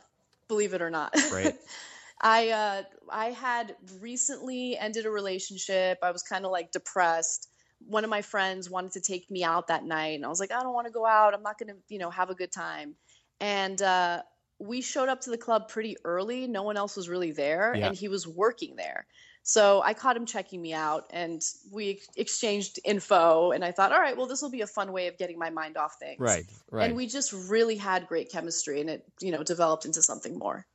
believe 0.49 0.74
it 0.74 0.82
or 0.82 0.89
not. 0.89 1.16
Right. 1.32 1.55
I 2.22 2.49
uh, 2.49 2.84
I 3.11 3.32
had 3.32 3.76
recently 3.99 4.78
ended 4.78 5.05
a 5.05 5.11
relationship. 5.11 5.99
I 6.03 6.11
was 6.11 6.24
kind 6.24 6.45
of 6.45 6.51
like 6.51 6.72
depressed. 6.72 7.47
One 7.88 8.03
of 8.03 8.09
my 8.09 8.22
friends 8.22 8.70
wanted 8.70 8.91
to 8.93 9.01
take 9.01 9.32
me 9.32 9.43
out 9.43 9.67
that 9.67 9.86
night, 9.86 10.15
and 10.15 10.26
I 10.26 10.28
was 10.28 10.39
like, 10.39 10.51
I 10.51 10.61
don't 10.61 10.74
want 10.74 10.88
to 10.88 10.93
go 10.93 11.05
out. 11.05 11.34
I'm 11.34 11.43
not 11.43 11.57
going 11.57 11.70
to, 11.70 11.76
you 11.88 11.97
know, 11.97 12.09
have 12.09 12.30
a 12.30 12.36
good 12.36 12.51
time. 12.51 12.95
And 13.39 13.82
uh, 13.82 14.22
we 14.59 14.82
showed 14.82 15.07
up 15.07 15.22
to 15.22 15.30
the 15.30 15.38
club 15.38 15.70
pretty 15.70 15.95
early. 16.03 16.45
No 16.45 16.63
one 16.63 16.76
else 16.76 16.97
was 16.97 17.07
really 17.07 17.32
there, 17.32 17.74
Yeah. 17.76 17.88
and 17.88 17.95
he 17.95 18.09
was 18.09 18.28
working 18.28 18.76
there. 18.76 19.05
So 19.43 19.82
I 19.82 19.93
caught 19.93 20.17
him 20.17 20.26
checking 20.26 20.61
me 20.61 20.74
out 20.74 21.05
and 21.11 21.41
we 21.72 22.01
exchanged 22.17 22.80
info. 22.86 23.51
And 23.51 23.63
I 23.63 23.72
thought, 23.72 23.91
all 23.91 23.99
right, 23.99 24.15
well, 24.15 24.28
this 24.28 24.41
will 24.41 24.51
be 24.51 24.61
a 24.61 24.67
fun 24.67 24.91
way 24.91 25.07
of 25.07 25.17
getting 25.17 25.39
my 25.39 25.49
mind 25.49 25.76
off 25.78 25.95
things. 25.97 26.20
Right, 26.20 26.43
right. 26.70 26.86
And 26.88 26.95
we 26.95 27.07
just 27.07 27.34
really 27.34 27.78
had 27.78 28.07
great 28.07 28.30
chemistry 28.32 28.82
and 28.82 28.89
it, 28.89 29.05
you 29.22 29.32
know, 29.32 29.41
developed 29.41 29.86
into 29.86 30.03
something 30.03 30.38
more. 30.38 30.67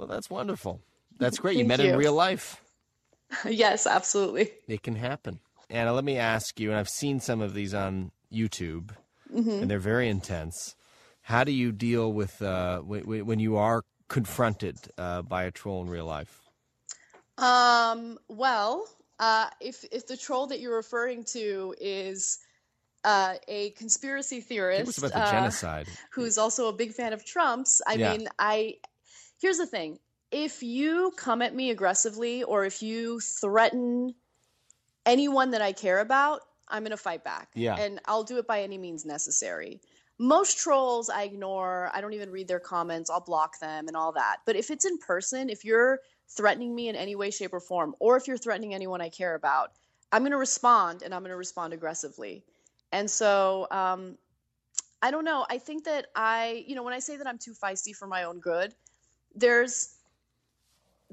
Well, 0.00 0.08
that's 0.08 0.30
wonderful. 0.30 0.80
That's 1.18 1.38
great. 1.38 1.58
you 1.58 1.66
met 1.66 1.78
in 1.80 1.94
real 1.94 2.14
life. 2.14 2.62
yes, 3.46 3.86
absolutely. 3.86 4.50
It 4.66 4.82
can 4.82 4.94
happen. 4.96 5.40
Ana, 5.68 5.92
let 5.92 6.04
me 6.04 6.16
ask 6.16 6.58
you, 6.58 6.70
and 6.70 6.78
I've 6.78 6.88
seen 6.88 7.20
some 7.20 7.42
of 7.42 7.52
these 7.52 7.74
on 7.74 8.10
YouTube, 8.32 8.92
and 9.30 9.70
they're 9.70 9.78
very 9.78 10.08
intense. 10.08 10.74
How 11.20 11.44
do 11.44 11.52
you 11.52 11.70
deal 11.70 12.10
with 12.10 12.40
uh, 12.40 12.76
w- 12.76 13.22
when 13.26 13.40
you 13.40 13.58
are 13.58 13.82
confronted 14.08 14.76
uh, 14.96 15.20
by 15.20 15.44
a 15.44 15.50
troll 15.50 15.82
in 15.82 15.90
real 15.90 16.06
life? 16.06 16.40
Um, 17.36 18.18
well, 18.28 18.86
uh, 19.18 19.50
if 19.60 19.84
if 19.92 20.06
the 20.06 20.16
troll 20.16 20.46
that 20.46 20.60
you're 20.60 20.76
referring 20.76 21.24
to 21.32 21.74
is 21.78 22.38
uh, 23.04 23.34
a 23.48 23.70
conspiracy 23.72 24.40
theorist 24.40 25.04
uh, 25.04 25.30
genocide. 25.30 25.88
who's 26.12 26.38
also 26.38 26.68
a 26.68 26.72
big 26.72 26.92
fan 26.92 27.12
of 27.12 27.24
Trump's, 27.24 27.82
I 27.86 27.96
Yeah. 27.96 28.12
mean, 28.12 28.28
I 28.38 28.76
here's 29.40 29.58
the 29.58 29.66
thing: 29.66 29.98
if 30.30 30.62
you 30.62 31.12
come 31.16 31.42
at 31.42 31.54
me 31.54 31.70
aggressively 31.70 32.42
or 32.42 32.64
if 32.64 32.82
you 32.82 33.20
threaten 33.20 34.14
anyone 35.06 35.50
that 35.50 35.62
I 35.62 35.72
care 35.72 36.00
about, 36.00 36.42
I'm 36.68 36.82
going 36.82 36.90
to 36.90 36.96
fight 36.96 37.24
back. 37.24 37.48
Yeah. 37.54 37.76
and 37.76 38.00
I'll 38.06 38.24
do 38.24 38.38
it 38.38 38.46
by 38.46 38.62
any 38.62 38.78
means 38.78 39.04
necessary. 39.04 39.80
Most 40.18 40.58
trolls 40.58 41.08
I 41.08 41.22
ignore. 41.22 41.90
I 41.94 42.00
don't 42.00 42.12
even 42.12 42.30
read 42.30 42.46
their 42.46 42.60
comments. 42.60 43.08
I'll 43.08 43.22
block 43.22 43.58
them 43.58 43.88
and 43.88 43.96
all 43.96 44.12
that. 44.12 44.38
But 44.44 44.54
if 44.54 44.70
it's 44.70 44.84
in 44.84 44.98
person, 44.98 45.48
if 45.48 45.64
you're 45.64 46.00
threatening 46.28 46.74
me 46.74 46.88
in 46.88 46.94
any 46.94 47.16
way, 47.16 47.30
shape, 47.30 47.54
or 47.54 47.60
form, 47.60 47.94
or 47.98 48.16
if 48.16 48.28
you're 48.28 48.36
threatening 48.36 48.74
anyone 48.74 49.00
I 49.00 49.08
care 49.08 49.34
about, 49.34 49.72
I'm 50.12 50.22
going 50.22 50.32
to 50.32 50.38
respond 50.38 51.02
and 51.02 51.14
I'm 51.14 51.22
going 51.22 51.30
to 51.30 51.36
respond 51.36 51.72
aggressively. 51.72 52.44
And 52.92 53.10
so, 53.10 53.66
um, 53.70 54.18
I 55.02 55.10
don't 55.10 55.24
know. 55.24 55.46
I 55.48 55.56
think 55.56 55.84
that 55.84 56.08
I, 56.14 56.64
you 56.66 56.74
know, 56.74 56.82
when 56.82 56.92
I 56.92 56.98
say 56.98 57.16
that 57.16 57.26
I'm 57.26 57.38
too 57.38 57.54
feisty 57.54 57.96
for 57.96 58.06
my 58.06 58.24
own 58.24 58.40
good, 58.40 58.74
there's 59.34 59.94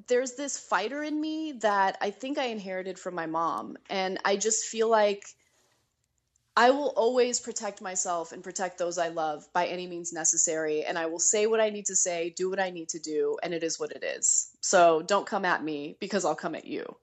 there's 0.07 0.35
this 0.35 0.59
fighter 0.59 1.03
in 1.03 1.19
me 1.19 1.53
that 1.53 1.97
I 2.01 2.11
think 2.11 2.37
I 2.37 2.45
inherited 2.45 2.99
from 2.99 3.15
my 3.15 3.25
mom, 3.25 3.77
and 3.89 4.19
I 4.23 4.37
just 4.37 4.65
feel 4.65 4.89
like 4.89 5.25
I 6.55 6.71
will 6.71 6.93
always 6.95 7.39
protect 7.39 7.81
myself 7.81 8.31
and 8.31 8.43
protect 8.43 8.77
those 8.77 8.97
I 8.97 9.09
love 9.09 9.47
by 9.53 9.67
any 9.67 9.87
means 9.87 10.13
necessary, 10.13 10.83
and 10.83 10.97
I 10.97 11.05
will 11.05 11.19
say 11.19 11.45
what 11.45 11.59
I 11.59 11.69
need 11.69 11.85
to 11.85 11.95
say, 11.95 12.33
do 12.35 12.49
what 12.49 12.59
I 12.59 12.69
need 12.69 12.89
to 12.89 12.99
do, 12.99 13.37
and 13.43 13.53
it 13.53 13.63
is 13.63 13.79
what 13.79 13.91
it 13.91 14.03
is. 14.03 14.49
So 14.61 15.01
don't 15.01 15.27
come 15.27 15.45
at 15.45 15.63
me 15.63 15.97
because 15.99 16.25
I'll 16.25 16.35
come 16.35 16.55
at 16.55 16.65
you. 16.65 16.95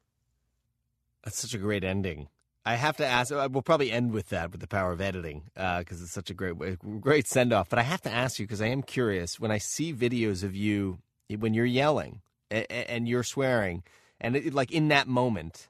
That's 1.25 1.39
such 1.39 1.55
a 1.55 1.59
great 1.59 1.85
ending. 1.85 2.29
I 2.65 2.77
have 2.77 2.97
to 2.97 3.07
ask. 3.07 3.31
uh, 3.31 3.49
We'll 3.51 3.63
probably 3.63 3.91
end 3.93 4.13
with 4.13 4.31
that, 4.31 4.51
with 4.53 4.61
the 4.61 4.67
power 4.67 4.93
of 4.93 5.01
editing, 5.01 5.43
because 5.55 6.01
it's 6.03 6.13
such 6.13 6.31
a 6.31 6.35
great, 6.35 6.55
great 7.01 7.27
send 7.27 7.53
off. 7.53 7.69
But 7.69 7.79
I 7.79 7.83
have 7.83 8.01
to 8.03 8.11
ask 8.11 8.39
you 8.39 8.47
because 8.47 8.63
I 8.63 8.69
am 8.69 8.83
curious. 8.83 9.39
When 9.39 9.51
I 9.51 9.59
see 9.59 9.93
videos 9.93 10.43
of 10.43 10.55
you 10.55 10.99
when 11.39 11.55
you're 11.55 11.65
yelling 11.67 12.21
and, 12.51 12.67
and 12.71 13.09
you're 13.09 13.23
swearing, 13.23 13.83
and 14.21 14.37
it, 14.37 14.55
like 14.55 14.71
in 14.71 14.89
that 14.89 15.09
moment, 15.09 15.69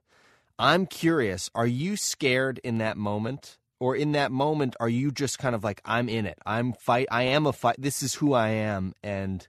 I'm 0.59 0.87
curious. 0.87 1.51
Are 1.55 1.67
you 1.67 1.97
scared 1.97 2.61
in 2.63 2.79
that 2.79 2.97
moment, 2.97 3.59
or 3.81 3.97
in 3.97 4.13
that 4.13 4.31
moment, 4.31 4.77
are 4.79 4.89
you 4.89 5.11
just 5.11 5.39
kind 5.39 5.55
of 5.55 5.65
like, 5.65 5.81
I'm 5.85 6.09
in 6.09 6.27
it. 6.27 6.39
I'm 6.47 6.73
fight. 6.75 7.09
I 7.11 7.25
am 7.25 7.47
a 7.47 7.53
fight. 7.53 7.77
This 7.79 8.03
is 8.03 8.15
who 8.15 8.35
I 8.35 8.51
am, 8.51 8.95
and 9.03 9.47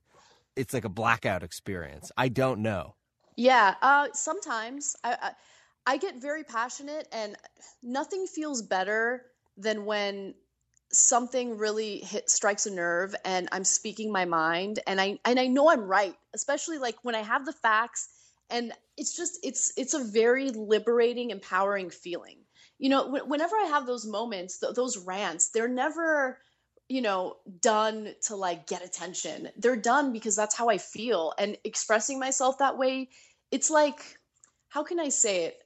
it's 0.56 0.74
like 0.74 0.86
a 0.86 0.90
blackout 0.90 1.44
experience. 1.44 2.12
I 2.18 2.30
don't 2.30 2.62
know. 2.62 2.96
Yeah, 3.36 3.76
uh, 3.82 4.08
sometimes 4.14 4.96
I, 5.04 5.18
I 5.22 5.32
I 5.86 5.98
get 5.98 6.22
very 6.22 6.44
passionate, 6.44 7.08
and 7.12 7.36
nothing 7.84 8.28
feels 8.28 8.62
better 8.62 9.26
than 9.58 9.86
when 9.86 10.36
something 10.92 11.58
really 11.58 12.00
hit 12.00 12.30
strikes 12.30 12.66
a 12.66 12.72
nerve, 12.72 13.16
and 13.26 13.50
I'm 13.52 13.64
speaking 13.64 14.12
my 14.12 14.26
mind, 14.26 14.80
and 14.88 15.00
I 15.02 15.20
and 15.26 15.40
I 15.40 15.48
know 15.48 15.70
I'm 15.70 15.84
right, 15.86 16.16
especially 16.34 16.78
like 16.80 16.96
when 17.04 17.16
I 17.16 17.22
have 17.22 17.46
the 17.46 17.54
facts, 17.54 18.10
and 18.50 18.74
it's 18.98 19.16
just 19.16 19.40
it's 19.44 19.74
it's 19.78 19.94
a 19.94 20.04
very 20.04 20.50
liberating, 20.52 21.32
empowering 21.32 21.90
feeling. 21.90 22.38
You 22.80 22.90
know, 22.90 23.10
wh- 23.10 23.28
whenever 23.30 23.56
I 23.56 23.66
have 23.66 23.86
those 23.86 24.06
moments, 24.06 24.60
th- 24.60 24.74
those 24.76 24.98
rants, 24.98 25.50
they're 25.50 25.68
never 25.68 26.40
you 26.88 27.02
know 27.02 27.38
done 27.62 28.14
to 28.22 28.36
like 28.36 28.68
get 28.68 28.86
attention 28.86 29.50
they're 29.58 29.76
done 29.76 30.14
because 30.14 30.36
that's 30.36 30.56
how 30.56 30.70
i 30.70 30.78
feel 30.78 31.34
and 31.40 31.58
expressing 31.64 32.20
myself 32.20 32.60
that 32.60 32.78
way 32.78 33.10
it's 33.52 33.72
like 33.72 34.20
how 34.70 34.84
can 34.84 35.00
i 35.00 35.10
say 35.10 35.46
it 35.46 35.58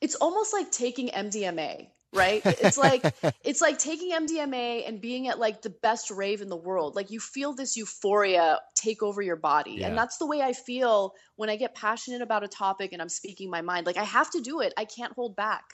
it's 0.00 0.14
almost 0.16 0.52
like 0.52 0.70
taking 0.70 1.08
mdma 1.08 1.86
right? 2.12 2.40
It's 2.44 2.78
like 2.78 3.02
it's 3.44 3.60
like 3.60 3.78
taking 3.78 4.12
mdma 4.12 4.88
and 4.88 5.00
being 5.00 5.28
at 5.28 5.38
like 5.38 5.62
the 5.62 5.70
best 5.70 6.10
rave 6.10 6.40
in 6.40 6.48
the 6.48 6.56
world. 6.56 6.96
Like 6.96 7.10
you 7.10 7.20
feel 7.20 7.52
this 7.52 7.76
euphoria 7.76 8.60
take 8.74 9.02
over 9.02 9.22
your 9.22 9.36
body. 9.36 9.72
Yeah. 9.72 9.88
and 9.88 9.98
that's 9.98 10.16
the 10.16 10.26
way 10.26 10.40
i 10.40 10.52
feel 10.52 11.12
when 11.36 11.50
i 11.50 11.56
get 11.56 11.74
passionate 11.74 12.22
about 12.22 12.44
a 12.44 12.48
topic 12.48 12.92
and 12.92 13.02
i'm 13.02 13.08
speaking 13.08 13.50
my 13.50 13.60
mind. 13.60 13.86
Like 13.86 13.98
i 13.98 14.04
have 14.04 14.30
to 14.30 14.40
do 14.40 14.60
it. 14.60 14.72
I 14.76 14.84
can't 14.84 15.12
hold 15.12 15.36
back. 15.36 15.64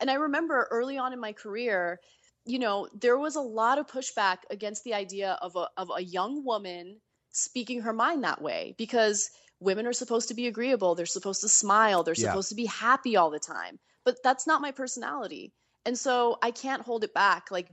And 0.00 0.10
i 0.10 0.14
remember 0.14 0.66
early 0.70 0.98
on 0.98 1.12
in 1.12 1.20
my 1.20 1.32
career 1.32 2.00
you 2.44 2.58
know, 2.58 2.88
there 2.92 3.18
was 3.18 3.36
a 3.36 3.40
lot 3.40 3.78
of 3.78 3.86
pushback 3.86 4.38
against 4.50 4.82
the 4.82 4.94
idea 4.94 5.38
of 5.40 5.54
a 5.54 5.68
of 5.76 5.90
a 5.96 6.02
young 6.02 6.44
woman 6.44 7.00
speaking 7.30 7.80
her 7.80 7.92
mind 7.92 8.24
that 8.24 8.42
way 8.42 8.74
because 8.76 9.30
women 9.62 9.86
are 9.86 9.92
supposed 9.92 10.28
to 10.28 10.34
be 10.34 10.46
agreeable, 10.46 10.94
they're 10.94 11.06
supposed 11.06 11.40
to 11.42 11.48
smile, 11.48 12.02
they're 12.02 12.14
Yeah. 12.14 12.28
supposed 12.28 12.48
to 12.50 12.54
be 12.54 12.66
happy 12.66 13.16
all 13.16 13.30
the 13.30 13.38
time. 13.38 13.78
But 14.04 14.16
that's 14.22 14.46
not 14.46 14.60
my 14.60 14.72
personality. 14.72 15.52
And 15.86 15.96
so 15.98 16.38
I 16.42 16.50
can't 16.50 16.82
hold 16.82 17.04
it 17.04 17.14
back. 17.14 17.50
Like 17.50 17.68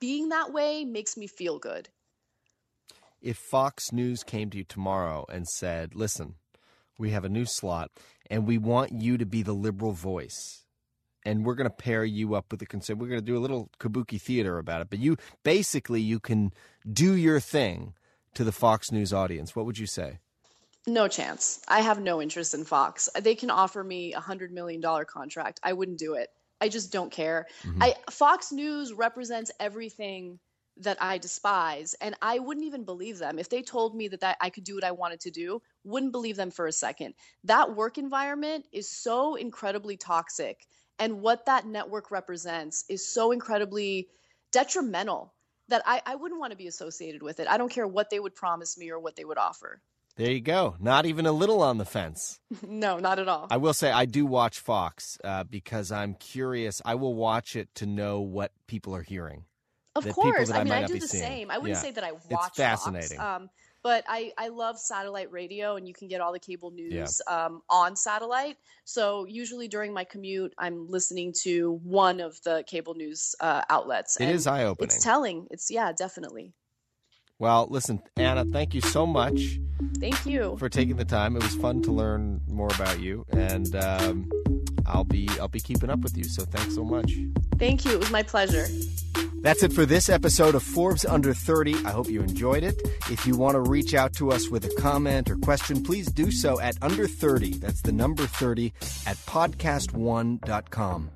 being 0.00 0.28
that 0.30 0.52
way 0.52 0.84
makes 0.84 1.16
me 1.16 1.26
feel 1.26 1.58
good. 1.58 1.88
if 3.22 3.38
Fox 3.38 3.90
News 3.90 4.22
came 4.22 4.50
to 4.50 4.58
you 4.58 4.64
tomorrow 4.64 5.24
and 5.32 5.48
said, 5.48 5.94
"Listen, 5.94 6.34
we 6.98 7.08
have 7.10 7.24
a 7.24 7.28
new 7.30 7.46
slot, 7.46 7.90
and 8.30 8.46
we 8.46 8.58
want 8.58 8.92
you 8.92 9.16
to 9.16 9.24
be 9.24 9.42
the 9.42 9.54
liberal 9.54 9.92
voice, 9.92 10.66
and 11.24 11.42
we're 11.44 11.54
going 11.54 11.70
to 11.70 11.74
pair 11.74 12.04
you 12.04 12.34
up 12.34 12.50
with 12.50 12.60
the 12.60 12.66
conservative. 12.66 13.00
We're 13.00 13.08
going 13.08 13.24
to 13.24 13.32
do 13.32 13.38
a 13.38 13.40
little 13.40 13.70
kabuki 13.80 14.20
theater 14.20 14.58
about 14.58 14.82
it, 14.82 14.90
but 14.90 14.98
you 14.98 15.16
basically 15.42 16.02
you 16.02 16.20
can 16.20 16.52
do 16.86 17.14
your 17.16 17.40
thing 17.40 17.94
to 18.34 18.44
the 18.44 18.52
Fox 18.52 18.92
News 18.92 19.12
audience." 19.12 19.56
What 19.56 19.64
would 19.64 19.78
you 19.78 19.86
say? 19.86 20.18
No 20.86 21.08
chance. 21.08 21.60
I 21.66 21.80
have 21.80 22.00
no 22.00 22.20
interest 22.20 22.52
in 22.52 22.64
Fox. 22.64 23.08
They 23.18 23.34
can 23.34 23.50
offer 23.50 23.82
me 23.82 24.12
a 24.12 24.20
hundred 24.20 24.52
million 24.52 24.80
dollar 24.80 25.04
contract. 25.04 25.60
I 25.62 25.72
wouldn't 25.72 25.98
do 25.98 26.14
it. 26.14 26.28
I 26.60 26.68
just 26.68 26.92
don't 26.92 27.10
care. 27.10 27.46
Mm-hmm. 27.62 27.82
I 27.82 27.94
Fox 28.10 28.52
News 28.52 28.92
represents 28.92 29.50
everything 29.58 30.38
that 30.78 30.98
I 31.00 31.18
despise, 31.18 31.94
and 32.00 32.16
I 32.20 32.38
wouldn't 32.38 32.66
even 32.66 32.84
believe 32.84 33.18
them 33.18 33.38
if 33.38 33.48
they 33.48 33.62
told 33.62 33.94
me 33.94 34.08
that, 34.08 34.20
that 34.20 34.36
I 34.40 34.50
could 34.50 34.64
do 34.64 34.74
what 34.74 34.84
I 34.84 34.90
wanted 34.90 35.20
to 35.20 35.30
do. 35.30 35.62
Wouldn't 35.84 36.12
believe 36.12 36.36
them 36.36 36.50
for 36.50 36.66
a 36.66 36.72
second. 36.72 37.14
That 37.44 37.74
work 37.76 37.96
environment 37.96 38.66
is 38.72 38.90
so 38.90 39.36
incredibly 39.36 39.96
toxic, 39.96 40.66
and 40.98 41.22
what 41.22 41.46
that 41.46 41.66
network 41.66 42.10
represents 42.10 42.84
is 42.90 43.08
so 43.08 43.30
incredibly 43.32 44.08
detrimental 44.52 45.32
that 45.68 45.82
I, 45.86 46.02
I 46.04 46.16
wouldn't 46.16 46.40
want 46.40 46.50
to 46.50 46.58
be 46.58 46.66
associated 46.66 47.22
with 47.22 47.40
it. 47.40 47.48
I 47.48 47.56
don't 47.56 47.70
care 47.72 47.86
what 47.86 48.10
they 48.10 48.20
would 48.20 48.34
promise 48.34 48.76
me 48.76 48.90
or 48.90 48.98
what 48.98 49.16
they 49.16 49.24
would 49.24 49.38
offer. 49.38 49.80
There 50.16 50.30
you 50.30 50.40
go. 50.40 50.76
Not 50.78 51.06
even 51.06 51.26
a 51.26 51.32
little 51.32 51.60
on 51.62 51.78
the 51.78 51.84
fence. 51.84 52.38
No, 52.66 52.98
not 52.98 53.18
at 53.18 53.26
all. 53.28 53.48
I 53.50 53.56
will 53.56 53.74
say 53.74 53.90
I 53.90 54.04
do 54.04 54.24
watch 54.26 54.60
Fox 54.60 55.18
uh, 55.24 55.42
because 55.44 55.90
I'm 55.90 56.14
curious. 56.14 56.80
I 56.84 56.94
will 56.94 57.14
watch 57.14 57.56
it 57.56 57.68
to 57.76 57.86
know 57.86 58.20
what 58.20 58.52
people 58.68 58.94
are 58.94 59.02
hearing. 59.02 59.44
Of 59.96 60.08
course. 60.08 60.50
I 60.50 60.60
I 60.60 60.64
mean, 60.64 60.72
I 60.72 60.84
do 60.86 60.98
the 60.98 61.06
seeing. 61.08 61.22
same. 61.22 61.50
I 61.50 61.58
wouldn't 61.58 61.76
Yeah. 61.76 61.82
say 61.82 61.90
that 61.92 62.04
I 62.04 62.10
It's 62.10 62.26
watch 62.30 62.54
fascinating. 62.56 63.18
Fox, 63.18 63.42
um, 63.42 63.50
but 63.82 64.04
I, 64.08 64.32
I 64.38 64.48
love 64.48 64.78
satellite 64.78 65.30
radio, 65.30 65.76
and 65.76 65.86
you 65.86 65.94
can 65.94 66.08
get 66.08 66.20
all 66.20 66.32
the 66.32 66.38
cable 66.40 66.70
news 66.70 67.20
um, 67.28 67.62
on 67.68 67.96
satellite. 67.96 68.56
So 68.84 69.24
usually 69.26 69.68
during 69.68 69.92
my 69.92 70.04
commute, 70.04 70.54
I'm 70.58 70.88
listening 70.88 71.32
to 71.42 71.80
one 71.84 72.20
of 72.20 72.40
the 72.44 72.64
cable 72.66 72.94
news 72.94 73.34
uh, 73.40 73.62
outlets. 73.68 74.20
It 74.20 74.28
is 74.30 74.46
eye-opening. 74.46 74.86
It's 74.86 75.02
telling. 75.02 75.46
It's 75.50 75.70
yeah, 75.70 75.92
definitely. 75.92 76.54
Well, 77.38 77.66
listen, 77.68 78.00
Ana, 78.16 78.44
thank 78.44 78.74
you 78.74 78.80
so 78.80 79.06
much. 79.06 79.58
Thank 79.98 80.24
you. 80.24 80.56
for 80.58 80.68
taking 80.68 80.96
the 80.96 81.04
time. 81.04 81.36
It 81.36 81.42
was 81.42 81.54
fun 81.56 81.82
to 81.82 81.92
learn 81.92 82.40
more 82.48 82.68
about 82.74 83.00
you, 83.00 83.26
and 83.30 83.74
um, 83.76 84.30
I'll 84.86 85.04
be 85.04 85.28
I'll 85.40 85.48
be 85.48 85.60
keeping 85.60 85.90
up 85.90 86.00
with 86.00 86.16
you. 86.16 86.24
So 86.24 86.44
thanks 86.44 86.74
so 86.74 86.84
much. 86.84 87.12
Thank 87.58 87.84
you. 87.84 87.92
It 87.92 87.98
was 87.98 88.10
my 88.10 88.22
pleasure. 88.22 88.66
That's 89.42 89.62
it 89.62 89.72
for 89.74 89.84
this 89.84 90.08
episode 90.08 90.54
of 90.54 90.62
Forbes 90.62 91.04
Under 91.04 91.34
30. 91.34 91.74
I 91.84 91.90
hope 91.90 92.08
you 92.08 92.22
enjoyed 92.22 92.62
it. 92.62 92.80
If 93.10 93.26
you 93.26 93.36
want 93.36 93.56
to 93.56 93.60
reach 93.60 93.92
out 93.92 94.14
to 94.14 94.32
us 94.32 94.48
with 94.48 94.64
a 94.64 94.80
comment 94.80 95.28
or 95.28 95.36
question, 95.36 95.82
please 95.82 96.06
do 96.06 96.30
so 96.30 96.58
at 96.60 96.78
under 96.80 97.06
30. 97.06 97.58
That's 97.58 97.82
the 97.82 97.92
number 97.92 98.26
30 98.26 98.72
at 99.06 99.18
podcast1.com. 99.18 101.10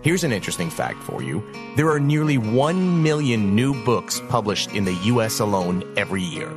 Here's 0.00 0.22
an 0.22 0.30
interesting 0.30 0.70
fact 0.70 1.02
for 1.02 1.24
you. 1.24 1.42
There 1.74 1.90
are 1.90 1.98
nearly 1.98 2.38
1 2.38 3.02
million 3.02 3.56
new 3.56 3.74
books 3.84 4.22
published 4.28 4.70
in 4.70 4.84
the 4.84 4.94
U.S. 4.94 5.40
alone 5.40 5.82
every 5.96 6.22
year. 6.22 6.50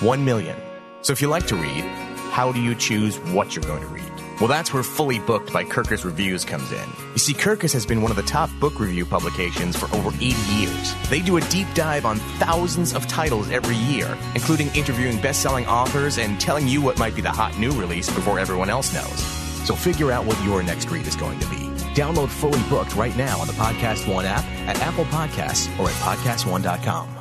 1 0.00 0.22
million. 0.22 0.54
So 1.00 1.14
if 1.14 1.22
you 1.22 1.28
like 1.28 1.46
to 1.46 1.56
read, 1.56 1.82
how 2.30 2.52
do 2.52 2.60
you 2.60 2.74
choose 2.74 3.16
what 3.32 3.56
you're 3.56 3.64
going 3.64 3.80
to 3.80 3.88
read? 3.88 4.04
Well, 4.38 4.48
that's 4.48 4.74
where 4.74 4.82
Fully 4.82 5.18
Booked 5.18 5.50
by 5.50 5.64
Kirkus 5.64 6.04
Reviews 6.04 6.44
comes 6.44 6.70
in. 6.72 6.88
You 7.12 7.18
see, 7.18 7.32
Kirkus 7.32 7.72
has 7.72 7.86
been 7.86 8.02
one 8.02 8.10
of 8.10 8.18
the 8.18 8.22
top 8.22 8.50
book 8.60 8.78
review 8.78 9.06
publications 9.06 9.78
for 9.78 9.86
over 9.96 10.10
80 10.10 10.26
years. 10.52 10.94
They 11.08 11.22
do 11.22 11.38
a 11.38 11.40
deep 11.42 11.68
dive 11.72 12.04
on 12.04 12.18
thousands 12.36 12.92
of 12.92 13.06
titles 13.06 13.50
every 13.50 13.76
year, 13.76 14.14
including 14.34 14.68
interviewing 14.74 15.22
best-selling 15.22 15.66
authors 15.66 16.18
and 16.18 16.38
telling 16.38 16.68
you 16.68 16.82
what 16.82 16.98
might 16.98 17.14
be 17.14 17.22
the 17.22 17.30
hot 17.30 17.58
new 17.58 17.72
release 17.80 18.10
before 18.10 18.38
everyone 18.38 18.68
else 18.68 18.92
knows. 18.92 19.24
So 19.66 19.74
figure 19.74 20.12
out 20.12 20.26
what 20.26 20.42
your 20.44 20.62
next 20.62 20.90
read 20.90 21.06
is 21.06 21.16
going 21.16 21.38
to 21.40 21.48
be. 21.48 21.63
Download 21.94 22.28
Fully 22.28 22.62
Booked 22.68 22.96
right 22.96 23.16
now 23.16 23.40
on 23.40 23.46
the 23.46 23.52
Podcast 23.54 24.12
One 24.12 24.24
app, 24.24 24.44
at 24.66 24.80
Apple 24.80 25.04
Podcasts, 25.06 25.68
or 25.78 25.88
at 25.88 25.96
podcastone.com. 25.96 27.20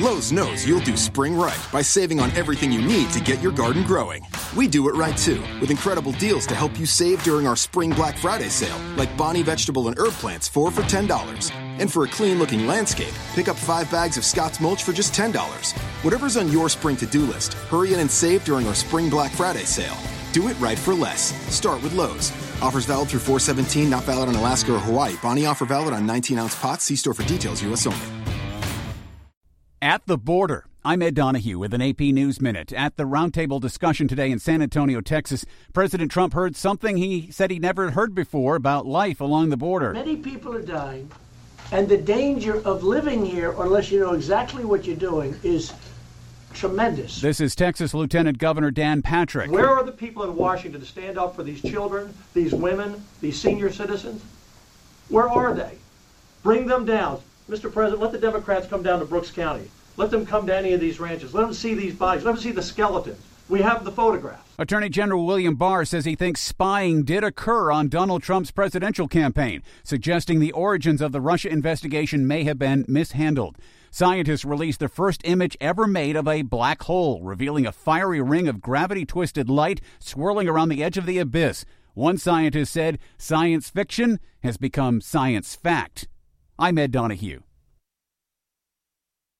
Lowe's 0.00 0.32
knows 0.32 0.66
you'll 0.66 0.80
do 0.80 0.96
spring 0.96 1.36
right 1.36 1.60
by 1.70 1.82
saving 1.82 2.20
on 2.20 2.30
everything 2.30 2.72
you 2.72 2.80
need 2.80 3.10
to 3.10 3.20
get 3.20 3.42
your 3.42 3.52
garden 3.52 3.82
growing. 3.82 4.22
We 4.56 4.66
do 4.66 4.88
it 4.88 4.94
right 4.94 5.14
too, 5.14 5.42
with 5.60 5.70
incredible 5.70 6.12
deals 6.12 6.46
to 6.46 6.54
help 6.54 6.80
you 6.80 6.86
save 6.86 7.22
during 7.22 7.46
our 7.46 7.54
Spring 7.54 7.90
Black 7.90 8.16
Friday 8.16 8.48
sale, 8.48 8.80
like 8.96 9.14
Bonnie 9.18 9.42
vegetable 9.42 9.88
and 9.88 9.98
herb 9.98 10.14
plants, 10.14 10.48
4 10.48 10.70
for 10.70 10.80
$10. 10.82 11.52
And 11.78 11.92
for 11.92 12.04
a 12.04 12.08
clean 12.08 12.38
looking 12.38 12.66
landscape, 12.66 13.12
pick 13.34 13.48
up 13.48 13.56
5 13.56 13.90
bags 13.90 14.16
of 14.16 14.24
Scott's 14.24 14.58
mulch 14.58 14.82
for 14.84 14.94
just 14.94 15.12
$10. 15.12 15.34
Whatever's 16.02 16.38
on 16.38 16.50
your 16.50 16.70
spring 16.70 16.96
to 16.96 17.06
do 17.06 17.20
list, 17.26 17.52
hurry 17.68 17.92
in 17.92 18.00
and 18.00 18.10
save 18.10 18.42
during 18.46 18.66
our 18.66 18.74
Spring 18.74 19.10
Black 19.10 19.32
Friday 19.32 19.64
sale. 19.64 19.98
Do 20.32 20.48
it 20.48 20.58
right 20.58 20.78
for 20.78 20.94
less. 20.94 21.34
Start 21.54 21.82
with 21.82 21.92
Lowe's. 21.92 22.32
Offers 22.62 22.84
valid 22.84 23.08
through 23.08 23.20
417, 23.20 23.88
not 23.88 24.04
valid 24.04 24.28
on 24.28 24.34
Alaska 24.34 24.74
or 24.74 24.78
Hawaii. 24.78 25.16
Bonnie 25.22 25.46
offer 25.46 25.64
valid 25.64 25.94
on 25.94 26.04
19 26.04 26.38
ounce 26.38 26.54
pots. 26.54 26.84
See 26.84 26.96
store 26.96 27.14
for 27.14 27.22
details, 27.22 27.62
U.S. 27.62 27.86
only. 27.86 27.98
At 29.80 30.04
the 30.06 30.18
border. 30.18 30.66
I'm 30.82 31.02
Ed 31.02 31.14
Donahue 31.14 31.58
with 31.58 31.74
an 31.74 31.82
AP 31.82 32.00
News 32.00 32.40
Minute. 32.40 32.72
At 32.72 32.96
the 32.96 33.04
roundtable 33.04 33.60
discussion 33.60 34.08
today 34.08 34.30
in 34.30 34.38
San 34.38 34.62
Antonio, 34.62 35.02
Texas, 35.02 35.44
President 35.74 36.10
Trump 36.10 36.32
heard 36.32 36.56
something 36.56 36.96
he 36.96 37.30
said 37.30 37.50
he 37.50 37.58
never 37.58 37.90
heard 37.90 38.14
before 38.14 38.56
about 38.56 38.86
life 38.86 39.20
along 39.20 39.50
the 39.50 39.58
border. 39.58 39.92
Many 39.92 40.16
people 40.16 40.54
are 40.54 40.62
dying, 40.62 41.10
and 41.70 41.86
the 41.86 41.98
danger 41.98 42.66
of 42.66 42.82
living 42.82 43.26
here, 43.26 43.54
unless 43.58 43.90
you 43.90 44.00
know 44.00 44.14
exactly 44.14 44.64
what 44.64 44.86
you're 44.86 44.96
doing, 44.96 45.38
is 45.42 45.70
tremendous. 46.52 47.20
This 47.20 47.40
is 47.40 47.54
Texas 47.54 47.94
Lieutenant 47.94 48.38
Governor 48.38 48.70
Dan 48.70 49.02
Patrick. 49.02 49.50
Where 49.50 49.70
are 49.70 49.82
the 49.82 49.92
people 49.92 50.24
in 50.24 50.36
Washington 50.36 50.80
to 50.80 50.86
stand 50.86 51.18
up 51.18 51.36
for 51.36 51.42
these 51.42 51.62
children, 51.62 52.14
these 52.34 52.52
women, 52.52 53.04
these 53.20 53.40
senior 53.40 53.72
citizens? 53.72 54.22
Where 55.08 55.28
are 55.28 55.54
they? 55.54 55.78
Bring 56.42 56.66
them 56.66 56.84
down. 56.84 57.20
Mr. 57.48 57.72
President, 57.72 58.00
let 58.00 58.12
the 58.12 58.18
Democrats 58.18 58.66
come 58.66 58.82
down 58.82 59.00
to 59.00 59.04
Brooks 59.04 59.30
County. 59.30 59.70
Let 59.96 60.10
them 60.10 60.24
come 60.24 60.46
to 60.46 60.56
any 60.56 60.72
of 60.72 60.80
these 60.80 61.00
ranches. 61.00 61.34
Let 61.34 61.42
them 61.42 61.54
see 61.54 61.74
these 61.74 61.94
bodies. 61.94 62.24
Let 62.24 62.32
them 62.34 62.40
see 62.40 62.52
the 62.52 62.62
skeletons. 62.62 63.20
We 63.48 63.62
have 63.62 63.84
the 63.84 63.90
photographs. 63.90 64.48
Attorney 64.58 64.88
General 64.88 65.26
William 65.26 65.56
Barr 65.56 65.84
says 65.84 66.04
he 66.04 66.14
thinks 66.14 66.40
spying 66.40 67.02
did 67.02 67.24
occur 67.24 67.72
on 67.72 67.88
Donald 67.88 68.22
Trump's 68.22 68.52
presidential 68.52 69.08
campaign, 69.08 69.62
suggesting 69.82 70.38
the 70.38 70.52
origins 70.52 71.00
of 71.00 71.10
the 71.10 71.20
Russia 71.20 71.48
investigation 71.48 72.28
may 72.28 72.44
have 72.44 72.58
been 72.58 72.84
mishandled. 72.86 73.56
Scientists 73.92 74.44
released 74.44 74.78
the 74.78 74.88
first 74.88 75.20
image 75.24 75.56
ever 75.60 75.84
made 75.84 76.14
of 76.14 76.28
a 76.28 76.42
black 76.42 76.84
hole, 76.84 77.20
revealing 77.22 77.66
a 77.66 77.72
fiery 77.72 78.20
ring 78.20 78.46
of 78.46 78.60
gravity 78.60 79.04
twisted 79.04 79.50
light 79.50 79.80
swirling 79.98 80.48
around 80.48 80.68
the 80.68 80.82
edge 80.82 80.96
of 80.96 81.06
the 81.06 81.18
abyss. 81.18 81.64
One 81.94 82.16
scientist 82.16 82.72
said 82.72 83.00
science 83.18 83.68
fiction 83.68 84.20
has 84.44 84.56
become 84.56 85.00
science 85.00 85.56
fact. 85.56 86.06
I'm 86.56 86.78
Ed 86.78 86.92
Donahue. 86.92 87.40